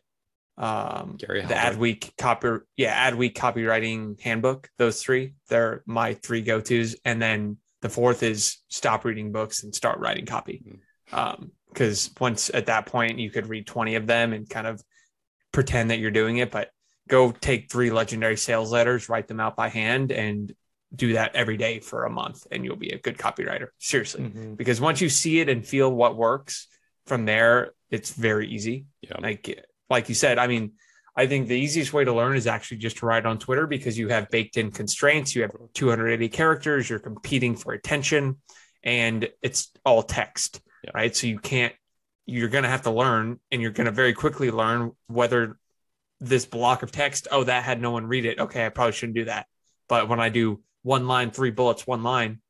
um 0.58 1.16
Gary 1.18 1.42
the 1.42 1.54
Adweek 1.54 2.16
copy 2.16 2.48
yeah 2.76 3.10
Adweek 3.10 3.34
copywriting 3.34 4.20
handbook 4.20 4.70
those 4.78 5.02
three 5.02 5.34
they're 5.48 5.82
my 5.86 6.14
three 6.14 6.42
go-to's. 6.42 6.96
And 7.04 7.20
then 7.20 7.58
the 7.82 7.88
fourth 7.88 8.22
is 8.22 8.58
stop 8.68 9.04
reading 9.04 9.32
books 9.32 9.62
and 9.62 9.74
start 9.74 9.98
writing 9.98 10.26
copy. 10.26 10.62
Mm-hmm. 10.66 11.18
um 11.18 11.52
because 11.68 12.10
once 12.18 12.50
at 12.54 12.66
that 12.66 12.86
point 12.86 13.18
you 13.18 13.30
could 13.30 13.48
read 13.48 13.66
20 13.66 13.96
of 13.96 14.06
them 14.06 14.32
and 14.32 14.48
kind 14.48 14.66
of 14.66 14.82
pretend 15.52 15.90
that 15.90 15.98
you're 15.98 16.10
doing 16.10 16.38
it 16.38 16.50
but 16.50 16.70
go 17.08 17.30
take 17.30 17.70
three 17.70 17.90
legendary 17.90 18.36
sales 18.36 18.72
letters 18.72 19.08
write 19.08 19.28
them 19.28 19.40
out 19.40 19.56
by 19.56 19.68
hand 19.68 20.10
and 20.10 20.54
do 20.94 21.14
that 21.14 21.34
every 21.34 21.56
day 21.56 21.80
for 21.80 22.04
a 22.04 22.10
month 22.10 22.46
and 22.50 22.64
you'll 22.64 22.76
be 22.76 22.90
a 22.90 22.98
good 22.98 23.18
copywriter. 23.18 23.68
Seriously. 23.78 24.22
Mm-hmm. 24.22 24.54
because 24.54 24.80
once 24.80 25.00
you 25.00 25.08
see 25.08 25.40
it 25.40 25.48
and 25.48 25.66
feel 25.66 25.92
what 25.92 26.16
works 26.16 26.68
from 27.06 27.24
there 27.24 27.72
it's 27.90 28.10
very 28.10 28.48
easy. 28.48 28.86
Yeah. 29.00 29.16
Like 29.20 29.64
like 29.88 30.08
you 30.08 30.14
said, 30.14 30.38
I 30.38 30.46
mean, 30.46 30.72
I 31.16 31.26
think 31.26 31.48
the 31.48 31.56
easiest 31.58 31.92
way 31.92 32.04
to 32.04 32.12
learn 32.12 32.36
is 32.36 32.46
actually 32.46 32.78
just 32.78 32.98
to 32.98 33.06
write 33.06 33.24
on 33.24 33.38
Twitter 33.38 33.66
because 33.66 33.98
you 33.98 34.08
have 34.08 34.28
baked 34.30 34.58
in 34.58 34.70
constraints. 34.70 35.34
You 35.34 35.42
have 35.42 35.52
280 35.72 36.28
characters, 36.28 36.90
you're 36.90 36.98
competing 36.98 37.56
for 37.56 37.72
attention, 37.72 38.36
and 38.82 39.28
it's 39.40 39.72
all 39.84 40.02
text, 40.02 40.60
yeah. 40.84 40.90
right? 40.94 41.16
So 41.16 41.26
you 41.26 41.38
can't, 41.38 41.74
you're 42.26 42.50
going 42.50 42.64
to 42.64 42.70
have 42.70 42.82
to 42.82 42.90
learn 42.90 43.40
and 43.50 43.62
you're 43.62 43.70
going 43.70 43.86
to 43.86 43.92
very 43.92 44.12
quickly 44.12 44.50
learn 44.50 44.92
whether 45.06 45.58
this 46.20 46.44
block 46.44 46.82
of 46.82 46.92
text, 46.92 47.28
oh, 47.30 47.44
that 47.44 47.64
had 47.64 47.80
no 47.80 47.92
one 47.92 48.06
read 48.06 48.26
it. 48.26 48.38
Okay, 48.38 48.66
I 48.66 48.68
probably 48.68 48.92
shouldn't 48.92 49.16
do 49.16 49.24
that. 49.24 49.46
But 49.88 50.08
when 50.08 50.20
I 50.20 50.28
do 50.28 50.62
one 50.82 51.06
line, 51.06 51.30
three 51.30 51.50
bullets, 51.50 51.86
one 51.86 52.02
line, 52.02 52.40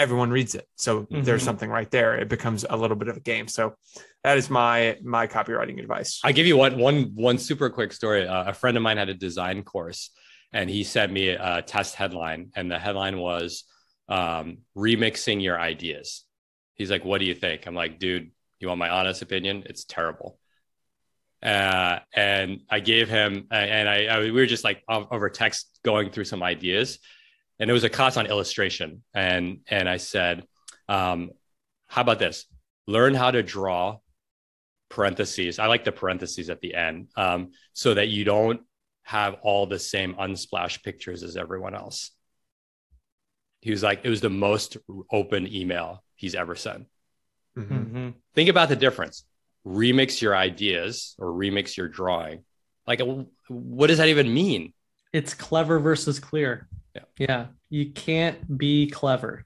everyone 0.00 0.30
reads 0.30 0.54
it. 0.54 0.66
So 0.76 1.02
mm-hmm. 1.02 1.22
there's 1.22 1.42
something 1.42 1.68
right 1.68 1.90
there. 1.90 2.16
It 2.16 2.28
becomes 2.28 2.64
a 2.68 2.76
little 2.76 2.96
bit 2.96 3.08
of 3.08 3.16
a 3.16 3.20
game. 3.20 3.46
So 3.48 3.74
that 4.24 4.38
is 4.38 4.50
my 4.50 4.96
my 5.02 5.26
copywriting 5.26 5.78
advice. 5.78 6.20
I 6.24 6.32
give 6.32 6.46
you 6.46 6.56
one 6.56 6.78
one 6.78 7.12
one 7.14 7.38
super 7.38 7.70
quick 7.70 7.92
story. 7.92 8.26
Uh, 8.26 8.50
a 8.50 8.54
friend 8.54 8.76
of 8.76 8.82
mine 8.82 8.96
had 8.96 9.08
a 9.08 9.14
design 9.14 9.62
course, 9.62 10.10
and 10.52 10.70
he 10.70 10.84
sent 10.84 11.12
me 11.12 11.28
a 11.28 11.62
test 11.62 11.94
headline, 11.94 12.50
and 12.56 12.70
the 12.70 12.78
headline 12.78 13.18
was 13.18 13.64
um, 14.08 14.58
"Remixing 14.76 15.42
Your 15.42 15.60
Ideas." 15.60 16.24
He's 16.74 16.90
like, 16.90 17.04
"What 17.04 17.18
do 17.18 17.26
you 17.26 17.34
think?" 17.34 17.66
I'm 17.66 17.74
like, 17.74 17.98
"Dude, 17.98 18.30
you 18.58 18.68
want 18.68 18.78
my 18.78 18.88
honest 18.88 19.22
opinion? 19.22 19.64
It's 19.66 19.84
terrible." 19.84 20.38
Uh, 21.42 22.00
and 22.14 22.60
I 22.68 22.80
gave 22.80 23.08
him, 23.08 23.46
and 23.50 23.88
I, 23.88 24.04
I 24.06 24.20
we 24.20 24.30
were 24.32 24.46
just 24.46 24.64
like 24.64 24.82
over 24.88 25.30
text 25.30 25.78
going 25.84 26.10
through 26.10 26.24
some 26.24 26.42
ideas, 26.42 26.98
and 27.60 27.70
it 27.70 27.72
was 27.72 27.84
a 27.84 27.90
class 27.90 28.16
on 28.16 28.26
illustration, 28.26 29.04
and 29.14 29.60
and 29.68 29.88
I 29.88 29.98
said, 29.98 30.44
um, 30.88 31.30
"How 31.86 32.02
about 32.02 32.18
this? 32.18 32.46
Learn 32.88 33.14
how 33.14 33.30
to 33.30 33.42
draw 33.42 33.98
parentheses. 34.90 35.58
I 35.58 35.66
like 35.66 35.84
the 35.84 35.92
parentheses 35.92 36.50
at 36.50 36.60
the 36.60 36.74
end 36.74 37.08
um, 37.16 37.52
so 37.72 37.94
that 37.94 38.08
you 38.08 38.24
don't 38.24 38.60
have 39.04 39.36
all 39.42 39.66
the 39.66 39.78
same 39.78 40.14
unsplash 40.14 40.82
pictures 40.82 41.22
as 41.22 41.36
everyone 41.36 41.74
else. 41.74 42.10
He 43.62 43.70
was 43.70 43.82
like, 43.82 44.00
it 44.04 44.10
was 44.10 44.20
the 44.20 44.30
most 44.30 44.76
open 45.10 45.52
email 45.52 46.02
he's 46.16 46.34
ever 46.34 46.54
sent. 46.54 46.86
Mm-hmm. 47.56 47.74
mm-hmm. 47.74 48.08
Think 48.34 48.50
about 48.50 48.68
the 48.68 48.76
difference. 48.76 49.24
Remix 49.66 50.20
your 50.20 50.36
ideas 50.36 51.14
or 51.18 51.28
remix 51.28 51.76
your 51.76 51.88
drawing. 51.88 52.44
Like, 52.86 53.00
what 53.48 53.86
does 53.86 53.98
that 53.98 54.08
even 54.08 54.32
mean? 54.32 54.72
It's 55.12 55.34
clever 55.34 55.78
versus 55.78 56.18
clear. 56.18 56.68
Yeah. 56.94 57.02
Yeah. 57.18 57.46
You 57.68 57.92
can't 57.92 58.58
be 58.58 58.88
clever, 58.88 59.44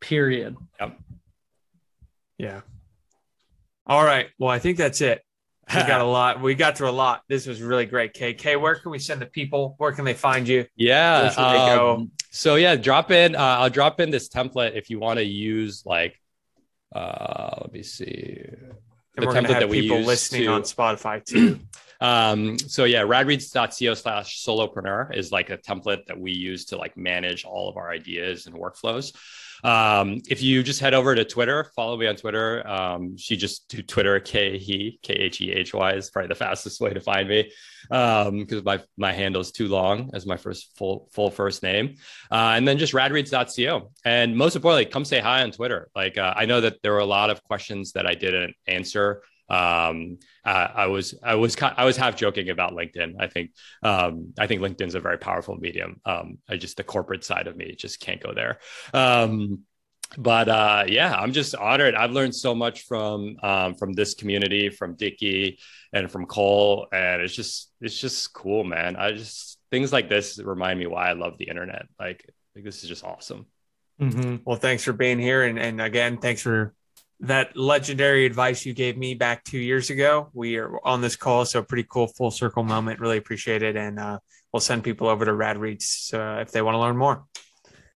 period. 0.00 0.56
Yep. 0.80 0.98
Yeah. 2.38 2.60
All 3.86 4.04
right. 4.04 4.28
Well, 4.38 4.50
I 4.50 4.58
think 4.58 4.78
that's 4.78 5.00
it. 5.00 5.22
We 5.68 5.80
got 5.82 6.00
a 6.00 6.04
lot. 6.18 6.40
We 6.40 6.54
got 6.54 6.76
through 6.76 6.90
a 6.90 6.92
lot. 6.92 7.22
This 7.28 7.46
was 7.46 7.62
really 7.62 7.86
great. 7.86 8.14
KK, 8.14 8.60
where 8.60 8.76
can 8.76 8.90
we 8.90 8.98
send 8.98 9.20
the 9.20 9.26
people? 9.26 9.74
Where 9.78 9.92
can 9.92 10.04
they 10.04 10.14
find 10.14 10.46
you? 10.46 10.66
Yeah. 10.76 11.32
Um, 11.36 12.12
so 12.30 12.56
yeah, 12.56 12.76
drop 12.76 13.10
in. 13.10 13.34
Uh, 13.34 13.38
I'll 13.38 13.70
drop 13.70 14.00
in 14.00 14.10
this 14.10 14.28
template 14.28 14.76
if 14.76 14.90
you 14.90 14.98
want 14.98 15.18
to 15.18 15.24
use 15.24 15.84
like. 15.84 16.18
Uh, 16.94 17.56
let 17.60 17.72
me 17.72 17.82
see. 17.82 18.40
And 19.16 19.26
the 19.26 19.26
template 19.26 19.48
that 19.48 19.68
we 19.68 19.78
have 19.78 19.82
people 19.84 20.00
listening 20.00 20.42
to, 20.42 20.48
on 20.48 20.62
Spotify 20.62 21.24
too. 21.24 21.58
um, 22.00 22.58
so 22.58 22.84
yeah, 22.84 23.02
radreads.co 23.02 23.94
slash 23.94 24.44
solopreneur 24.44 25.16
is 25.16 25.32
like 25.32 25.50
a 25.50 25.58
template 25.58 26.06
that 26.06 26.18
we 26.18 26.32
use 26.32 26.66
to 26.66 26.76
like 26.76 26.96
manage 26.96 27.44
all 27.44 27.68
of 27.68 27.76
our 27.76 27.90
ideas 27.90 28.46
and 28.46 28.54
workflows. 28.54 29.14
Um, 29.64 30.20
if 30.28 30.42
you 30.42 30.62
just 30.62 30.80
head 30.80 30.92
over 30.92 31.14
to 31.14 31.24
Twitter, 31.24 31.64
follow 31.74 31.96
me 31.96 32.06
on 32.06 32.16
Twitter. 32.16 32.66
Um, 32.68 33.16
she 33.16 33.36
just 33.36 33.66
do 33.68 33.82
Twitter 33.82 34.20
K 34.20 34.58
he 34.58 34.98
K 35.02 35.14
H 35.14 35.40
E 35.40 35.52
H 35.52 35.72
Y 35.72 35.92
is 35.94 36.10
probably 36.10 36.28
the 36.28 36.34
fastest 36.46 36.80
way 36.80 36.92
to 36.92 37.00
find 37.00 37.28
me 37.28 37.50
because 37.88 38.28
um, 38.28 38.64
my 38.64 38.80
my 38.98 39.12
handle 39.12 39.40
is 39.40 39.52
too 39.52 39.68
long 39.68 40.10
as 40.12 40.26
my 40.26 40.36
first 40.36 40.76
full 40.76 41.08
full 41.12 41.30
first 41.30 41.62
name. 41.62 41.96
Uh, 42.30 42.52
and 42.56 42.68
then 42.68 42.76
just 42.76 42.92
radreads.co. 42.92 43.90
And 44.04 44.36
most 44.36 44.54
importantly, 44.54 44.84
come 44.84 45.04
say 45.04 45.20
hi 45.20 45.42
on 45.42 45.50
Twitter. 45.50 45.88
Like 45.96 46.18
uh, 46.18 46.34
I 46.36 46.44
know 46.44 46.60
that 46.60 46.82
there 46.82 46.92
were 46.92 46.98
a 46.98 47.06
lot 47.06 47.30
of 47.30 47.42
questions 47.44 47.92
that 47.92 48.06
I 48.06 48.14
didn't 48.14 48.54
answer 48.66 49.22
um, 49.48 50.18
uh, 50.44 50.68
I 50.74 50.86
was 50.86 51.14
I 51.22 51.34
was 51.34 51.56
I 51.60 51.84
was 51.84 51.96
half 51.96 52.16
joking 52.16 52.50
about 52.50 52.72
LinkedIn. 52.72 53.14
I 53.20 53.26
think 53.26 53.52
um, 53.82 54.32
I 54.38 54.46
think 54.46 54.62
LinkedIn's 54.62 54.94
a 54.94 55.00
very 55.00 55.18
powerful 55.18 55.56
medium. 55.56 56.00
Um, 56.04 56.38
I 56.48 56.56
just 56.56 56.76
the 56.76 56.84
corporate 56.84 57.24
side 57.24 57.46
of 57.46 57.56
me 57.56 57.74
just 57.74 58.00
can't 58.00 58.22
go 58.22 58.32
there. 58.32 58.58
Um, 58.92 59.60
but 60.16 60.48
uh, 60.48 60.84
yeah, 60.88 61.14
I'm 61.14 61.32
just 61.32 61.54
honored. 61.54 61.94
I've 61.94 62.12
learned 62.12 62.34
so 62.34 62.54
much 62.54 62.82
from 62.82 63.36
um, 63.42 63.74
from 63.74 63.92
this 63.92 64.14
community, 64.14 64.70
from 64.70 64.94
Dickie, 64.94 65.58
and 65.92 66.10
from 66.10 66.26
Cole, 66.26 66.88
and 66.92 67.20
it's 67.22 67.34
just 67.34 67.70
it's 67.80 67.98
just 67.98 68.32
cool, 68.32 68.64
man. 68.64 68.96
I 68.96 69.12
just 69.12 69.58
things 69.70 69.92
like 69.92 70.08
this 70.08 70.38
remind 70.42 70.78
me 70.78 70.86
why 70.86 71.08
I 71.08 71.14
love 71.14 71.36
the 71.38 71.48
internet. 71.48 71.86
Like, 71.98 72.30
like 72.54 72.64
this 72.64 72.82
is 72.82 72.88
just 72.88 73.04
awesome. 73.04 73.46
Mm-hmm. 74.00 74.36
Well, 74.44 74.56
thanks 74.56 74.84
for 74.84 74.92
being 74.92 75.18
here, 75.18 75.42
and 75.42 75.58
and 75.58 75.80
again, 75.80 76.18
thanks 76.18 76.42
for 76.42 76.74
that 77.20 77.56
legendary 77.56 78.26
advice 78.26 78.66
you 78.66 78.74
gave 78.74 78.96
me 78.96 79.14
back 79.14 79.44
two 79.44 79.58
years 79.58 79.90
ago. 79.90 80.28
We 80.32 80.56
are 80.56 80.78
on 80.84 81.00
this 81.00 81.16
call, 81.16 81.44
so 81.44 81.62
pretty 81.62 81.86
cool 81.88 82.08
full 82.08 82.30
circle 82.30 82.62
moment. 82.62 83.00
Really 83.00 83.18
appreciate 83.18 83.62
it, 83.62 83.76
and 83.76 83.98
uh, 83.98 84.18
we'll 84.52 84.60
send 84.60 84.84
people 84.84 85.08
over 85.08 85.24
to 85.24 85.32
Rad 85.32 85.56
Reads 85.58 86.10
uh, 86.12 86.38
if 86.40 86.50
they 86.50 86.62
want 86.62 86.74
to 86.74 86.80
learn 86.80 86.96
more. 86.96 87.24